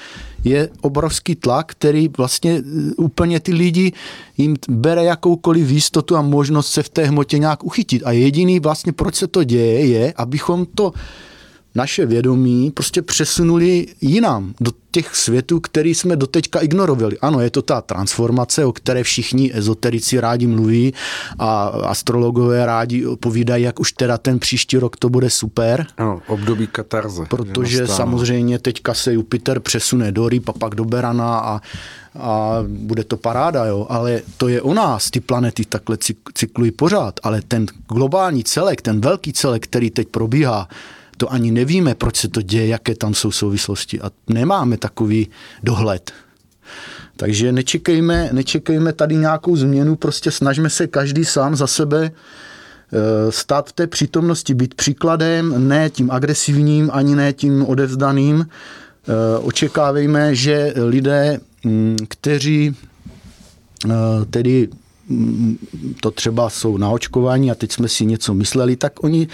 je 0.43 0.69
obrovský 0.81 1.35
tlak, 1.35 1.71
který 1.71 2.09
vlastně 2.17 2.61
eh, 2.61 2.95
úplně 2.97 3.39
ty 3.39 3.53
lidi 3.53 3.91
jim 4.37 4.55
bere 4.69 5.03
jakoukoliv 5.03 5.69
jistotu 5.69 6.17
a 6.17 6.21
možnost 6.21 6.71
se 6.71 6.83
v 6.83 6.89
té 6.89 7.05
hmotě 7.05 7.37
nějak 7.37 7.63
uchytit. 7.63 8.01
A 8.05 8.11
jediný 8.11 8.59
vlastně, 8.59 8.93
proč 8.93 9.15
se 9.15 9.27
to 9.27 9.43
děje, 9.43 9.85
je, 9.85 10.13
abychom 10.13 10.65
to 10.65 10.93
naše 11.75 12.05
vědomí 12.05 12.71
prostě 12.71 13.01
přesunuli 13.01 13.87
jinam, 14.01 14.53
do 14.59 14.71
těch 14.91 15.15
světů, 15.15 15.59
který 15.59 15.95
jsme 15.95 16.15
doteďka 16.15 16.59
ignorovali. 16.59 17.19
Ano, 17.19 17.41
je 17.41 17.49
to 17.49 17.61
ta 17.61 17.81
transformace, 17.81 18.65
o 18.65 18.71
které 18.71 19.03
všichni 19.03 19.51
ezoterici 19.53 20.19
rádi 20.19 20.47
mluví 20.47 20.93
a 21.39 21.63
astrologové 21.65 22.65
rádi 22.65 23.05
povídají, 23.19 23.63
jak 23.63 23.79
už 23.79 23.91
teda 23.91 24.17
ten 24.17 24.39
příští 24.39 24.77
rok 24.77 24.97
to 24.97 25.09
bude 25.09 25.29
super. 25.29 25.85
Ano, 25.97 26.21
období 26.27 26.67
katarze. 26.67 27.25
Protože 27.29 27.87
samozřejmě 27.87 28.59
teďka 28.59 28.93
se 28.93 29.13
Jupiter 29.13 29.59
přesune 29.59 30.11
do 30.11 30.29
Ryb 30.29 30.49
a 30.49 30.53
pak 30.53 30.75
do 30.75 30.85
Berana 30.85 31.39
a 31.39 31.61
a 32.19 32.57
bude 32.67 33.03
to 33.03 33.17
paráda, 33.17 33.65
jo, 33.65 33.87
ale 33.89 34.21
to 34.37 34.47
je 34.47 34.61
o 34.61 34.73
nás, 34.73 35.11
ty 35.11 35.19
planety 35.19 35.65
takhle 35.65 35.97
cyklují 36.33 36.71
pořád, 36.71 37.19
ale 37.23 37.41
ten 37.41 37.65
globální 37.87 38.43
celek, 38.43 38.81
ten 38.81 39.01
velký 39.01 39.33
celek, 39.33 39.63
který 39.63 39.89
teď 39.89 40.07
probíhá, 40.07 40.67
to 41.23 41.33
ani 41.33 41.51
nevíme, 41.51 41.95
proč 41.95 42.15
se 42.15 42.27
to 42.27 42.41
děje, 42.41 42.67
jaké 42.67 42.95
tam 42.95 43.13
jsou 43.13 43.31
souvislosti 43.31 44.01
a 44.01 44.11
nemáme 44.27 44.77
takový 44.77 45.27
dohled. 45.63 46.11
Takže 47.15 47.51
nečekejme, 47.51 48.29
nečekejme 48.31 48.93
tady 48.93 49.15
nějakou 49.15 49.55
změnu, 49.55 49.95
prostě 49.95 50.31
snažme 50.31 50.69
se 50.69 50.87
každý 50.87 51.25
sám 51.25 51.55
za 51.55 51.67
sebe 51.67 52.11
eh, 52.11 53.31
stát 53.31 53.69
v 53.69 53.73
té 53.73 53.87
přítomnosti, 53.87 54.53
být 54.53 54.73
příkladem, 54.73 55.67
ne 55.67 55.89
tím 55.89 56.11
agresivním, 56.11 56.89
ani 56.93 57.15
ne 57.15 57.33
tím 57.33 57.65
odevzdaným. 57.65 58.47
Eh, 58.47 59.37
očekávejme, 59.37 60.35
že 60.35 60.73
lidé, 60.75 61.39
mm, 61.63 61.97
kteří 62.07 62.75
tedy 64.29 64.67
to 66.01 66.11
třeba 66.11 66.49
jsou 66.49 66.77
na 66.77 66.89
očkování 66.89 67.51
a 67.51 67.55
teď 67.55 67.71
jsme 67.71 67.87
si 67.87 68.05
něco 68.05 68.33
mysleli, 68.33 68.75
tak 68.75 69.03
oni 69.03 69.27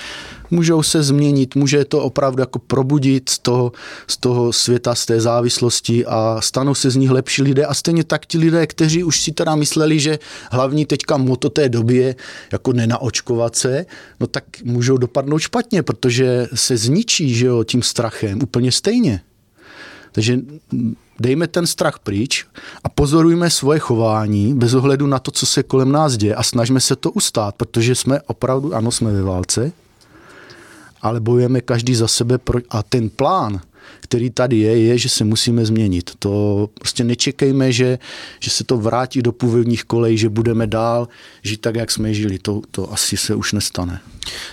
můžou 0.52 0.84
se 0.84 1.04
změnit, 1.04 1.56
může 1.56 1.86
to 1.86 2.04
opravdu 2.04 2.42
jako 2.42 2.60
probudit 2.60 3.30
z 3.30 3.40
toho, 3.40 3.72
z 4.08 4.18
toho 4.18 4.54
světa, 4.54 4.96
z 4.96 5.06
té 5.06 5.22
závislosti 5.22 6.06
a 6.06 6.38
stanou 6.40 6.76
se 6.76 6.90
z 6.90 6.96
nich 6.96 7.10
lepší 7.10 7.42
lidé 7.42 7.66
a 7.66 7.74
stejně 7.74 8.04
tak 8.04 8.26
ti 8.26 8.38
lidé, 8.38 8.68
kteří 8.68 9.04
už 9.04 9.22
si 9.22 9.32
teda 9.32 9.56
mysleli, 9.56 10.00
že 10.00 10.20
hlavní 10.52 10.86
teďka 10.86 11.18
moto 11.18 11.50
té 11.50 11.70
doby 11.70 11.96
je 11.96 12.16
jako 12.52 12.74
nenaočkovat 12.74 13.56
se, 13.56 13.86
no 14.20 14.28
tak 14.28 14.44
můžou 14.64 14.98
dopadnout 14.98 15.40
špatně, 15.40 15.84
protože 15.84 16.48
se 16.54 16.78
zničí 16.78 17.36
že 17.36 17.46
jo, 17.46 17.64
tím 17.64 17.82
strachem 17.84 18.40
úplně 18.44 18.72
stejně. 18.72 19.22
Takže 20.12 20.40
dejme 21.20 21.48
ten 21.48 21.68
strach 21.68 22.00
pryč 22.00 22.46
a 22.84 22.90
pozorujme 22.90 23.50
svoje 23.50 23.80
chování 23.80 24.54
bez 24.54 24.74
ohledu 24.74 25.08
na 25.08 25.20
to, 25.20 25.32
co 25.32 25.46
se 25.46 25.64
kolem 25.64 25.92
nás 25.92 26.18
děje 26.18 26.36
a 26.36 26.44
snažme 26.44 26.80
se 26.80 26.96
to 26.96 27.12
ustát, 27.12 27.56
protože 27.56 27.96
jsme 27.96 28.22
opravdu, 28.22 28.76
ano, 28.76 28.92
jsme 28.92 29.12
ve 29.12 29.22
válce, 29.22 29.72
ale 31.02 31.20
bojujeme 31.20 31.62
každý 31.62 31.96
za 31.96 32.08
sebe 32.08 32.40
a 32.70 32.84
ten 32.84 33.10
plán, 33.10 33.62
který 34.10 34.30
tady 34.30 34.58
je, 34.58 34.80
je, 34.80 34.98
že 34.98 35.10
se 35.10 35.24
musíme 35.24 35.66
změnit. 35.66 36.12
To 36.20 36.70
prostě 36.80 37.04
nečekejme, 37.04 37.72
že, 37.72 38.00
že 38.40 38.50
se 38.50 38.64
to 38.64 38.78
vrátí 38.78 39.22
do 39.22 39.32
původních 39.32 39.84
kolej, 39.84 40.18
že 40.18 40.30
budeme 40.30 40.68
dál 40.68 41.08
žít 41.44 41.62
tak, 41.62 41.76
jak 41.76 41.92
jsme 41.92 42.14
žili. 42.14 42.40
To, 42.40 42.62
to 42.72 42.94
asi 42.94 43.18
se 43.18 43.36
už 43.36 43.54
nestane. 43.54 44.02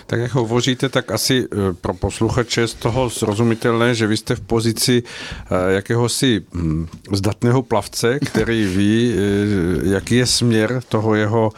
Tak 0.07 0.19
jak 0.19 0.33
hovoříte, 0.33 0.89
tak 0.89 1.11
asi 1.11 1.45
eh, 1.51 1.73
pro 1.81 1.93
posluchače 1.93 2.61
je 2.61 2.67
z 2.67 2.73
toho 2.73 3.09
srozumitelné, 3.09 3.95
že 3.95 4.07
vy 4.07 4.17
jste 4.17 4.35
v 4.35 4.41
pozici 4.41 5.03
eh, 5.03 5.73
jakéhosi 5.73 6.41
hm, 6.53 6.87
zdatného 7.11 7.63
plavce, 7.63 8.19
který 8.25 8.65
ví, 8.65 9.13
eh, 9.13 9.89
jaký 9.93 10.15
je 10.15 10.25
směr 10.25 10.81
toho 10.89 11.15
jeho 11.15 11.51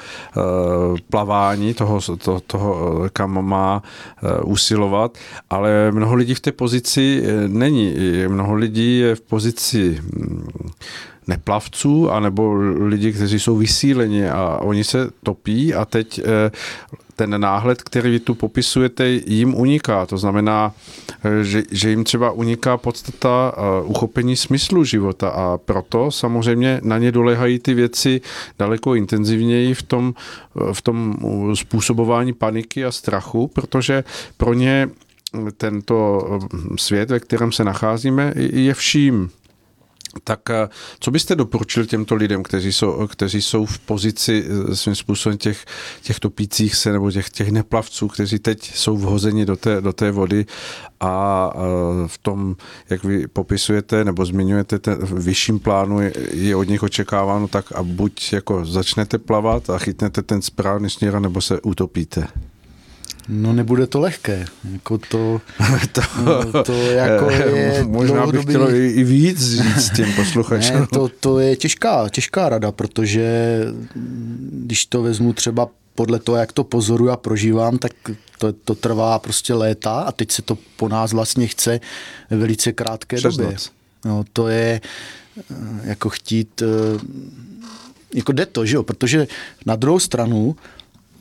plavání, 1.09 1.73
toho, 1.73 2.01
to, 2.17 2.39
toho 2.39 3.09
kam 3.13 3.45
má 3.45 3.83
usilovat, 4.43 5.17
ale 5.49 5.91
mnoho 5.91 6.15
lidí 6.15 6.33
v 6.33 6.39
té 6.39 6.51
pozici 6.51 7.23
není. 7.47 7.88
Mnoho 8.27 8.53
lidí 8.53 8.99
je 8.99 9.15
v 9.15 9.21
pozici 9.21 9.99
hm, 10.01 10.49
neplavců, 11.27 12.11
anebo 12.11 12.53
lidi, 12.85 13.13
kteří 13.13 13.39
jsou 13.39 13.57
vysíleni 13.57 14.29
a 14.29 14.59
oni 14.61 14.83
se 14.83 15.09
topí 15.23 15.73
a 15.73 15.85
teď 15.85 16.21
ten 17.19 17.41
náhled, 17.41 17.83
který 17.83 18.11
vy 18.11 18.19
tu 18.19 18.35
popisujete, 18.35 19.09
jim 19.09 19.55
uniká. 19.55 20.05
To 20.05 20.17
znamená, 20.17 20.71
eh, 21.23 21.43
že, 21.43 21.63
že 21.71 21.89
jim 21.89 22.03
třeba 22.03 22.31
uniká 22.31 22.77
podstata 22.77 23.51
eh, 23.51 23.83
uchopení 23.83 24.35
smyslu 24.35 24.83
života 24.83 25.29
a 25.29 25.57
proto 25.57 26.11
samozřejmě 26.11 26.79
na 26.83 26.97
ně 26.97 27.11
dolehají 27.11 27.59
ty 27.59 27.73
věci 27.73 28.21
daleko 28.59 28.95
intenzivněji 28.95 29.73
v 29.73 29.83
tom, 29.83 30.13
eh, 30.15 30.73
v 30.73 30.81
tom 30.81 31.15
způsobování 31.53 32.33
paniky 32.33 32.85
a 32.85 32.91
strachu, 32.91 33.47
protože 33.47 34.03
pro 34.37 34.53
ně 34.53 34.87
tento 35.57 36.21
svět, 36.77 37.09
ve 37.09 37.19
kterém 37.19 37.51
se 37.51 37.63
nacházíme, 37.63 38.33
je 38.35 38.73
vším. 38.73 39.29
Tak 40.23 40.49
eh, 40.49 40.69
co 40.99 41.11
byste 41.11 41.35
doporučil 41.35 41.85
těmto 41.85 42.15
lidem, 42.15 42.43
kteří 42.43 42.73
jsou, 42.73 43.07
kteří 43.07 43.41
jsou 43.41 43.65
v 43.65 43.79
pozici 43.79 44.45
eh, 44.47 44.75
svým 44.75 44.95
způsobem 44.95 45.37
těch, 45.37 45.65
těch 46.01 46.19
topících 46.19 46.75
se 46.75 46.91
nebo 46.91 47.11
těch, 47.11 47.29
těch 47.29 47.51
neplavců, 47.51 48.07
kteří 48.07 48.39
teď 48.39 48.75
jsou 48.75 48.97
vhozeni 48.97 49.45
do 49.45 49.55
té, 49.55 49.81
do 49.81 49.93
té 49.93 50.11
vody 50.11 50.45
a 50.99 51.49
eh, 51.55 51.59
v 52.07 52.17
tom, 52.17 52.55
jak 52.89 53.03
vy 53.03 53.27
popisujete 53.27 54.05
nebo 54.05 54.25
zmiňujete 54.25 54.79
ten 54.79 54.97
vyšším 55.05 55.59
plánu, 55.59 56.01
je, 56.01 56.13
je 56.31 56.55
od 56.55 56.69
nich 56.69 56.83
očekáváno 56.83 57.47
tak 57.47 57.71
a 57.71 57.83
buď 57.83 58.33
jako 58.33 58.65
začnete 58.65 59.17
plavat 59.17 59.69
a 59.69 59.77
chytnete 59.77 60.21
ten 60.21 60.41
správný 60.41 60.89
směr, 60.89 61.19
nebo 61.19 61.41
se 61.41 61.61
utopíte. 61.61 62.27
No 63.29 63.53
nebude 63.53 63.87
to 63.87 63.99
lehké. 63.99 64.45
Jako 64.73 64.97
to, 64.97 65.41
to, 65.91 66.01
no, 66.23 66.63
to 66.63 66.73
jako 66.73 67.29
je 67.31 67.83
Možná 67.83 68.15
dlouhodobý... 68.15 68.45
bych 68.45 68.55
chtěl 68.55 68.75
i 68.75 69.03
víc 69.03 69.39
říct 69.39 69.89
těm 69.95 70.13
posluchačům. 70.13 70.79
Ne, 70.79 70.87
to, 70.93 71.09
to 71.19 71.39
je 71.39 71.55
těžká, 71.55 72.09
těžká 72.09 72.49
rada, 72.49 72.71
protože 72.71 73.59
když 74.51 74.85
to 74.85 75.01
vezmu 75.01 75.33
třeba 75.33 75.69
podle 75.95 76.19
toho, 76.19 76.37
jak 76.37 76.51
to 76.51 76.63
pozoruju 76.63 77.11
a 77.11 77.17
prožívám, 77.17 77.77
tak 77.77 77.91
to, 78.37 78.53
to 78.53 78.75
trvá 78.75 79.19
prostě 79.19 79.53
léta 79.53 80.01
a 80.01 80.11
teď 80.11 80.31
se 80.31 80.41
to 80.41 80.57
po 80.77 80.89
nás 80.89 81.13
vlastně 81.13 81.47
chce 81.47 81.79
ve 82.29 82.37
velice 82.37 82.73
krátké 82.73 83.17
Přes 83.17 83.37
době. 83.37 83.57
No, 84.05 84.23
to 84.33 84.47
je 84.47 84.81
eh, 85.37 85.53
jako 85.83 86.09
chtít, 86.09 86.61
eh, 86.61 86.99
jako 88.13 88.31
jde 88.31 88.45
to, 88.45 88.65
že 88.65 88.75
jo, 88.75 88.83
protože 88.83 89.27
na 89.65 89.75
druhou 89.75 89.99
stranu 89.99 90.55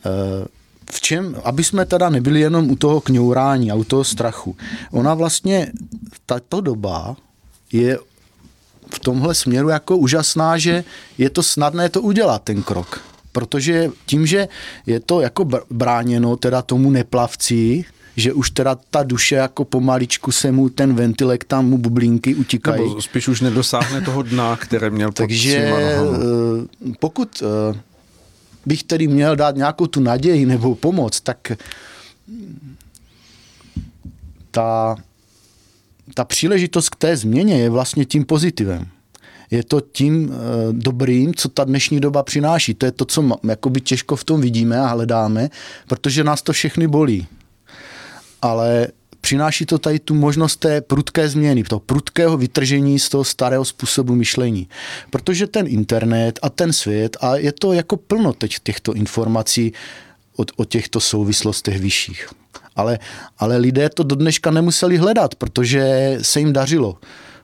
eh, 0.05 0.47
v 0.91 1.01
čem, 1.01 1.35
aby 1.43 1.63
jsme 1.63 1.85
teda 1.85 2.09
nebyli 2.09 2.39
jenom 2.39 2.71
u 2.71 2.75
toho 2.75 3.01
kňourání 3.01 3.71
a 3.71 3.75
u 3.75 3.83
toho 3.83 4.03
strachu. 4.03 4.55
Ona 4.91 5.13
vlastně, 5.13 5.71
tato 6.25 6.61
doba 6.61 7.15
je 7.71 7.99
v 8.93 8.99
tomhle 8.99 9.35
směru 9.35 9.69
jako 9.69 9.97
úžasná, 9.97 10.57
že 10.57 10.83
je 11.17 11.29
to 11.29 11.43
snadné 11.43 11.89
to 11.89 12.01
udělat, 12.01 12.43
ten 12.43 12.63
krok. 12.63 13.01
Protože 13.31 13.91
tím, 14.05 14.25
že 14.25 14.47
je 14.85 14.99
to 14.99 15.21
jako 15.21 15.47
bráněno 15.69 16.35
teda 16.35 16.61
tomu 16.61 16.91
neplavci, 16.91 17.85
že 18.15 18.33
už 18.33 18.49
teda 18.49 18.77
ta 18.89 19.03
duše 19.03 19.35
jako 19.35 19.65
pomaličku 19.65 20.31
se 20.31 20.51
mu 20.51 20.69
ten 20.69 20.93
ventilek 20.93 21.43
tam 21.43 21.69
mu 21.69 21.77
bublinky 21.77 22.35
utíkají. 22.35 22.89
Nebo 22.89 23.01
spíš 23.01 23.27
už 23.27 23.41
nedosáhne 23.41 24.01
toho 24.01 24.23
dna, 24.23 24.55
které 24.55 24.89
měl 24.89 25.09
pod 25.09 25.15
Takže 25.15 25.57
eh, 25.57 25.97
pokud 26.99 27.43
eh, 27.43 27.79
bych 28.65 28.83
tedy 28.83 29.07
měl 29.07 29.35
dát 29.35 29.55
nějakou 29.55 29.87
tu 29.87 29.99
naději 29.99 30.45
nebo 30.45 30.75
pomoc, 30.75 31.21
tak 31.21 31.51
ta, 34.51 34.95
ta 36.13 36.25
příležitost 36.25 36.89
k 36.89 36.95
té 36.95 37.17
změně 37.17 37.59
je 37.59 37.69
vlastně 37.69 38.05
tím 38.05 38.25
pozitivem. 38.25 38.87
Je 39.51 39.63
to 39.63 39.81
tím 39.81 40.31
e, 40.33 40.33
dobrým, 40.73 41.33
co 41.33 41.49
ta 41.49 41.63
dnešní 41.63 41.99
doba 41.99 42.23
přináší. 42.23 42.73
To 42.73 42.85
je 42.85 42.91
to, 42.91 43.05
co 43.05 43.29
jakoby 43.43 43.81
těžko 43.81 44.15
v 44.15 44.23
tom 44.23 44.41
vidíme 44.41 44.79
a 44.79 44.87
hledáme, 44.87 45.49
protože 45.87 46.23
nás 46.23 46.41
to 46.41 46.53
všechny 46.53 46.87
bolí. 46.87 47.27
Ale 48.41 48.87
přináší 49.29 49.65
to 49.65 49.77
tady 49.77 49.99
tu 49.99 50.15
možnost 50.15 50.57
té 50.57 50.81
prudké 50.81 51.29
změny, 51.29 51.63
toho 51.63 51.79
prudkého 51.79 52.37
vytržení 52.37 52.99
z 52.99 53.09
toho 53.09 53.23
starého 53.23 53.65
způsobu 53.65 54.15
myšlení. 54.15 54.67
Protože 55.09 55.47
ten 55.47 55.67
internet 55.67 56.39
a 56.41 56.49
ten 56.49 56.73
svět, 56.73 57.17
a 57.21 57.35
je 57.35 57.51
to 57.51 57.73
jako 57.73 57.97
plno 57.97 58.33
teď 58.33 58.55
těchto 58.63 58.93
informací 58.93 59.73
o, 60.37 60.43
o 60.55 60.65
těchto 60.65 60.99
souvislostech 60.99 61.77
vyšších. 61.79 62.29
Ale, 62.75 62.99
ale 63.37 63.57
lidé 63.57 63.89
to 63.89 64.03
do 64.03 64.15
dneška 64.15 64.51
nemuseli 64.51 64.97
hledat, 64.97 65.35
protože 65.35 66.17
se 66.21 66.39
jim 66.39 66.53
dařilo 66.53 66.97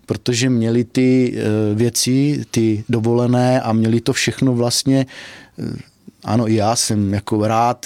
protože 0.06 0.50
měli 0.50 0.84
ty 0.84 1.34
e, 1.38 1.76
věci, 1.76 2.46
ty 2.52 2.84
dovolené 2.90 3.62
a 3.62 3.74
měli 3.74 4.02
to 4.02 4.14
všechno 4.14 4.54
vlastně, 4.54 5.06
e, 5.60 5.64
ano, 6.24 6.50
i 6.50 6.56
já 6.56 6.76
jsem 6.76 7.14
jako 7.14 7.48
rád 7.48 7.86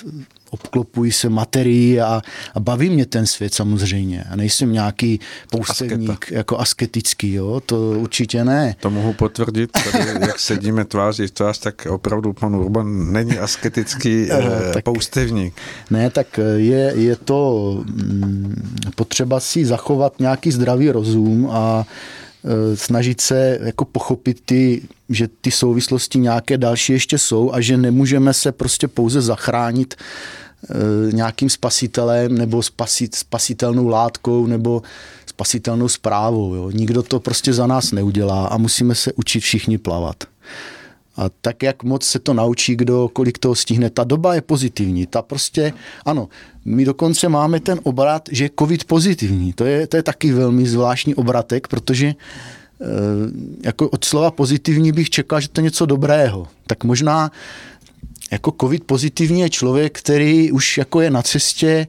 obklopuji 0.49 1.11
se 1.11 1.29
materií 1.29 2.01
a, 2.01 2.21
a 2.53 2.59
baví 2.59 2.89
mě 2.89 3.05
ten 3.05 3.25
svět 3.25 3.53
samozřejmě. 3.53 4.23
A 4.29 4.35
nejsem 4.35 4.73
nějaký 4.73 5.19
poustevník 5.51 6.09
Asketa. 6.09 6.35
jako 6.37 6.57
asketický, 6.57 7.33
jo? 7.33 7.61
to 7.65 7.91
určitě 7.91 8.43
ne. 8.45 8.75
To 8.79 8.89
mohu 8.89 9.13
potvrdit, 9.13 9.69
tady, 9.71 10.09
jak 10.19 10.39
sedíme 10.39 10.85
tváří 10.85 11.27
v 11.27 11.31
tvář, 11.31 11.59
tak 11.59 11.87
opravdu 11.89 12.33
pan 12.33 12.55
Urban 12.55 13.11
není 13.11 13.37
asketický 13.37 14.27
eh, 14.31 14.73
tak, 14.73 14.83
poustevník. 14.83 15.53
Ne, 15.89 16.09
tak 16.09 16.39
je, 16.55 16.93
je 16.95 17.15
to 17.15 17.83
mm, 17.85 18.89
potřeba 18.95 19.39
si 19.39 19.65
zachovat 19.65 20.19
nějaký 20.19 20.51
zdravý 20.51 20.91
rozum 20.91 21.49
a 21.51 21.79
Eh, 21.79 22.18
snažit 22.75 23.21
se 23.21 23.59
jako 23.61 23.85
pochopit 23.85 24.41
ty, 24.45 24.81
že 25.09 25.27
ty 25.41 25.51
souvislosti 25.51 26.19
nějaké 26.19 26.57
další 26.57 26.93
ještě 26.93 27.17
jsou 27.17 27.53
a 27.53 27.61
že 27.61 27.77
nemůžeme 27.77 28.33
se 28.33 28.51
prostě 28.51 28.87
pouze 28.87 29.21
zachránit 29.21 29.95
eh, 29.95 30.75
nějakým 31.11 31.49
spasitelem 31.49 32.37
nebo 32.37 32.63
spasit, 32.63 33.15
spasitelnou 33.15 33.87
látkou 33.87 34.47
nebo 34.47 34.81
spasitelnou 35.25 35.87
zprávou. 35.87 36.55
Jo. 36.55 36.69
Nikdo 36.71 37.03
to 37.03 37.19
prostě 37.19 37.53
za 37.53 37.67
nás 37.67 37.91
neudělá 37.91 38.47
a 38.47 38.57
musíme 38.57 38.95
se 38.95 39.13
učit 39.13 39.39
všichni 39.39 39.77
plavat. 39.77 40.23
A 41.19 41.29
tak, 41.41 41.63
jak 41.63 41.83
moc 41.83 42.03
se 42.03 42.19
to 42.19 42.33
naučí, 42.33 42.75
kdo 42.75 43.09
kolik 43.13 43.37
toho 43.37 43.55
stihne. 43.55 43.89
Ta 43.89 44.03
doba 44.03 44.35
je 44.35 44.41
pozitivní. 44.41 45.05
Ta 45.05 45.21
prostě, 45.21 45.73
ano, 46.05 46.29
my 46.65 46.85
dokonce 46.85 47.29
máme 47.29 47.59
ten 47.59 47.79
obrat, 47.83 48.29
že 48.31 48.43
je 48.43 48.49
covid 48.59 48.83
pozitivní. 48.83 49.53
To 49.53 49.65
je, 49.65 49.87
to 49.87 49.97
je 49.97 50.03
taky 50.03 50.31
velmi 50.31 50.65
zvláštní 50.65 51.15
obratek, 51.15 51.67
protože 51.67 52.15
jako 53.63 53.89
od 53.89 54.03
slova 54.03 54.31
pozitivní 54.31 54.91
bych 54.91 55.09
čekal, 55.09 55.41
že 55.41 55.49
to 55.49 55.61
je 55.61 55.63
něco 55.63 55.85
dobrého. 55.85 56.47
Tak 56.67 56.83
možná 56.83 57.31
jako 58.31 58.53
covid 58.61 58.83
pozitivní 58.83 59.41
je 59.41 59.49
člověk, 59.49 59.99
který 59.99 60.51
už 60.51 60.77
jako 60.77 61.01
je 61.01 61.11
na 61.11 61.21
cestě 61.21 61.87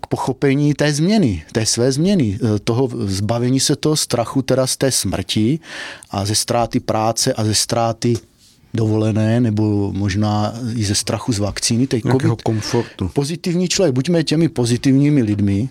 k 0.00 0.06
pochopení 0.06 0.74
té 0.74 0.92
změny, 0.92 1.44
té 1.52 1.66
své 1.66 1.92
změny, 1.92 2.38
eh, 2.42 2.58
toho 2.58 2.88
zbavení 2.94 3.60
se 3.60 3.76
toho 3.76 3.96
strachu 3.96 4.42
teda 4.42 4.66
z 4.66 4.76
té 4.76 4.90
smrti 4.90 5.58
a 6.10 6.24
ze 6.24 6.34
ztráty 6.34 6.80
práce 6.80 7.32
a 7.32 7.44
ze 7.44 7.54
ztráty 7.54 8.16
dovolené, 8.74 9.40
nebo 9.40 9.92
možná 9.92 10.54
i 10.76 10.84
ze 10.84 10.94
strachu 10.94 11.32
z 11.32 11.38
vakcíny. 11.38 11.86
Teď 11.86 12.02
COVID, 12.02 12.42
komfortu. 12.42 13.10
Pozitivní 13.14 13.68
člověk, 13.68 13.94
buďme 13.94 14.24
těmi 14.24 14.48
pozitivními 14.48 15.22
lidmi 15.22 15.68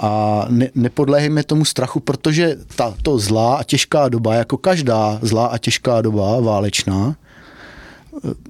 a 0.00 0.44
ne, 0.48 0.70
nepodléhejme 0.74 1.44
tomu 1.44 1.64
strachu, 1.64 2.00
protože 2.00 2.56
ta, 2.76 2.94
to 3.02 3.18
zlá 3.18 3.56
a 3.56 3.62
těžká 3.62 4.08
doba, 4.08 4.34
jako 4.34 4.56
každá 4.56 5.18
zlá 5.22 5.46
a 5.46 5.58
těžká 5.58 6.00
doba 6.00 6.40
válečná, 6.40 7.16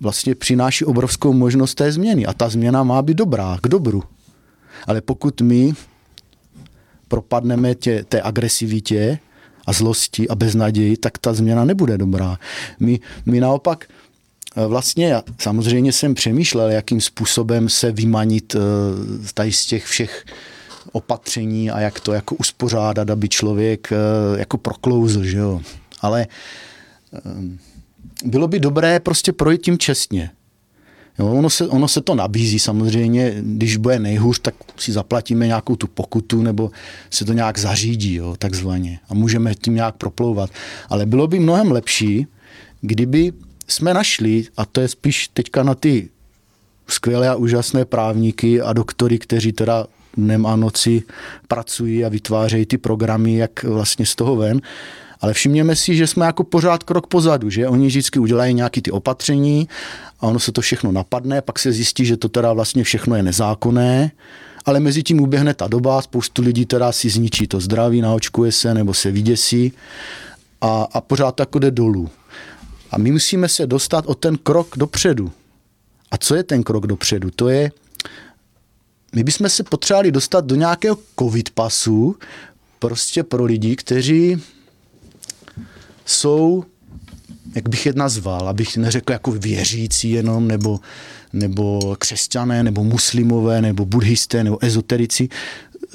vlastně 0.01 0.35
přináší 0.35 0.85
obrovskou 0.85 1.33
možnost 1.33 1.75
té 1.75 1.93
změny. 1.93 2.27
A 2.27 2.33
ta 2.33 2.49
změna 2.49 2.83
má 2.83 3.03
být 3.03 3.17
dobrá, 3.17 3.59
k 3.63 3.69
dobru. 3.69 4.03
Ale 4.87 5.01
pokud 5.01 5.41
my 5.41 5.73
propadneme 7.09 7.75
tě, 7.75 8.05
té 8.09 8.23
agresivitě 8.23 9.19
a 9.67 9.73
zlosti 9.73 10.29
a 10.29 10.35
beznaději, 10.35 10.97
tak 10.97 11.19
ta 11.19 11.33
změna 11.33 11.65
nebude 11.65 11.99
dobrá. 11.99 12.39
My, 12.81 13.01
my 13.27 13.41
naopak 13.41 13.85
eh, 14.57 14.67
Vlastně 14.67 15.15
samozřejmě 15.39 15.93
jsem 15.93 16.15
přemýšlel, 16.15 16.71
jakým 16.71 17.01
způsobem 17.01 17.69
se 17.69 17.93
vymanit 17.93 18.55
eh, 18.55 18.59
tady 19.35 19.53
z 19.53 19.67
těch 19.67 19.85
všech 19.85 20.25
opatření 20.93 21.71
a 21.71 21.81
jak 21.81 22.01
to 22.01 22.13
jako 22.13 22.35
uspořádat, 22.35 23.11
aby 23.11 23.29
člověk 23.29 23.93
eh, 23.93 23.97
jako 24.39 24.59
proklouzl, 24.59 25.25
že 25.25 25.39
jo. 25.39 25.61
Ale 26.01 26.27
bylo 28.25 28.49
by 28.49 28.61
dobré 28.61 29.01
prostě 29.01 29.33
projít 29.33 29.63
tím 29.63 29.79
čestně. 29.79 30.31
Jo, 31.19 31.27
ono, 31.27 31.51
se, 31.51 31.69
ono 31.69 31.89
se 31.89 32.01
to 32.01 32.15
nabízí 32.15 32.59
samozřejmě, 32.59 33.35
když 33.41 33.77
bude 33.77 33.99
nejhůř, 33.99 34.39
tak 34.39 34.55
si 34.77 34.93
zaplatíme 34.93 35.47
nějakou 35.47 35.77
tu 35.77 35.87
pokutu 35.87 36.43
nebo 36.43 36.71
se 37.11 37.25
to 37.25 37.33
nějak 37.33 37.59
zařídí, 37.59 38.15
jo, 38.15 38.35
takzvaně. 38.39 38.99
A 39.09 39.15
můžeme 39.15 39.55
tím 39.55 39.75
nějak 39.75 39.97
proplouvat. 39.97 40.51
Ale 40.89 41.07
bylo 41.07 41.27
by 41.27 41.39
mnohem 41.39 41.73
lepší, 41.73 42.27
kdyby 42.81 43.33
jsme 43.69 43.95
našli, 43.95 44.45
a 44.57 44.65
to 44.65 44.81
je 44.81 44.89
spíš 44.89 45.29
teďka 45.29 45.63
na 45.63 45.75
ty 45.75 46.09
skvělé 46.89 47.29
a 47.29 47.35
úžasné 47.35 47.85
právníky 47.85 48.61
a 48.61 48.73
doktory, 48.73 49.19
kteří 49.19 49.53
teda 49.53 49.87
dnem 50.17 50.47
a 50.47 50.57
noci 50.57 51.03
pracují 51.49 52.05
a 52.05 52.09
vytvářejí 52.09 52.67
ty 52.67 52.79
programy, 52.79 53.37
jak 53.37 53.65
vlastně 53.65 54.07
z 54.07 54.15
toho 54.15 54.37
ven, 54.37 54.61
ale 55.23 55.35
všimněme 55.35 55.77
si, 55.77 55.97
že 55.97 56.07
jsme 56.07 56.27
jako 56.27 56.45
pořád 56.45 56.83
krok 56.83 57.07
pozadu, 57.07 57.51
že 57.51 57.69
oni 57.69 57.87
vždycky 57.87 58.19
udělají 58.19 58.55
nějaké 58.55 58.81
ty 58.83 58.91
opatření 58.91 59.69
a 60.21 60.27
ono 60.27 60.39
se 60.39 60.53
to 60.53 60.61
všechno 60.61 60.93
napadne, 60.93 61.43
pak 61.43 61.59
se 61.59 61.73
zjistí, 61.73 62.05
že 62.05 62.17
to 62.17 62.29
teda 62.29 62.53
vlastně 62.53 62.85
všechno 62.85 63.17
je 63.17 63.23
nezákonné, 63.23 64.11
ale 64.65 64.81
mezi 64.81 65.03
tím 65.03 65.21
uběhne 65.21 65.55
ta 65.55 65.69
doba, 65.69 66.03
spoustu 66.03 66.43
lidí 66.43 66.67
teda 66.67 66.93
si 66.93 67.11
zničí 67.11 67.47
to 67.47 67.61
zdraví, 67.61 68.01
naočkuje 68.01 68.53
se 68.53 68.75
nebo 68.75 68.95
se 68.95 69.11
vyděsí 69.11 69.73
a, 70.61 70.89
a 70.93 71.01
pořád 71.01 71.41
jako 71.41 71.59
jde 71.59 71.71
dolů. 71.71 72.11
A 72.91 72.99
my 72.99 73.13
musíme 73.13 73.49
se 73.49 73.67
dostat 73.67 74.05
o 74.07 74.15
ten 74.15 74.37
krok 74.37 74.75
dopředu. 74.77 75.33
A 76.11 76.19
co 76.19 76.35
je 76.35 76.43
ten 76.43 76.63
krok 76.63 76.87
dopředu? 76.87 77.31
To 77.31 77.49
je, 77.49 77.71
my 79.15 79.25
bychom 79.25 79.49
se 79.49 79.63
potřebovali 79.63 80.13
dostat 80.13 80.45
do 80.45 80.55
nějakého 80.55 80.99
covid 81.19 81.51
pasu 81.51 82.17
prostě 82.79 83.23
pro 83.23 83.45
lidi, 83.45 83.77
kteří 83.77 84.43
jsou, 86.05 86.65
jak 87.55 87.69
bych 87.69 87.87
je 87.87 87.93
nazval, 87.97 88.49
abych 88.49 88.77
neřekl 88.77 89.13
jako 89.13 89.31
věřící 89.31 90.11
jenom, 90.11 90.49
nebo, 90.49 90.81
nebo 91.33 91.97
křesťané, 91.99 92.63
nebo 92.63 92.85
muslimové, 92.85 93.63
nebo 93.63 93.87
buddhisté, 93.87 94.45
nebo 94.45 94.65
ezoterici, 94.65 95.29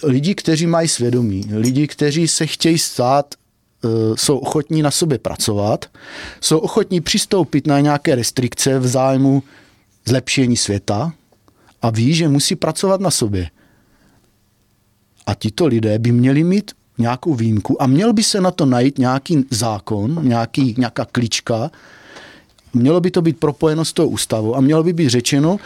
lidi, 0.04 0.36
kteří 0.36 0.68
mají 0.68 0.88
svědomí, 0.88 1.46
lidi, 1.52 1.88
kteří 1.88 2.28
se 2.28 2.48
chtějí 2.48 2.78
stát 2.78 3.36
eh, 3.36 3.88
jsou 4.16 4.38
ochotní 4.38 4.82
na 4.82 4.92
sobě 4.92 5.18
pracovat, 5.18 5.86
jsou 6.42 6.58
ochotní 6.58 7.02
přistoupit 7.02 7.68
na 7.68 7.80
nějaké 7.80 8.16
restrikce 8.16 8.80
v 8.80 8.88
zájmu 8.88 9.44
zlepšení 10.06 10.58
světa 10.58 11.14
a 11.82 11.90
ví, 11.90 12.14
že 12.14 12.28
musí 12.28 12.56
pracovat 12.56 13.02
na 13.02 13.12
sobě. 13.12 13.50
A 15.26 15.34
tito 15.34 15.66
lidé 15.68 16.00
by 16.00 16.12
měli 16.12 16.44
mít 16.44 16.72
nějakou 16.98 17.34
výjimku 17.34 17.82
a 17.82 17.88
měl 17.88 18.14
by 18.14 18.24
se 18.24 18.42
na 18.42 18.52
to 18.52 18.66
najít 18.66 18.98
nějaký 18.98 19.46
zákon, 19.52 20.20
nějaký, 20.22 20.76
nějaká 20.78 21.06
klička, 21.06 21.72
mělo 22.74 23.02
by 23.02 23.12
to 23.12 23.22
být 23.22 23.40
propojeno 23.40 23.86
s 23.86 23.94
tou 23.94 24.08
ústavou 24.08 24.56
a 24.56 24.62
mělo 24.62 24.84
by 24.84 24.94
být 24.94 25.10
řečeno, 25.10 25.58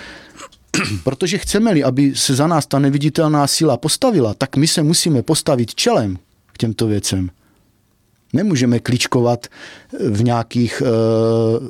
protože 1.04 1.38
chceme-li, 1.38 1.84
aby 1.84 2.16
se 2.16 2.36
za 2.36 2.48
nás 2.48 2.68
ta 2.68 2.80
neviditelná 2.80 3.48
síla 3.48 3.78
postavila, 3.78 4.34
tak 4.34 4.56
my 4.56 4.68
se 4.68 4.84
musíme 4.84 5.22
postavit 5.22 5.76
čelem 5.76 6.18
k 6.54 6.58
těmto 6.58 6.88
věcem. 6.88 7.30
Nemůžeme 8.34 8.80
kličkovat 8.80 9.48
v 10.10 10.24
nějakých 10.24 10.82
uh, 10.82 11.68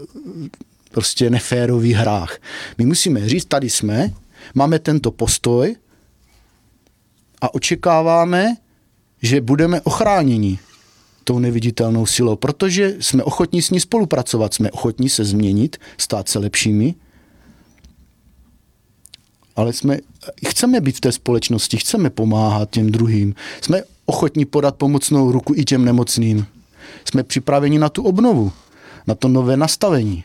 prostě 0.92 1.30
neférových 1.30 1.96
hrách. 1.96 2.38
My 2.78 2.86
musíme 2.86 3.30
říct, 3.30 3.46
tady 3.46 3.70
jsme, 3.70 4.14
máme 4.56 4.80
tento 4.80 5.12
postoj 5.12 5.76
a 7.42 7.54
očekáváme, 7.54 8.56
že 9.22 9.42
budeme 9.42 9.82
ochráněni 9.82 10.60
tou 11.24 11.40
neviditelnou 11.40 12.06
silou, 12.06 12.36
protože 12.36 12.96
jsme 13.00 13.24
ochotní 13.24 13.62
s 13.62 13.70
ní 13.70 13.80
spolupracovat, 13.80 14.54
jsme 14.54 14.72
ochotní 14.72 15.10
se 15.10 15.26
změnit, 15.26 15.78
stát 15.98 16.30
se 16.30 16.40
lepšími, 16.40 16.96
ale 19.56 19.74
jsme, 19.74 19.98
chceme 20.48 20.82
být 20.82 20.98
v 20.98 21.02
té 21.02 21.12
společnosti, 21.12 21.78
chceme 21.78 22.10
pomáhat 22.10 22.70
těm 22.70 22.92
druhým, 22.92 23.36
jsme 23.62 23.84
ochotní 24.06 24.46
podat 24.46 24.76
pomocnou 24.76 25.32
ruku 25.32 25.54
i 25.56 25.66
těm 25.66 25.86
nemocným. 25.86 26.46
Jsme 27.06 27.24
připraveni 27.24 27.80
na 27.80 27.90
tu 27.90 28.04
obnovu, 28.04 28.52
na 29.08 29.16
to 29.16 29.28
nové 29.28 29.58
nastavení. 29.58 30.24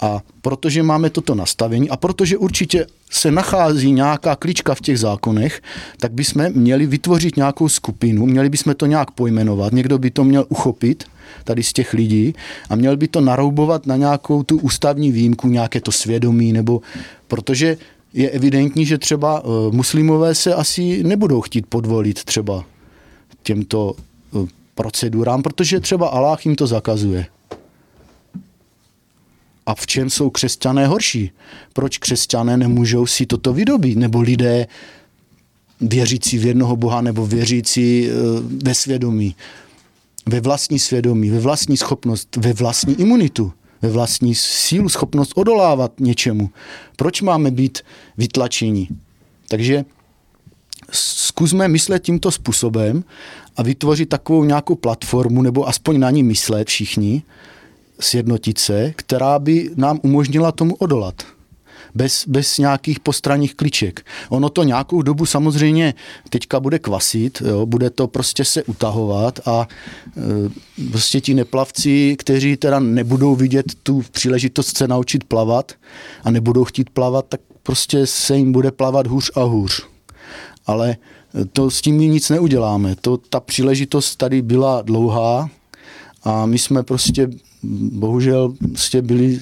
A 0.00 0.22
protože 0.42 0.82
máme 0.82 1.10
toto 1.10 1.34
nastavení 1.34 1.90
a 1.90 1.96
protože 1.96 2.36
určitě 2.36 2.86
se 3.10 3.30
nachází 3.30 3.92
nějaká 3.92 4.36
klička 4.36 4.74
v 4.74 4.80
těch 4.80 4.98
zákonech, 4.98 5.62
tak 5.96 6.12
bychom 6.12 6.50
měli 6.52 6.86
vytvořit 6.86 7.36
nějakou 7.36 7.68
skupinu, 7.68 8.26
měli 8.26 8.48
bychom 8.48 8.74
to 8.74 8.86
nějak 8.86 9.10
pojmenovat, 9.10 9.72
někdo 9.72 9.98
by 9.98 10.10
to 10.10 10.24
měl 10.24 10.46
uchopit 10.48 11.04
tady 11.44 11.62
z 11.62 11.72
těch 11.72 11.92
lidí 11.92 12.34
a 12.70 12.76
měl 12.76 12.96
by 12.96 13.08
to 13.08 13.20
naroubovat 13.20 13.86
na 13.86 13.96
nějakou 13.96 14.42
tu 14.42 14.58
ústavní 14.58 15.12
výjimku, 15.12 15.48
nějaké 15.48 15.80
to 15.80 15.92
svědomí, 15.92 16.52
nebo 16.52 16.80
protože 17.28 17.76
je 18.12 18.30
evidentní, 18.30 18.86
že 18.86 18.98
třeba 18.98 19.42
eh, 19.44 19.48
muslimové 19.70 20.34
se 20.34 20.54
asi 20.54 21.02
nebudou 21.02 21.40
chtít 21.40 21.66
podvolit 21.66 22.24
třeba 22.24 22.64
těmto 23.42 23.94
eh, 23.96 24.46
procedurám, 24.74 25.42
protože 25.42 25.80
třeba 25.80 26.08
Allah 26.08 26.46
jim 26.46 26.56
to 26.56 26.66
zakazuje. 26.66 27.26
A 29.68 29.74
v 29.74 29.86
čem 29.86 30.10
jsou 30.10 30.30
křesťané 30.30 30.86
horší? 30.86 31.30
Proč 31.72 31.98
křesťané 31.98 32.56
nemůžou 32.56 33.06
si 33.06 33.26
toto 33.26 33.52
vydobít? 33.52 33.98
Nebo 33.98 34.20
lidé 34.20 34.66
věřící 35.80 36.38
v 36.38 36.46
jednoho 36.46 36.76
Boha 36.76 37.00
nebo 37.00 37.26
věřící 37.26 38.08
eh, 38.08 38.12
ve 38.64 38.74
svědomí, 38.74 39.36
ve 40.26 40.40
vlastní 40.40 40.78
svědomí, 40.78 41.30
ve 41.30 41.40
vlastní 41.40 41.76
schopnost, 41.76 42.36
ve 42.36 42.52
vlastní 42.52 43.00
imunitu, 43.00 43.52
ve 43.82 43.88
vlastní 43.88 44.34
sílu, 44.34 44.88
schopnost 44.88 45.32
odolávat 45.34 45.92
něčemu. 46.00 46.50
Proč 46.96 47.22
máme 47.22 47.50
být 47.50 47.78
vytlačení? 48.16 48.88
Takže 49.48 49.84
zkusme 50.92 51.68
myslet 51.68 52.02
tímto 52.02 52.30
způsobem 52.30 53.04
a 53.56 53.62
vytvořit 53.62 54.08
takovou 54.08 54.44
nějakou 54.44 54.74
platformu, 54.74 55.42
nebo 55.42 55.68
aspoň 55.68 56.00
na 56.00 56.10
ní 56.10 56.22
myslet 56.22 56.68
všichni, 56.68 57.22
sjednotit 58.00 58.58
se, 58.58 58.92
která 58.96 59.38
by 59.38 59.70
nám 59.76 60.00
umožnila 60.02 60.52
tomu 60.52 60.74
odolat. 60.74 61.14
Bez, 61.94 62.24
bez 62.28 62.58
nějakých 62.58 63.00
postranních 63.00 63.54
kliček. 63.54 64.06
Ono 64.28 64.48
to 64.48 64.62
nějakou 64.62 65.02
dobu 65.02 65.26
samozřejmě 65.26 65.94
teďka 66.30 66.60
bude 66.60 66.78
kvasit, 66.78 67.42
jo, 67.46 67.66
bude 67.66 67.90
to 67.90 68.06
prostě 68.06 68.44
se 68.44 68.62
utahovat 68.62 69.40
a 69.48 69.68
e, 70.78 70.90
prostě 70.90 71.20
ti 71.20 71.34
neplavci, 71.34 72.16
kteří 72.18 72.56
teda 72.56 72.80
nebudou 72.80 73.34
vidět 73.34 73.66
tu 73.82 74.02
příležitost 74.10 74.76
se 74.76 74.88
naučit 74.88 75.24
plavat 75.24 75.72
a 76.24 76.30
nebudou 76.30 76.64
chtít 76.64 76.90
plavat, 76.90 77.26
tak 77.28 77.40
prostě 77.62 78.06
se 78.06 78.36
jim 78.36 78.52
bude 78.52 78.70
plavat 78.70 79.06
hůř 79.06 79.30
a 79.34 79.42
hůř. 79.42 79.86
Ale 80.66 80.96
to 81.52 81.70
s 81.70 81.80
tím 81.80 81.98
nic 81.98 82.30
neuděláme. 82.30 82.96
To, 83.00 83.16
ta 83.16 83.40
příležitost 83.40 84.16
tady 84.16 84.42
byla 84.42 84.82
dlouhá 84.82 85.50
a 86.24 86.46
my 86.46 86.58
jsme 86.58 86.82
prostě 86.82 87.28
bohužel 87.92 88.54
prostě 88.68 89.02
byli 89.02 89.40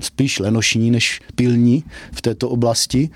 spíš 0.00 0.38
lenošní 0.38 0.90
než 0.90 1.20
pilní 1.34 1.84
v 2.12 2.22
této 2.22 2.48
oblasti. 2.48 3.10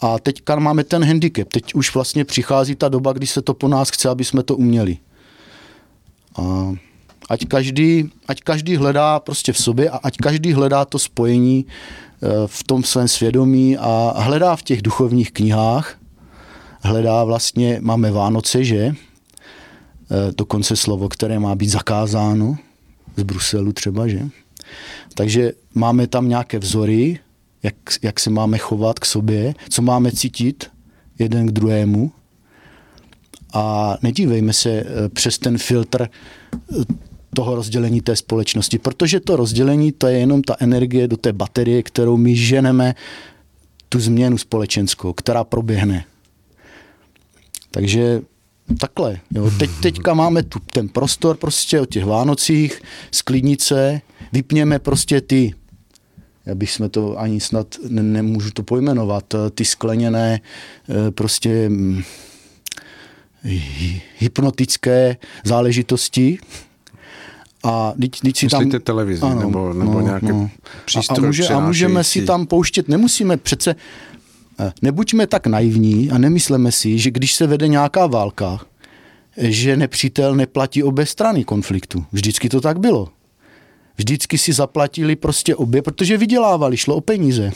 A 0.00 0.18
teďka 0.18 0.56
máme 0.56 0.84
ten 0.84 1.04
handicap. 1.04 1.48
Teď 1.48 1.74
už 1.74 1.94
vlastně 1.94 2.24
přichází 2.24 2.74
ta 2.74 2.88
doba, 2.88 3.12
kdy 3.12 3.26
se 3.26 3.42
to 3.42 3.54
po 3.54 3.68
nás 3.68 3.90
chce, 3.90 4.08
aby 4.08 4.24
jsme 4.24 4.42
to 4.42 4.56
uměli. 4.56 4.98
A 6.36 6.72
ať 7.28 7.46
každý, 7.46 8.10
ať 8.28 8.40
každý 8.40 8.76
hledá 8.76 9.20
prostě 9.20 9.52
v 9.52 9.58
sobě 9.58 9.90
a 9.90 9.96
ať 9.96 10.16
každý 10.16 10.52
hledá 10.52 10.84
to 10.84 10.98
spojení 10.98 11.66
eh, 11.66 12.28
v 12.46 12.64
tom 12.64 12.82
svém 12.82 13.08
svědomí 13.08 13.76
a 13.78 14.14
hledá 14.16 14.56
v 14.56 14.62
těch 14.62 14.82
duchovních 14.82 15.32
knihách, 15.32 15.98
hledá 16.80 17.24
vlastně, 17.24 17.78
máme 17.82 18.10
Vánoce, 18.10 18.64
že? 18.64 18.94
Eh, 20.10 20.32
dokonce 20.36 20.76
slovo, 20.76 21.08
které 21.08 21.38
má 21.38 21.54
být 21.54 21.68
zakázáno 21.68 22.56
z 23.16 23.22
Bruselu 23.22 23.72
třeba, 23.72 24.08
že? 24.08 24.20
Takže 25.14 25.52
máme 25.74 26.06
tam 26.06 26.28
nějaké 26.28 26.58
vzory, 26.58 27.18
jak, 27.62 27.74
jak 28.02 28.20
se 28.20 28.30
máme 28.30 28.58
chovat 28.58 28.98
k 28.98 29.04
sobě, 29.04 29.54
co 29.68 29.82
máme 29.82 30.12
cítit 30.12 30.70
jeden 31.18 31.46
k 31.46 31.52
druhému. 31.52 32.12
A 33.52 33.96
nedívejme 34.02 34.52
se 34.52 34.70
eh, 34.70 35.08
přes 35.08 35.38
ten 35.38 35.58
filtr 35.58 36.08
toho 37.34 37.54
rozdělení 37.54 38.00
té 38.00 38.16
společnosti, 38.16 38.78
protože 38.78 39.20
to 39.20 39.36
rozdělení 39.36 39.92
to 39.92 40.06
je 40.06 40.18
jenom 40.18 40.42
ta 40.42 40.56
energie 40.60 41.08
do 41.08 41.16
té 41.16 41.32
baterie, 41.32 41.82
kterou 41.82 42.16
my 42.16 42.36
ženeme 42.36 42.94
tu 43.88 44.00
změnu 44.00 44.38
společenskou, 44.38 45.12
která 45.12 45.44
proběhne. 45.44 46.04
Takže 47.70 48.22
takhle. 48.78 49.20
Jo. 49.30 49.50
Teď, 49.58 49.70
teďka 49.82 50.14
máme 50.14 50.42
tu, 50.42 50.58
ten 50.72 50.88
prostor 50.88 51.36
prostě 51.36 51.80
o 51.80 51.86
těch 51.86 52.04
Vánocích, 52.04 52.82
sklidnice, 53.10 54.00
vypněme 54.32 54.78
prostě 54.78 55.20
ty 55.20 55.54
já 56.46 56.54
bych 56.54 56.70
jsme 56.70 56.88
to 56.88 57.20
ani 57.20 57.40
snad 57.40 57.66
ne, 57.88 58.02
nemůžu 58.02 58.50
to 58.50 58.62
pojmenovat, 58.62 59.34
ty 59.54 59.64
skleněné 59.64 60.40
eh, 60.88 61.10
prostě 61.10 61.68
hm, 61.68 62.02
hypnotické 64.18 65.16
záležitosti, 65.44 66.38
a 67.64 67.92
teď, 68.00 68.20
teď 68.20 68.36
si 68.36 68.46
Myslíte 68.46 68.70
tam... 68.70 68.80
televizi 68.80 69.22
ano, 69.22 69.40
nebo, 69.40 69.72
nebo 69.72 69.92
no, 69.92 70.00
nějaké 70.00 70.32
no. 70.32 70.50
přístroj 70.84 71.18
a, 71.18 71.22
a, 71.22 71.26
může, 71.26 71.48
a 71.48 71.60
můžeme 71.60 72.04
si 72.04 72.24
tam 72.24 72.46
pouštět, 72.46 72.88
nemusíme 72.88 73.36
přece, 73.36 73.70
eh, 73.70 73.76
nebuďme 74.82 75.26
tak 75.26 75.46
naivní 75.46 76.10
a 76.10 76.18
nemysleme 76.18 76.72
si, 76.72 76.98
že 76.98 77.10
když 77.10 77.34
se 77.34 77.46
vede 77.46 77.68
nějaká 77.68 78.06
válka, 78.06 78.60
že 79.36 79.76
nepřítel 79.76 80.34
neplatí 80.34 80.82
obě 80.82 81.06
strany 81.06 81.44
konfliktu. 81.44 82.04
Vždycky 82.12 82.48
to 82.48 82.60
tak 82.60 82.78
bylo. 82.78 83.08
Vždycky 83.96 84.38
si 84.38 84.52
zaplatili 84.52 85.16
prostě 85.16 85.56
obě, 85.56 85.82
protože 85.82 86.16
vydělávali, 86.16 86.76
šlo 86.76 86.96
o 86.96 87.00
peníze. 87.00 87.50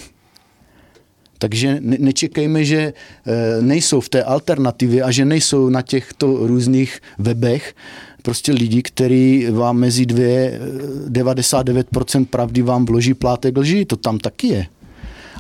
Takže 1.39 1.79
nečekejme, 1.81 2.65
že 2.65 2.93
eh, 2.93 3.63
nejsou 3.63 4.01
v 4.01 4.09
té 4.09 4.25
alternativě 4.25 5.03
a 5.03 5.11
že 5.11 5.25
nejsou 5.25 5.69
na 5.69 5.83
těchto 5.83 6.47
různých 6.47 7.01
webech 7.19 7.75
prostě 8.23 8.53
lidi, 8.53 8.83
který 8.83 9.47
vám 9.51 9.77
mezi 9.77 10.07
dvě 10.07 10.61
99% 11.09 12.27
pravdy 12.27 12.63
vám 12.63 12.85
vloží 12.85 13.15
plátek 13.15 13.57
lži, 13.57 13.85
to 13.85 13.97
tam 13.97 14.19
taky 14.19 14.47
je. 14.47 14.67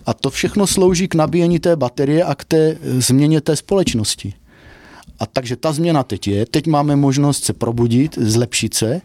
A 0.06 0.14
to 0.14 0.30
všechno 0.30 0.66
slouží 0.66 1.08
k 1.08 1.14
nabíjení 1.14 1.58
té 1.58 1.76
baterie 1.76 2.24
a 2.24 2.34
k 2.34 2.44
té 2.44 2.76
změně 2.82 3.40
té 3.40 3.56
společnosti. 3.56 4.34
A 5.18 5.26
takže 5.26 5.56
ta 5.56 5.72
změna 5.72 6.02
teď 6.02 6.28
je, 6.28 6.46
teď 6.46 6.66
máme 6.66 6.96
možnost 6.96 7.44
se 7.44 7.52
probudit, 7.52 8.18
zlepšit 8.18 8.74
se, 8.74 9.00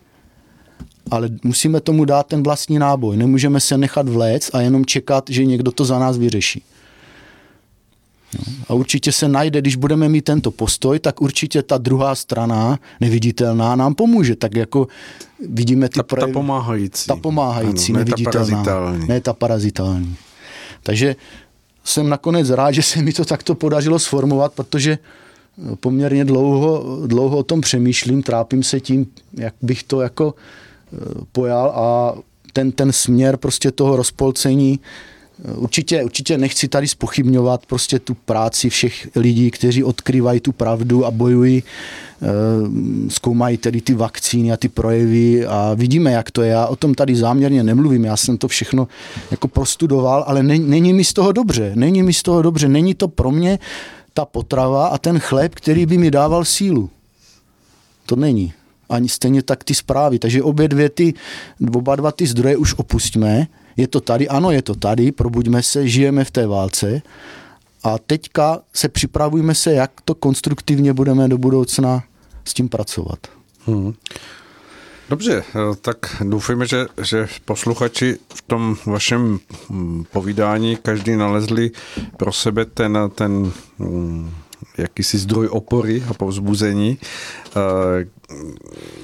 ale 1.12 1.30
musíme 1.43 1.82
tomu 1.82 2.06
dát 2.06 2.28
ten 2.28 2.43
vlastní 2.43 2.80
náboj. 2.80 3.18
Nemůžeme 3.18 3.60
se 3.60 3.78
nechat 3.78 4.10
vléct 4.10 4.56
a 4.56 4.62
jenom 4.62 4.86
čekat, 4.86 5.30
že 5.30 5.46
někdo 5.46 5.72
to 5.72 5.86
za 5.86 6.00
nás 6.00 6.18
vyřeší. 6.18 6.64
A 8.68 8.74
určitě 8.74 9.12
se 9.12 9.28
najde, 9.28 9.62
když 9.62 9.76
budeme 9.76 10.10
mít 10.10 10.22
tento 10.22 10.52
postoj, 10.52 11.00
tak 11.00 11.22
určitě 11.22 11.64
ta 11.64 11.78
druhá 11.78 12.16
strana, 12.16 12.80
neviditelná, 13.02 13.76
nám 13.76 13.96
pomůže. 13.96 14.36
Tak 14.36 14.56
jako 14.56 14.88
vidíme 15.50 15.89
ty 15.89 16.00
ta, 16.00 16.04
projevy, 16.04 16.32
ta 16.32 16.39
pomáhající. 16.39 17.08
Ta 17.08 17.16
pomáhající, 17.16 17.91
ano, 17.91 18.00
neviditelná. 18.00 18.41
Ne 18.41 18.41
ta 18.41 18.54
parazitální. 18.54 19.08
Ne 19.08 19.22
ta 19.22 19.34
parazitální. 19.34 20.16
Takže 20.86 21.16
jsem 21.84 22.10
nakonec 22.10 22.50
rád, 22.50 22.72
že 22.72 22.84
se 22.84 23.02
mi 23.02 23.14
to 23.14 23.26
takto 23.26 23.56
podařilo 23.56 24.00
sformovat, 24.00 24.54
protože 24.54 24.98
poměrně 25.80 26.26
dlouho, 26.26 27.02
dlouho 27.08 27.38
o 27.38 27.44
tom 27.44 27.62
přemýšlím, 27.62 28.24
trápím 28.24 28.64
se 28.64 28.80
tím, 28.80 29.08
jak 29.34 29.54
bych 29.62 29.84
to 29.84 30.02
jako 30.02 30.36
eh, 30.94 30.98
pojal 31.32 31.70
a 31.76 32.16
ten, 32.54 32.72
ten 32.72 32.92
směr 32.92 33.38
prostě 33.38 33.72
toho 33.72 33.96
rozpolcení 33.96 34.80
Určitě, 35.56 36.04
určitě 36.04 36.38
nechci 36.38 36.68
tady 36.68 36.88
spochybňovat 36.88 37.66
prostě 37.66 38.00
tu 38.00 38.14
práci 38.14 38.70
všech 38.70 39.08
lidí, 39.16 39.52
kteří 39.52 39.84
odkrývají 39.84 40.40
tu 40.40 40.52
pravdu 40.52 41.06
a 41.06 41.12
bojují, 41.12 41.64
eh, 41.64 42.28
zkoumají 43.10 43.58
tedy 43.58 43.82
ty 43.82 43.94
vakcíny 43.94 44.52
a 44.52 44.58
ty 44.58 44.70
projevy 44.70 45.46
a 45.46 45.74
vidíme, 45.74 46.12
jak 46.12 46.32
to 46.32 46.42
je. 46.42 46.50
Já 46.50 46.68
o 46.68 46.76
tom 46.76 46.94
tady 46.94 47.16
záměrně 47.16 47.64
nemluvím, 47.64 48.06
já 48.06 48.18
jsem 48.18 48.38
to 48.38 48.48
všechno 48.48 48.88
jako 49.32 49.48
prostudoval, 49.48 50.24
ale 50.28 50.44
není 50.44 50.94
mi 50.94 51.04
z 51.04 51.14
toho 51.14 51.32
dobře, 51.32 51.72
není 51.76 52.04
mi 52.04 52.14
z 52.14 52.24
toho 52.24 52.42
dobře, 52.42 52.68
není 52.68 52.96
to 52.96 53.08
pro 53.08 53.32
mě 53.32 53.60
ta 54.14 54.26
potrava 54.26 54.88
a 54.88 54.98
ten 54.98 55.20
chléb, 55.20 55.56
který 55.56 55.86
by 55.86 55.98
mi 55.98 56.12
dával 56.12 56.46
sílu. 56.46 56.90
To 58.06 58.16
není. 58.16 58.54
Ani 58.90 59.10
stejně 59.10 59.44
tak 59.44 59.64
ty 59.64 59.76
zprávy. 59.76 60.20
Takže 60.20 60.44
obě 60.44 60.68
dvě 60.68 60.90
ty, 60.90 61.14
oba 61.74 61.96
dva 61.96 62.12
ty 62.12 62.28
zdroje 62.28 62.58
už 62.58 62.74
opustíme 62.74 63.48
je 63.78 63.88
to 63.88 64.02
tady, 64.02 64.28
ano, 64.28 64.52
je 64.52 64.62
to 64.62 64.76
tady, 64.76 65.12
probuďme 65.12 65.64
se, 65.64 65.88
žijeme 65.88 66.24
v 66.24 66.32
té 66.32 66.48
válce 66.48 67.02
a 67.84 67.98
teďka 67.98 68.60
se 68.74 68.90
připravujeme 68.90 69.56
se, 69.56 69.74
jak 69.74 69.92
to 70.06 70.16
konstruktivně 70.16 70.94
budeme 70.94 71.28
do 71.28 71.38
budoucna 71.38 72.04
s 72.46 72.54
tím 72.54 72.70
pracovat. 72.70 73.20
Hmm. 73.66 73.94
Dobře, 75.10 75.44
eh, 75.50 75.76
tak 75.82 75.98
doufejme, 76.24 76.68
že, 76.68 76.86
že 77.02 77.28
posluchači 77.46 78.18
v 78.36 78.42
tom 78.42 78.76
vašem 78.86 79.40
hm, 79.70 80.04
povídání 80.12 80.76
každý 80.76 81.16
nalezli 81.16 81.72
pro 82.18 82.34
sebe 82.34 82.66
ten, 82.66 82.98
ten 83.16 83.52
hm, 83.80 84.32
jakýsi 84.78 85.18
zdroj 85.18 85.48
opory 85.48 86.04
a 86.10 86.14
povzbuzení. 86.14 86.98
Eh, 86.98 88.08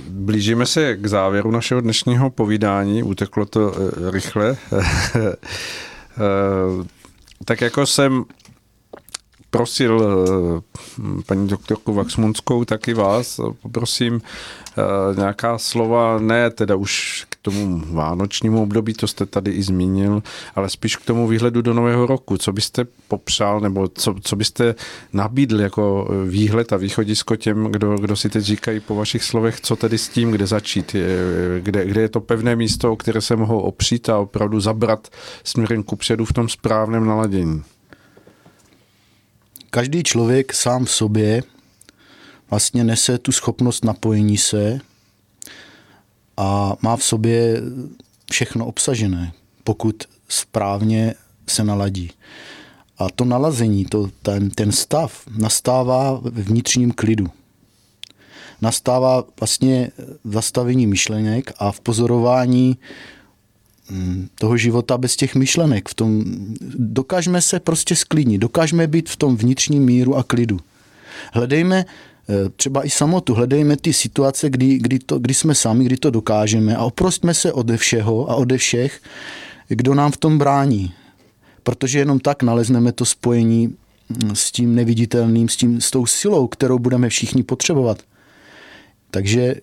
blížíme 0.09 0.65
se 0.65 0.97
k 0.97 1.07
závěru 1.07 1.51
našeho 1.51 1.81
dnešního 1.81 2.29
povídání, 2.29 3.03
uteklo 3.03 3.45
to 3.45 3.73
eh, 3.75 4.11
rychle. 4.11 4.57
Eh, 6.17 6.85
tak 7.45 7.61
jako 7.61 7.85
jsem 7.85 8.25
prosil 9.49 10.01
paní 11.25 11.47
doktorku 11.47 11.93
Vaxmunskou, 11.93 12.65
taky 12.65 12.93
vás, 12.93 13.39
poprosím 13.61 14.21
nějaká 15.15 15.57
slova, 15.57 16.19
ne 16.19 16.49
teda 16.49 16.75
už 16.75 17.25
tomu 17.41 17.83
vánočnímu 17.85 18.63
období, 18.63 18.93
to 18.93 19.07
jste 19.07 19.25
tady 19.25 19.51
i 19.51 19.63
zmínil, 19.63 20.23
ale 20.55 20.69
spíš 20.69 20.95
k 20.95 21.05
tomu 21.05 21.27
výhledu 21.27 21.61
do 21.61 21.73
nového 21.73 22.05
roku. 22.05 22.37
Co 22.37 22.53
byste 22.53 22.85
popřál 23.07 23.59
nebo 23.59 23.87
co, 23.87 24.15
co 24.21 24.35
byste 24.35 24.75
nabídl 25.13 25.61
jako 25.61 26.07
výhled 26.27 26.73
a 26.73 26.77
východisko 26.77 27.35
těm, 27.35 27.63
kdo, 27.63 27.97
kdo 27.97 28.15
si 28.15 28.29
teď 28.29 28.43
říkají 28.43 28.79
po 28.79 28.95
vašich 28.95 29.23
slovech, 29.23 29.61
co 29.61 29.75
tedy 29.75 29.97
s 29.97 30.09
tím, 30.09 30.31
kde 30.31 30.47
začít, 30.47 30.95
kde, 31.59 31.85
kde 31.85 32.01
je 32.01 32.09
to 32.09 32.21
pevné 32.21 32.55
místo, 32.55 32.91
o 32.91 32.95
které 32.95 33.21
se 33.21 33.35
mohou 33.35 33.59
opřít 33.59 34.09
a 34.09 34.17
opravdu 34.17 34.59
zabrat 34.59 35.07
směrem 35.43 35.83
ku 35.83 35.95
předu 35.95 36.25
v 36.25 36.33
tom 36.33 36.49
správném 36.49 37.05
naladění. 37.05 37.63
Každý 39.69 40.03
člověk 40.03 40.53
sám 40.53 40.85
v 40.85 40.91
sobě 40.91 41.43
vlastně 42.49 42.83
nese 42.83 43.17
tu 43.17 43.31
schopnost 43.31 43.85
napojení 43.85 44.37
se 44.37 44.79
a 46.37 46.75
má 46.81 46.95
v 46.95 47.03
sobě 47.03 47.61
všechno 48.31 48.65
obsažené, 48.65 49.33
pokud 49.63 50.03
správně 50.29 51.13
se 51.47 51.63
naladí. 51.63 52.11
A 52.97 53.09
to 53.15 53.25
nalazení, 53.25 53.85
to, 53.85 54.09
ten, 54.21 54.49
ten 54.49 54.71
stav 54.71 55.23
nastává 55.37 56.13
v 56.23 56.43
vnitřním 56.43 56.91
klidu. 56.91 57.27
Nastává 58.61 59.23
vlastně 59.39 59.91
v 60.23 60.33
zastavení 60.33 60.87
myšlenek 60.87 61.51
a 61.57 61.71
v 61.71 61.79
pozorování 61.79 62.77
mm, 63.89 64.29
toho 64.35 64.57
života 64.57 64.97
bez 64.97 65.15
těch 65.15 65.35
myšlenek. 65.35 65.89
V 65.89 65.93
tom, 65.93 66.23
dokážeme 66.77 67.41
se 67.41 67.59
prostě 67.59 67.95
sklidnit, 67.95 68.41
dokážeme 68.41 68.87
být 68.87 69.09
v 69.09 69.15
tom 69.15 69.37
vnitřním 69.37 69.83
míru 69.83 70.15
a 70.15 70.23
klidu. 70.23 70.59
Hledejme 71.33 71.85
třeba 72.55 72.85
i 72.85 72.89
samotu. 72.89 73.33
Hledejme 73.33 73.77
ty 73.77 73.93
situace, 73.93 74.49
kdy, 74.49 74.77
kdy, 74.77 74.99
to, 74.99 75.19
kdy 75.19 75.33
jsme 75.33 75.55
sami, 75.55 75.85
kdy 75.85 75.97
to 75.97 76.09
dokážeme 76.09 76.75
a 76.75 76.83
oprostme 76.83 77.33
se 77.33 77.53
ode 77.53 77.77
všeho 77.77 78.31
a 78.31 78.35
ode 78.35 78.57
všech, 78.57 79.01
kdo 79.67 79.93
nám 79.93 80.11
v 80.11 80.17
tom 80.17 80.37
brání. 80.37 80.93
Protože 81.63 81.99
jenom 81.99 82.19
tak 82.19 82.43
nalezneme 82.43 82.91
to 82.91 83.05
spojení 83.05 83.67
mm, 83.67 84.35
s 84.35 84.51
tím 84.51 84.75
neviditelným, 84.75 85.49
s, 85.49 85.55
tím, 85.55 85.81
s 85.81 85.91
tou 85.91 86.05
silou, 86.05 86.47
kterou 86.47 86.79
budeme 86.79 87.09
všichni 87.09 87.43
potřebovat. 87.43 88.01
Takže 89.11 89.55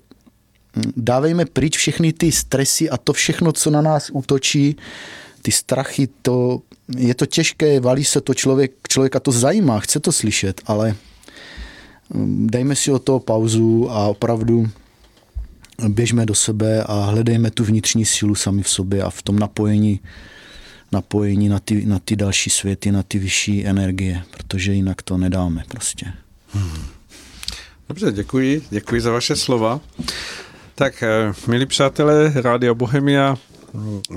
mm, 0.77 0.93
dávejme 0.97 1.45
pryč 1.45 1.77
všechny 1.77 2.13
ty 2.13 2.33
stresy 2.33 2.91
a 2.91 2.97
to 2.97 3.13
všechno, 3.13 3.53
co 3.53 3.71
na 3.71 3.83
nás 3.83 4.11
útočí, 4.13 4.77
ty 5.43 5.53
strachy, 5.53 6.09
to, 6.23 6.63
je 6.97 7.15
to 7.15 7.27
těžké, 7.27 7.81
valí 7.81 8.05
se 8.05 8.21
to 8.21 8.35
člověk, 8.35 8.73
člověka 8.89 9.21
to 9.21 9.33
zajímá, 9.33 9.81
chce 9.81 10.01
to 10.01 10.13
slyšet, 10.13 10.61
ale 10.67 10.95
dejme 12.47 12.77
si 12.77 12.93
o 12.93 12.99
to 12.99 13.21
pauzu 13.21 13.91
a 13.91 14.07
opravdu 14.07 14.69
běžme 15.89 16.27
do 16.27 16.35
sebe 16.35 16.85
a 16.85 17.05
hledejme 17.05 17.51
tu 17.51 17.65
vnitřní 17.65 18.05
sílu 18.05 18.35
sami 18.35 18.63
v 18.63 18.69
sobě 18.69 19.03
a 19.03 19.11
v 19.11 19.23
tom 19.23 19.39
napojení, 19.39 20.01
napojení 20.93 21.49
na, 21.49 21.59
ty, 21.59 21.87
na 21.87 21.99
ty 21.99 22.17
další 22.17 22.51
světy, 22.51 22.93
na 22.93 23.03
ty 23.03 23.19
vyšší 23.19 23.67
energie, 23.67 24.23
protože 24.31 24.73
jinak 24.73 25.03
to 25.03 25.17
nedáme 25.17 25.65
prostě. 25.69 26.07
Hmm. 26.53 26.87
Dobře, 27.89 28.13
děkuji, 28.13 28.63
děkuji 28.71 29.01
za 29.01 29.11
vaše 29.11 29.37
slova. 29.37 29.81
Tak, 30.75 31.03
eh, 31.03 31.33
milí 31.47 31.67
přátelé 31.67 32.33
Rádia 32.35 32.75
Bohemia, 32.75 33.37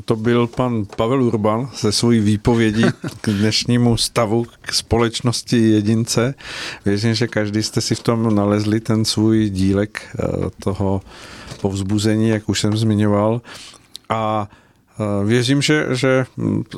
to 0.06 0.16
byl 0.16 0.48
pan 0.48 0.86
Pavel 0.96 1.24
Urban 1.24 1.70
se 1.74 1.92
svojí 1.92 2.20
výpovědí 2.20 2.84
k 3.22 3.30
dnešnímu 3.30 3.98
stavu 3.98 4.46
k 4.62 4.74
společnosti 4.74 5.58
jedince. 5.58 6.34
Věřím, 6.86 7.14
že 7.14 7.28
každý 7.28 7.64
jste 7.64 7.82
si 7.82 7.96
v 7.96 8.04
tom 8.04 8.36
nalezli 8.36 8.80
ten 8.80 9.06
svůj 9.06 9.50
dílek 9.50 10.02
eh, 10.20 10.28
toho 10.64 11.02
povzbuzení, 11.62 12.30
jak 12.30 12.50
už 12.50 12.60
jsem 12.60 12.78
zmiňoval. 12.78 13.42
A 14.10 14.50
věřím, 15.26 15.62
že, 15.62 15.88
že 15.92 16.26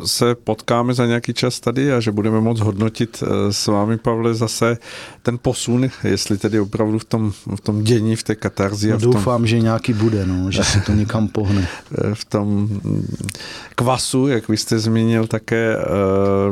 se 0.06 0.36
potkáme 0.36 0.94
za 0.94 1.06
nějaký 1.06 1.34
čas 1.34 1.60
tady 1.60 1.94
a 1.94 2.00
že 2.00 2.12
budeme 2.12 2.42
moct 2.42 2.60
hodnotit 2.60 3.24
eh, 3.24 3.54
s 3.54 3.68
vámi, 3.68 3.98
Pavle, 3.98 4.34
zase 4.34 4.78
ten 5.24 5.38
posun, 5.42 5.90
jestli 6.04 6.38
tedy 6.38 6.60
opravdu 6.60 7.00
v 7.00 7.06
tom, 7.06 7.32
v 7.56 7.62
tom 7.62 7.84
dění, 7.84 8.16
v 8.16 8.24
té 8.24 8.36
katarzi. 8.36 8.92
No, 8.92 8.98
doufám, 8.98 9.42
tom, 9.42 9.48
že 9.48 9.60
nějaký 9.60 9.94
bude, 9.94 10.26
no, 10.26 10.52
že 10.52 10.64
se 10.64 10.82
to 10.82 10.92
někam 10.92 11.28
pohne. 11.28 11.68
Eh, 11.98 12.16
v 12.16 12.26
tom 12.26 12.48
mm, 12.48 13.08
kvasu, 13.76 14.28
jak 14.28 14.48
vy 14.48 14.58
jste 14.58 14.80
zmínil, 14.80 15.28
také 15.28 15.78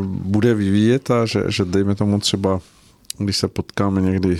bude 0.01 0.53
vyvíjet 0.53 1.11
a 1.11 1.25
že, 1.25 1.43
že 1.47 1.65
dejme 1.65 1.95
tomu 1.95 2.19
třeba 2.19 2.59
když 3.23 3.37
se 3.37 3.47
potkáme 3.47 4.01
někdy 4.01 4.39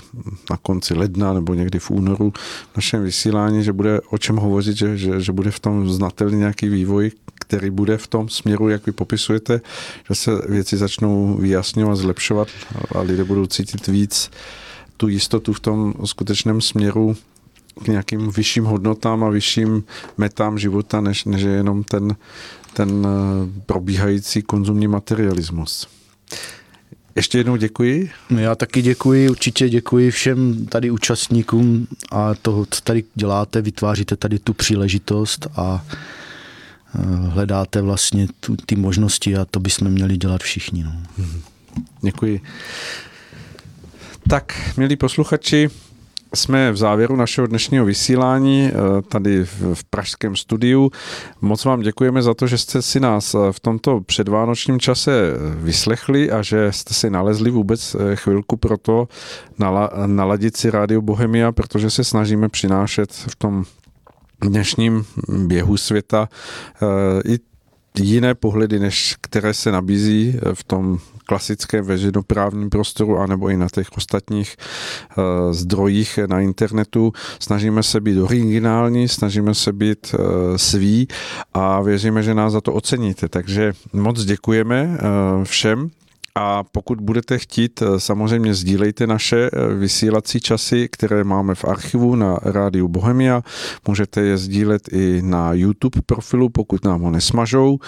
na 0.50 0.58
konci 0.58 0.94
ledna 0.94 1.34
nebo 1.34 1.54
někdy 1.54 1.80
v 1.80 1.92
únoru 1.92 2.34
v 2.74 2.76
našem 2.76 3.04
vysílání, 3.04 3.64
že 3.64 3.74
bude 3.74 4.02
o 4.02 4.18
čem 4.18 4.36
hovořit, 4.36 4.78
že, 4.78 4.98
že, 4.98 5.22
že 5.22 5.32
bude 5.32 5.52
v 5.52 5.60
tom 5.60 5.90
znatelný 5.90 6.38
nějaký 6.38 6.70
vývoj, 6.70 7.12
který 7.40 7.70
bude 7.70 7.98
v 7.98 8.08
tom 8.08 8.30
směru, 8.30 8.70
jak 8.70 8.86
vy 8.86 8.92
popisujete, 8.92 9.62
že 10.10 10.16
se 10.16 10.32
věci 10.50 10.78
začnou 10.78 11.38
vyjasňovat, 11.38 11.98
zlepšovat 11.98 12.48
a 12.96 13.02
lidé 13.02 13.24
budou 13.24 13.46
cítit 13.46 13.88
víc 13.88 14.32
tu 14.98 15.08
jistotu 15.08 15.54
v 15.54 15.60
tom 15.60 15.94
skutečném 16.06 16.62
směru 16.62 17.16
k 17.84 17.88
nějakým 17.88 18.32
vyšším 18.32 18.66
hodnotám 18.66 19.24
a 19.24 19.30
vyšším 19.30 19.84
metám 20.18 20.60
života, 20.60 21.02
než, 21.02 21.26
než 21.26 21.42
je 21.42 21.52
jenom 21.52 21.84
ten, 21.84 22.16
ten 22.74 23.08
eh, 23.08 23.62
probíhající 23.66 24.42
konzumní 24.42 24.88
materialismus. 24.88 25.88
Ještě 27.16 27.38
jednou 27.38 27.56
děkuji. 27.56 28.10
Já 28.38 28.56
taky 28.56 28.82
děkuji, 28.82 29.30
určitě 29.30 29.70
děkuji 29.70 30.12
všem 30.12 30.66
tady 30.66 30.92
účastníkům 30.92 31.88
a 32.12 32.36
toho, 32.36 32.66
co 32.70 32.82
tady 32.82 33.04
děláte, 33.16 33.62
vytváříte 33.62 34.16
tady 34.16 34.40
tu 34.40 34.54
příležitost 34.54 35.48
a 35.56 35.86
eh, 36.96 37.00
hledáte 37.30 37.82
vlastně 37.82 38.28
tu, 38.40 38.56
ty 38.66 38.76
možnosti 38.76 39.38
a 39.38 39.46
to 39.46 39.60
bychom 39.60 39.90
měli 39.90 40.18
dělat 40.18 40.42
všichni. 40.44 40.84
No. 40.84 40.94
Děkuji. 42.02 42.42
Tak, 44.30 44.74
milí 44.78 44.96
posluchači, 44.96 45.70
jsme 46.36 46.72
v 46.72 46.78
závěru 46.78 47.16
našeho 47.16 47.48
dnešního 47.48 47.86
vysílání 47.86 48.72
eh, 48.72 49.02
tady 49.02 49.44
v 49.74 49.84
pražském 49.90 50.36
studiu. 50.36 50.92
Moc 51.42 51.66
vám 51.66 51.82
děkujeme 51.82 52.22
za 52.22 52.34
to, 52.34 52.48
že 52.48 52.58
jste 52.58 52.82
si 52.82 53.00
nás 53.00 53.36
eh, 53.36 53.38
v 53.52 53.60
tomto 53.60 54.02
předvánočním 54.02 54.80
čase 54.80 55.12
eh, 55.12 55.56
vyslechli 55.56 56.32
a 56.32 56.42
že 56.42 56.72
jste 56.72 56.94
si 56.94 57.10
nalezli 57.10 57.52
vůbec 57.52 57.96
chvilku 58.16 58.58
pro 58.58 58.78
to 58.78 59.08
naladit 60.06 60.58
si 60.58 60.70
Rádio 60.70 61.02
Bohemia, 61.02 61.52
protože 61.52 61.90
se 61.90 62.04
snažíme 62.04 62.50
přinášet 62.50 63.14
v 63.14 63.36
tom 63.36 63.64
dnešním 64.42 65.06
běhu 65.30 65.78
světa 65.78 66.30
i 67.26 67.40
jiné 68.00 68.36
pohledy, 68.36 68.80
než 68.80 69.16
které 69.22 69.54
se 69.54 69.72
nabízí 69.72 70.40
v 70.54 70.64
tom 70.64 71.00
klasickém 71.32 71.86
veřejnoprávním 71.86 72.70
prostoru 72.70 73.18
anebo 73.18 73.50
i 73.50 73.58
na 73.58 73.68
těch 73.74 73.88
ostatních 73.98 74.56
uh, 75.18 75.54
zdrojích 75.54 76.20
na 76.28 76.40
internetu. 76.40 77.14
Snažíme 77.40 77.84
se 77.84 78.02
být 78.02 78.20
originální, 78.20 79.08
snažíme 79.08 79.56
se 79.56 79.74
být 79.74 80.16
uh, 80.20 80.26
sví 80.56 81.08
a 81.54 81.82
věříme, 81.82 82.24
že 82.24 82.34
nás 82.34 82.54
za 82.54 82.62
to 82.62 82.74
oceníte. 82.74 83.30
Takže 83.30 83.74
moc 83.94 84.24
děkujeme 84.24 84.84
uh, 84.84 85.44
všem, 85.44 85.90
a 86.36 86.64
pokud 86.64 87.02
budete 87.02 87.38
chtít, 87.38 87.82
eh, 87.82 88.00
samozřejmě 88.00 88.54
sdílejte 88.54 89.08
naše 89.08 89.50
eh, 89.54 89.74
vysílací 89.74 90.40
časy, 90.40 90.90
které 90.92 91.24
máme 91.24 91.56
v 91.56 91.66
archivu 91.66 92.16
na 92.16 92.40
rádiu 92.42 92.88
Bohemia. 92.88 93.44
Můžete 93.88 94.22
je 94.22 94.38
sdílet 94.38 94.94
i 94.94 95.22
na 95.22 95.54
YouTube 95.54 96.02
profilu, 96.06 96.50
pokud 96.50 96.86
nám 96.86 97.02
ho 97.02 97.12
nesmažou. 97.12 97.80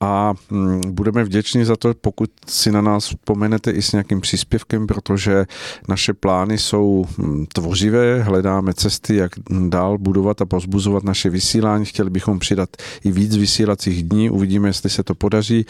A 0.00 0.34
mm, 0.50 0.80
budeme 0.88 1.24
vděční 1.24 1.64
za 1.64 1.76
to, 1.76 1.94
pokud 2.00 2.30
si 2.46 2.72
na 2.72 2.80
nás 2.80 3.04
vzpomenete 3.04 3.70
i 3.70 3.82
s 3.82 3.92
nějakým 3.92 4.20
příspěvkem, 4.20 4.86
protože 4.86 5.46
naše 5.88 6.14
plány 6.14 6.58
jsou 6.58 7.04
mm, 7.18 7.46
tvořivé, 7.52 8.22
hledáme 8.22 8.74
cesty, 8.74 9.16
jak 9.16 9.32
dál 9.68 9.98
budovat 9.98 10.40
a 10.40 10.46
pozbuzovat 10.46 11.04
naše 11.04 11.30
vysílání. 11.30 11.84
Chtěli 11.84 12.10
bychom 12.10 12.38
přidat 12.38 12.68
i 13.04 13.12
víc 13.12 13.36
vysílacích 13.36 14.02
dní, 14.02 14.30
uvidíme, 14.30 14.68
jestli 14.68 14.90
se 14.90 15.02
to 15.02 15.14
podaří, 15.14 15.66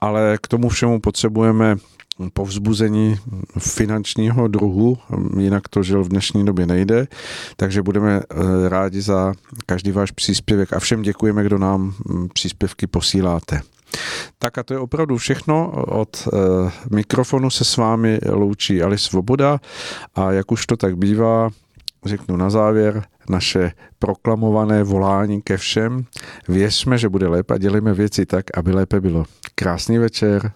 ale 0.00 0.38
k 0.42 0.48
tomu 0.48 0.68
všemu 0.68 1.00
potřebujeme 1.00 1.57
potřebujeme 1.58 1.76
povzbuzení 2.32 3.16
finančního 3.58 4.48
druhu, 4.48 4.98
jinak 5.38 5.68
to 5.68 5.82
žil 5.82 6.04
v 6.04 6.08
dnešní 6.08 6.46
době 6.46 6.66
nejde, 6.66 7.06
takže 7.56 7.82
budeme 7.82 8.20
eh, 8.20 8.68
rádi 8.68 9.00
za 9.00 9.34
každý 9.66 9.92
váš 9.92 10.10
příspěvek 10.10 10.72
a 10.72 10.78
všem 10.78 11.02
děkujeme, 11.02 11.44
kdo 11.44 11.58
nám 11.58 11.94
hm, 12.08 12.28
příspěvky 12.34 12.86
posíláte. 12.86 13.60
Tak 14.38 14.58
a 14.58 14.62
to 14.62 14.74
je 14.74 14.78
opravdu 14.78 15.16
všechno. 15.16 15.70
Od 15.88 16.28
e, 16.32 16.36
mikrofonu 16.94 17.50
se 17.50 17.64
s 17.64 17.76
vámi 17.76 18.18
loučí 18.28 18.82
Ali 18.82 18.98
Svoboda 18.98 19.60
a 20.14 20.32
jak 20.32 20.52
už 20.52 20.66
to 20.66 20.76
tak 20.76 20.96
bývá, 20.96 21.50
řeknu 22.04 22.36
na 22.36 22.50
závěr, 22.50 23.04
naše 23.30 23.72
proklamované 23.98 24.82
volání 24.82 25.42
ke 25.42 25.56
všem. 25.56 26.04
Věřme, 26.48 26.98
že 26.98 27.08
bude 27.08 27.28
lépe 27.28 27.54
a 27.54 27.58
dělíme 27.58 27.94
věci 27.94 28.26
tak, 28.26 28.44
aby 28.58 28.72
lépe 28.72 29.00
bylo. 29.00 29.24
Krásný 29.54 29.98
večer. 29.98 30.52